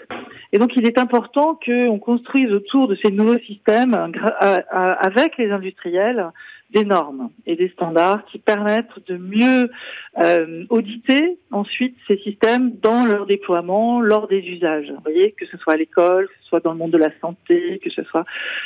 et 0.53 0.59
donc 0.59 0.71
il 0.75 0.85
est 0.85 0.97
important 0.97 1.59
qu'on 1.65 1.99
construise 1.99 2.51
autour 2.51 2.87
de 2.87 2.95
ces 3.03 3.11
nouveaux 3.11 3.39
systèmes, 3.39 3.95
avec 4.39 5.37
les 5.37 5.51
industriels, 5.51 6.27
des 6.73 6.85
normes 6.85 7.29
et 7.45 7.55
des 7.55 7.69
standards 7.69 8.25
qui 8.25 8.39
permettent 8.39 8.87
de 9.07 9.17
mieux 9.17 9.69
euh, 10.17 10.65
auditer 10.69 11.37
ensuite 11.51 11.95
ces 12.07 12.17
systèmes 12.17 12.71
dans 12.81 13.05
leur 13.05 13.25
déploiement, 13.25 14.01
lors 14.01 14.27
des 14.27 14.39
usages. 14.39 14.89
Vous 14.89 15.01
voyez, 15.03 15.31
que 15.31 15.45
ce 15.45 15.57
soit 15.57 15.73
à 15.73 15.77
l'école, 15.77 16.27
que 16.27 16.33
ce 16.41 16.47
soit 16.47 16.59
dans 16.61 16.71
le 16.71 16.77
monde 16.77 16.91
de 16.91 16.97
la 16.97 17.11
santé, 17.19 17.79
que 17.83 17.89
ce 17.89 18.03
soit 18.03 18.25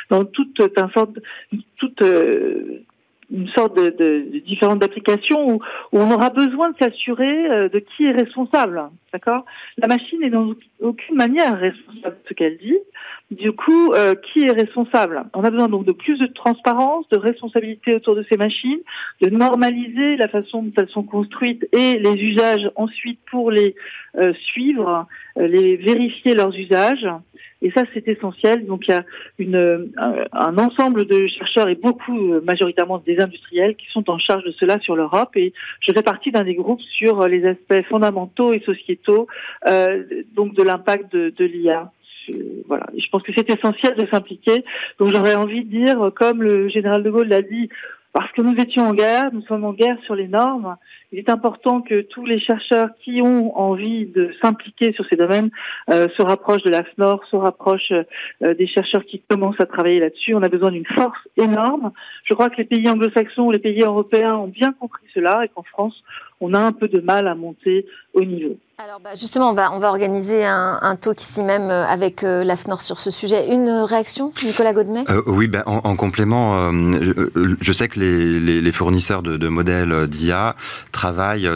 dans 0.10 0.24
toute, 0.24 0.62
un 0.78 0.89
sorte, 0.89 1.18
toute 1.78 2.01
euh, 2.01 2.84
une 3.32 3.47
sorte 3.49 3.76
de, 3.78 3.89
de, 3.89 4.39
différentes 4.39 4.84
applications 4.84 5.56
où, 5.56 5.60
on 5.91 6.12
aura 6.12 6.30
besoin 6.30 6.70
de 6.72 6.76
s'assurer 6.80 7.49
euh, 7.49 7.70
de 7.70 7.80
qui 7.80 8.06
est 8.06 8.12
responsable. 8.12 8.82
D'accord? 9.16 9.45
La 9.78 9.88
machine 9.88 10.20
n'est 10.20 10.30
dans 10.30 10.53
aucune 10.82 11.16
manière 11.16 11.57
responsable 11.57 12.18
de 12.18 12.28
ce 12.28 12.34
qu'elle 12.34 12.57
dit. 12.57 12.78
Du 13.32 13.53
coup, 13.53 13.93
euh, 13.93 14.13
qui 14.13 14.45
est 14.45 14.51
responsable? 14.51 15.24
On 15.34 15.41
a 15.45 15.49
besoin 15.49 15.70
donc 15.70 15.86
de 15.86 15.93
plus 15.93 16.20
de 16.20 16.28
transparence, 16.28 17.07
de 17.13 17.18
responsabilité 17.18 17.95
autour 17.95 18.18
de 18.18 18.26
ces 18.30 18.36
machines, 18.36 18.82
de 19.22 19.30
normaliser 19.30 20.18
la 20.18 20.28
façon 20.28 20.63
dont 20.63 20.74
elles 20.78 20.89
sont 20.89 21.03
construites 21.03 21.66
et 21.72 21.97
les 21.97 22.16
usages 22.16 22.70
ensuite 22.76 23.20
pour 23.32 23.51
les 23.51 23.74
euh, 24.18 24.34
suivre, 24.51 25.07
les 25.38 25.78
vérifier 25.78 26.34
leurs 26.34 26.53
usages. 26.53 27.07
Et 27.61 27.72
ça, 27.72 27.84
c'est 27.93 28.07
essentiel. 28.07 28.66
Donc, 28.66 28.88
il 28.88 29.49
y 29.49 29.55
a 29.55 29.78
un, 30.34 30.57
ensemble 30.57 31.05
de 31.05 31.28
chercheurs 31.28 31.70
et 31.70 31.76
beaucoup, 31.76 32.34
euh, 32.34 32.41
majoritairement 32.41 32.99
des 32.99 33.18
industriels, 33.20 33.76
qui 33.76 33.88
sont 33.91 34.09
en 34.09 34.20
charge 34.20 34.43
de 34.43 34.51
cela 34.59 34.80
sur 34.82 34.95
l'Europe. 34.95 35.36
Et 35.36 35.53
je 35.80 35.93
fais 35.93 36.03
partie 36.03 36.32
d'un 36.32 36.43
des 36.43 36.55
groupes 36.55 36.82
sur 36.82 37.28
les 37.28 37.45
aspects 37.45 37.88
fondamentaux 37.89 38.53
et 38.53 38.59
sociétaux, 38.59 39.05
euh, 39.68 40.03
donc 40.34 40.53
de 40.56 40.64
l'impact 40.64 41.12
de, 41.14 41.30
de 41.30 41.45
l'IA 41.45 41.91
voilà. 42.68 42.88
je 42.97 43.08
pense 43.12 43.22
que 43.22 43.32
c'est 43.36 43.49
essentiel 43.51 43.95
de 43.95 44.08
s'impliquer. 44.12 44.66
Donc 44.99 45.14
j'aurais 45.14 45.36
envie 45.36 45.64
de 45.64 45.70
dire, 45.70 46.12
comme 46.16 46.41
le 46.41 46.70
général 46.70 47.03
de 47.03 47.10
Gaulle 47.12 47.28
l'a 47.28 47.43
dit, 47.43 47.70
parce 48.14 48.32
que 48.32 48.41
nous 48.41 48.56
étions 48.56 48.88
en 48.88 48.93
guerre, 48.93 49.30
nous 49.34 49.41
sommes 49.41 49.66
en 49.66 49.74
guerre 49.74 49.97
sur 50.06 50.16
les 50.16 50.28
normes. 50.28 50.78
Il 51.16 51.20
est 51.20 51.30
important 51.30 51.80
que 51.80 52.01
tous 52.01 52.26
les 52.26 52.41
chercheurs 52.41 52.89
qui 53.01 53.22
ont 53.22 53.57
envie 53.57 54.05
de 54.05 54.34
s'impliquer 54.41 54.91
sur 54.91 55.05
ces 55.09 55.16
domaines 55.16 55.49
euh, 55.89 56.09
se 56.18 56.22
rapprochent 56.22 56.63
de 56.63 56.70
l'AFNOR, 56.70 57.24
se 57.32 57.38
rapprochent 57.38 57.93
euh, 57.93 58.53
des 58.53 58.68
chercheurs 58.68 59.05
qui 59.05 59.22
commencent 59.22 59.61
à 59.61 59.66
travailler 59.66 60.01
là-dessus. 60.01 60.36
On 60.36 60.43
a 60.43 60.49
besoin 60.49 60.72
d'une 60.72 60.86
force 60.86 61.18
énorme. 61.38 61.93
Je 62.26 62.34
crois 62.34 62.49
que 62.49 62.57
les 62.57 62.66
pays 62.66 62.89
anglo-saxons, 62.89 63.49
les 63.49 63.59
pays 63.59 63.82
européens 63.82 64.36
ont 64.36 64.47
bien 64.47 64.74
compris 64.74 65.05
cela 65.13 65.45
et 65.45 65.47
qu'en 65.47 65.63
France, 65.63 66.03
on 66.41 66.53
a 66.53 66.59
un 66.59 66.72
peu 66.74 66.88
de 66.88 66.99
mal 66.99 67.28
à 67.28 67.36
monter 67.36 67.86
au 68.13 68.24
niveau. 68.24 68.57
Alors 68.78 68.99
bah, 68.99 69.11
justement, 69.16 69.51
on 69.51 69.53
va, 69.53 69.72
on 69.72 69.80
va 69.80 69.88
organiser 69.88 70.43
un, 70.43 70.80
un 70.82 70.97
talk 70.97 71.22
ici 71.22 71.43
même 71.43 71.70
euh, 71.70 71.86
avec 71.86 72.26
euh, 72.26 72.43
l'AFNOR 72.43 72.82
sur 72.82 72.99
ce 72.99 73.09
sujet. 73.09 73.53
Une 73.53 73.70
réaction, 73.70 74.34
Nicolas 74.43 74.74
Godmet? 74.74 75.05
Euh, 75.09 75.22
Oui, 75.28 75.47
ben, 75.47 75.63
en, 75.66 75.95
complément, 75.95 76.72
je, 76.72 77.72
sais 77.72 77.88
que 77.88 77.99
les, 77.99 78.61
les, 78.61 78.72
fournisseurs 78.74 79.22
de, 79.22 79.38
de 79.38 79.47
modèles 79.47 80.07
d'IA 80.07 80.55
travaillent 80.91 81.05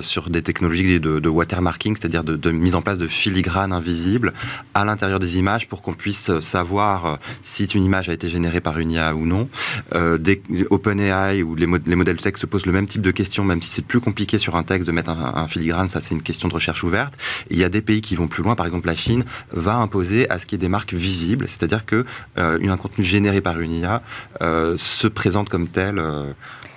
sur 0.01 0.29
des 0.29 0.41
technologies 0.41 0.99
de, 0.99 1.29
watermarking, 1.29 1.95
c'est-à-dire 1.95 2.23
de, 2.23 2.51
mise 2.51 2.75
en 2.75 2.81
place 2.81 2.99
de 2.99 3.07
filigranes 3.07 3.71
invisibles 3.71 4.33
à 4.73 4.85
l'intérieur 4.85 5.19
des 5.19 5.37
images 5.37 5.67
pour 5.67 5.81
qu'on 5.81 5.93
puisse 5.93 6.39
savoir 6.39 7.17
si 7.43 7.65
une 7.65 7.83
image 7.83 8.09
a 8.09 8.13
été 8.13 8.29
générée 8.29 8.61
par 8.61 8.79
une 8.79 8.91
IA 8.91 9.15
ou 9.15 9.25
non. 9.25 9.49
des 9.93 10.41
OpenAI 10.69 11.43
ou 11.43 11.55
les, 11.55 11.67
les, 11.85 11.95
modèles 11.95 12.17
de 12.17 12.21
texte 12.21 12.41
se 12.41 12.45
posent 12.45 12.65
le 12.65 12.71
même 12.71 12.87
type 12.87 13.01
de 13.01 13.11
questions, 13.11 13.43
même 13.43 13.61
si 13.61 13.69
c'est 13.69 13.81
plus 13.81 13.99
compliqué 13.99 14.37
sur 14.37 14.55
un 14.55 14.63
texte 14.63 14.87
de 14.87 14.91
mettre 14.91 15.11
un, 15.11 15.47
filigrane, 15.47 15.89
ça 15.89 16.01
c'est 16.01 16.15
une 16.15 16.21
question 16.21 16.47
de 16.47 16.53
recherche 16.53 16.83
ouverte 16.83 17.17
il 17.49 17.57
y 17.57 17.63
a 17.63 17.69
des 17.69 17.81
pays 17.81 18.01
qui 18.01 18.15
vont 18.15 18.27
plus 18.27 18.43
loin. 18.43 18.55
Par 18.55 18.65
exemple, 18.65 18.87
la 18.87 18.95
Chine 18.95 19.25
va 19.51 19.75
imposer 19.75 20.29
à 20.29 20.39
ce 20.39 20.45
qu'il 20.45 20.57
y 20.57 20.59
ait 20.59 20.65
des 20.65 20.69
marques 20.69 20.93
visibles, 20.93 21.47
c'est-à-dire 21.47 21.85
que 21.85 22.05
euh, 22.37 22.59
un 22.69 22.77
contenu 22.77 23.03
généré 23.03 23.41
par 23.41 23.59
une 23.59 23.73
IA 23.73 24.03
euh, 24.41 24.75
se 24.77 25.07
présente 25.07 25.49
comme 25.49 25.67
tel. 25.67 25.99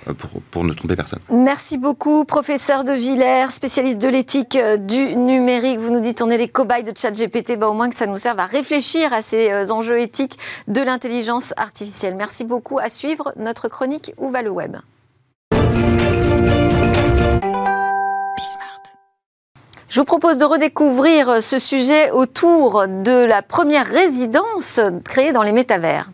Euh, 0.07 0.13
pour, 0.51 0.63
ne 0.63 0.73
tromper 0.73 0.95
personne. 0.95 1.19
Merci 1.29 1.77
beaucoup, 1.77 2.25
professeur 2.25 2.83
de 2.83 2.93
Villers, 2.93 3.51
spécialiste 3.51 4.01
de 4.01 4.07
l'éthique 4.07 4.57
du 4.79 5.15
numérique. 5.15 5.79
Vous 5.79 5.91
nous 5.91 5.99
dites 5.99 6.21
on 6.21 6.29
est 6.29 6.37
les 6.37 6.47
cobayes 6.47 6.83
de 6.83 6.93
ChatGPT, 6.95 7.57
bah, 7.57 7.69
au 7.69 7.73
moins 7.73 7.89
que 7.89 7.95
ça 7.95 8.05
nous 8.05 8.17
serve 8.17 8.39
à 8.39 8.45
réfléchir 8.45 9.13
à 9.13 9.21
ces 9.21 9.71
enjeux 9.71 9.99
éthiques 9.99 10.37
de 10.67 10.81
l'intelligence 10.81 11.53
artificielle. 11.57 12.15
Merci 12.15 12.43
beaucoup. 12.43 12.79
À 12.79 12.89
suivre 12.89 13.33
notre 13.37 13.67
chronique 13.67 14.13
Où 14.17 14.29
va 14.29 14.41
le 14.41 14.49
web? 14.49 14.77
Je 19.93 19.99
vous 19.99 20.05
propose 20.05 20.39
de 20.39 20.45
redécouvrir 20.45 21.43
ce 21.43 21.59
sujet 21.59 22.09
autour 22.09 22.87
de 22.87 23.25
la 23.25 23.43
première 23.43 23.85
résidence 23.85 24.79
créée 25.05 25.33
dans 25.33 25.43
les 25.43 25.51
métavers. 25.51 26.09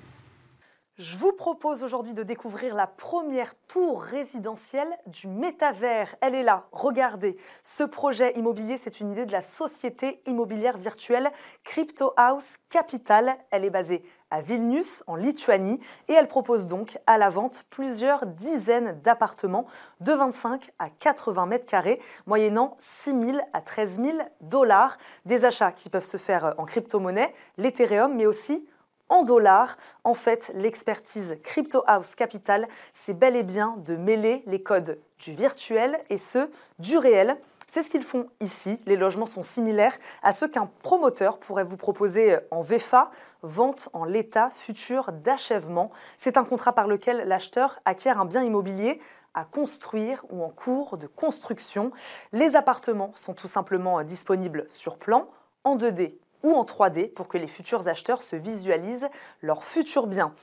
Je 1.00 1.16
vous 1.16 1.32
propose 1.32 1.86
aujourd'hui 1.86 2.14
de 2.14 2.24
découvrir 2.24 2.76
la 2.76 2.86
première 2.86 3.54
tour 3.70 4.02
résidentielle 4.02 4.90
du 5.08 5.28
métavers. 5.28 6.14
Elle 6.20 6.36
est 6.36 6.44
là, 6.44 6.68
regardez. 6.74 7.38
Ce 7.64 7.84
projet 7.84 8.34
immobilier, 8.38 8.78
c'est 8.78 9.00
une 9.00 9.14
idée 9.14 9.26
de 9.26 9.32
la 9.32 9.42
société 9.42 10.22
immobilière 10.26 10.78
virtuelle 10.78 11.32
Crypto 11.64 12.12
House 12.18 12.58
Capital. 12.68 13.38
Elle 13.50 13.64
est 13.64 13.70
basée 13.70 14.04
à 14.30 14.42
Vilnius, 14.42 15.06
en 15.08 15.16
Lituanie, 15.16 15.80
et 16.10 16.14
elle 16.14 16.28
propose 16.28 16.68
donc 16.68 16.98
à 17.08 17.18
la 17.18 17.30
vente 17.30 17.64
plusieurs 17.70 18.26
dizaines 18.26 19.00
d'appartements 19.02 19.68
de 20.02 20.12
25 20.12 20.72
à 20.80 20.90
80 20.90 21.46
mètres 21.46 21.66
carrés, 21.66 22.02
moyennant 22.28 22.76
6 22.78 23.12
000 23.12 23.38
à 23.54 23.62
13 23.62 24.02
000 24.02 24.18
dollars. 24.42 24.98
Des 25.26 25.46
achats 25.46 25.72
qui 25.72 25.90
peuvent 25.90 26.04
se 26.04 26.18
faire 26.18 26.56
en 26.58 26.66
crypto-monnaie, 26.66 27.34
l'Ethereum, 27.56 28.14
mais 28.18 28.26
aussi 28.26 28.68
en 29.10 29.24
dollars. 29.24 29.78
En 30.04 30.14
fait, 30.14 30.52
l'expertise 30.56 31.40
Crypto 31.44 31.84
House 31.88 32.16
Capital, 32.16 32.68
c'est 32.94 33.14
bel 33.14 33.36
et 33.36 33.44
bien 33.44 33.76
de 33.78 33.96
mêler 33.96 34.44
les 34.46 34.62
codes 34.62 35.00
du 35.20 35.34
virtuel 35.34 36.00
et 36.10 36.18
ceux 36.18 36.50
du 36.80 36.98
réel. 36.98 37.38
C'est 37.68 37.84
ce 37.84 37.90
qu'ils 37.92 38.04
font 38.04 38.28
ici. 38.40 38.82
Les 38.88 38.96
logements 38.96 39.28
sont 39.28 39.44
similaires 39.44 39.96
à 40.24 40.34
ceux 40.34 40.48
qu'un 40.48 40.68
promoteur 40.82 41.38
pourrait 41.38 41.64
vous 41.64 41.78
proposer 41.78 42.38
en 42.50 42.64
VFA, 42.64 43.12
vente 43.44 43.90
en 43.94 44.06
l'état 44.06 44.50
futur 44.50 45.12
d'achèvement. 45.12 45.92
C'est 46.18 46.38
un 46.38 46.44
contrat 46.44 46.74
par 46.74 46.88
lequel 46.88 47.28
l'acheteur 47.28 47.80
acquiert 47.86 48.20
un 48.20 48.26
bien 48.26 48.42
immobilier 48.42 49.00
à 49.36 49.46
construire 49.46 50.26
ou 50.32 50.44
en 50.44 50.50
cours 50.50 50.98
de 50.98 51.06
construction. 51.06 51.92
Les 52.34 52.56
appartements 52.56 53.12
sont 53.14 53.36
tout 53.36 53.48
simplement 53.48 54.02
disponibles 54.04 54.66
sur 54.68 54.98
plan, 54.98 55.28
en 55.64 55.78
2D 55.78 56.16
ou 56.44 56.54
en 56.54 56.64
3D 56.64 57.14
pour 57.14 57.28
que 57.28 57.38
les 57.38 57.48
futurs 57.48 57.88
acheteurs 57.88 58.22
se 58.22 58.36
visualisent 58.36 59.10
leur 59.42 59.64
futur 59.64 60.08
bien. 60.08 60.34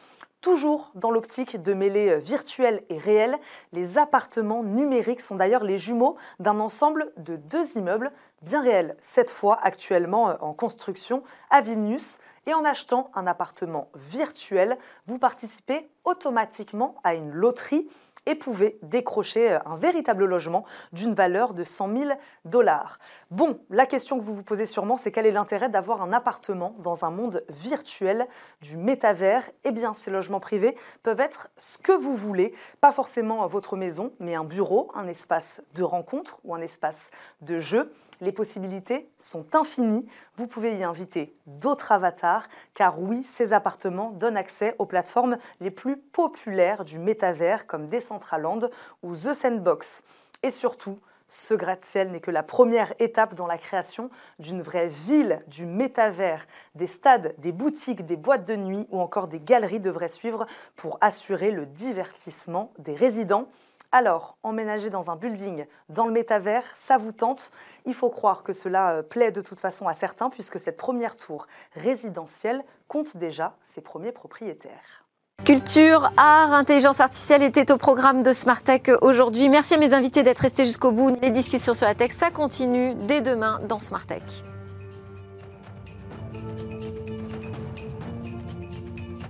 Toujours 0.46 0.92
dans 0.94 1.10
l'optique 1.10 1.60
de 1.60 1.74
mêler 1.74 2.10
euh, 2.10 2.18
virtuel 2.18 2.82
et 2.88 2.98
réel, 2.98 3.36
les 3.72 3.98
appartements 3.98 4.62
numériques 4.62 5.20
sont 5.20 5.34
d'ailleurs 5.34 5.64
les 5.64 5.78
jumeaux 5.78 6.16
d'un 6.38 6.60
ensemble 6.60 7.12
de 7.16 7.36
deux 7.36 7.76
immeubles 7.76 8.12
bien 8.42 8.62
réels, 8.62 8.96
cette 9.00 9.30
fois 9.30 9.58
actuellement 9.62 10.28
euh, 10.28 10.34
en 10.40 10.54
construction 10.54 11.22
à 11.50 11.62
Vilnius. 11.62 12.18
Et 12.46 12.54
en 12.54 12.64
achetant 12.64 13.10
un 13.14 13.26
appartement 13.26 13.88
virtuel, 13.96 14.78
vous 15.06 15.18
participez 15.18 15.90
automatiquement 16.04 16.94
à 17.02 17.14
une 17.14 17.32
loterie 17.32 17.88
et 18.26 18.34
pouvait 18.34 18.78
décrocher 18.82 19.52
euh, 19.52 19.58
un 19.64 19.76
véritable 19.76 20.24
logement 20.24 20.64
d'une 20.92 21.14
valeur 21.14 21.54
de 21.54 21.64
100 21.64 21.96
000 21.96 22.10
dollars. 22.44 22.98
Bon, 23.30 23.60
la 23.70 23.86
question 23.86 24.18
que 24.18 24.24
vous 24.24 24.34
vous 24.34 24.42
posez 24.42 24.66
sûrement, 24.66 24.96
c'est 24.96 25.12
quel 25.12 25.26
est 25.26 25.30
l'intérêt 25.30 25.68
d'avoir 25.68 26.02
un 26.02 26.12
appartement 26.12 26.74
dans 26.78 27.04
un 27.04 27.10
monde 27.10 27.44
virtuel 27.48 28.26
du 28.60 28.76
métavers? 28.76 29.48
Eh 29.64 29.70
bien, 29.70 29.94
ces 29.94 30.10
logements 30.10 30.40
privés 30.40 30.76
peuvent 31.02 31.20
être 31.20 31.48
ce 31.56 31.78
que 31.78 31.92
vous 31.92 32.14
voulez, 32.14 32.54
pas 32.80 32.92
forcément 32.92 33.46
votre 33.46 33.76
maison, 33.76 34.12
mais 34.18 34.34
un 34.34 34.44
bureau, 34.44 34.90
un 34.94 35.06
espace 35.06 35.62
de 35.74 35.82
rencontre 35.82 36.38
ou 36.44 36.54
un 36.54 36.60
espace 36.60 37.10
de 37.40 37.58
jeu. 37.58 37.92
Les 38.20 38.32
possibilités 38.32 39.08
sont 39.18 39.54
infinies. 39.54 40.06
Vous 40.36 40.46
pouvez 40.46 40.76
y 40.76 40.84
inviter 40.84 41.36
d'autres 41.46 41.92
avatars, 41.92 42.48
car 42.74 43.00
oui, 43.00 43.24
ces 43.24 43.52
appartements 43.52 44.10
donnent 44.10 44.36
accès 44.36 44.74
aux 44.78 44.86
plateformes 44.86 45.36
les 45.60 45.70
plus 45.70 45.96
populaires 45.96 46.84
du 46.84 46.98
métavers 46.98 47.66
comme 47.66 47.88
Decentraland 47.88 48.70
ou 49.02 49.14
The 49.14 49.34
Sandbox. 49.34 50.02
Et 50.42 50.50
surtout, 50.50 50.98
ce 51.28 51.54
gratte-ciel 51.54 52.12
n'est 52.12 52.20
que 52.20 52.30
la 52.30 52.44
première 52.44 52.94
étape 53.00 53.34
dans 53.34 53.48
la 53.48 53.58
création 53.58 54.10
d'une 54.38 54.62
vraie 54.62 54.86
ville 54.86 55.42
du 55.48 55.66
métavers. 55.66 56.46
Des 56.76 56.86
stades, 56.86 57.34
des 57.38 57.52
boutiques, 57.52 58.06
des 58.06 58.16
boîtes 58.16 58.46
de 58.46 58.54
nuit 58.54 58.86
ou 58.90 59.00
encore 59.00 59.26
des 59.26 59.40
galeries 59.40 59.80
devraient 59.80 60.08
suivre 60.08 60.46
pour 60.76 60.98
assurer 61.00 61.50
le 61.50 61.66
divertissement 61.66 62.72
des 62.78 62.94
résidents. 62.94 63.48
Alors, 63.92 64.36
emménager 64.42 64.90
dans 64.90 65.10
un 65.10 65.16
building 65.16 65.66
dans 65.88 66.06
le 66.06 66.12
métavers, 66.12 66.64
ça 66.74 66.96
vous 66.96 67.12
tente? 67.12 67.52
Il 67.84 67.94
faut 67.94 68.10
croire 68.10 68.42
que 68.42 68.52
cela 68.52 68.96
euh, 68.96 69.02
plaît 69.02 69.30
de 69.30 69.40
toute 69.40 69.60
façon 69.60 69.86
à 69.86 69.94
certains 69.94 70.30
puisque 70.30 70.58
cette 70.58 70.76
première 70.76 71.16
tour 71.16 71.46
résidentielle 71.74 72.64
compte 72.88 73.16
déjà 73.16 73.54
ses 73.62 73.80
premiers 73.80 74.12
propriétaires. 74.12 75.06
Culture, 75.44 76.10
art, 76.16 76.52
intelligence 76.52 77.00
artificielle 77.00 77.42
était 77.42 77.70
au 77.70 77.76
programme 77.76 78.22
de 78.22 78.32
Smart 78.32 78.60
Tech 78.62 78.82
aujourd'hui. 79.02 79.48
Merci 79.48 79.74
à 79.74 79.78
mes 79.78 79.94
invités 79.94 80.22
d'être 80.22 80.40
restés 80.40 80.64
jusqu'au 80.64 80.90
bout. 80.90 81.16
Les 81.22 81.30
discussions 81.30 81.74
sur 81.74 81.86
la 81.86 81.94
tech, 81.94 82.10
ça 82.10 82.30
continue 82.30 82.94
dès 82.94 83.20
demain 83.20 83.60
dans 83.68 83.78
Smart 83.78 84.04
Tech. 84.04 84.22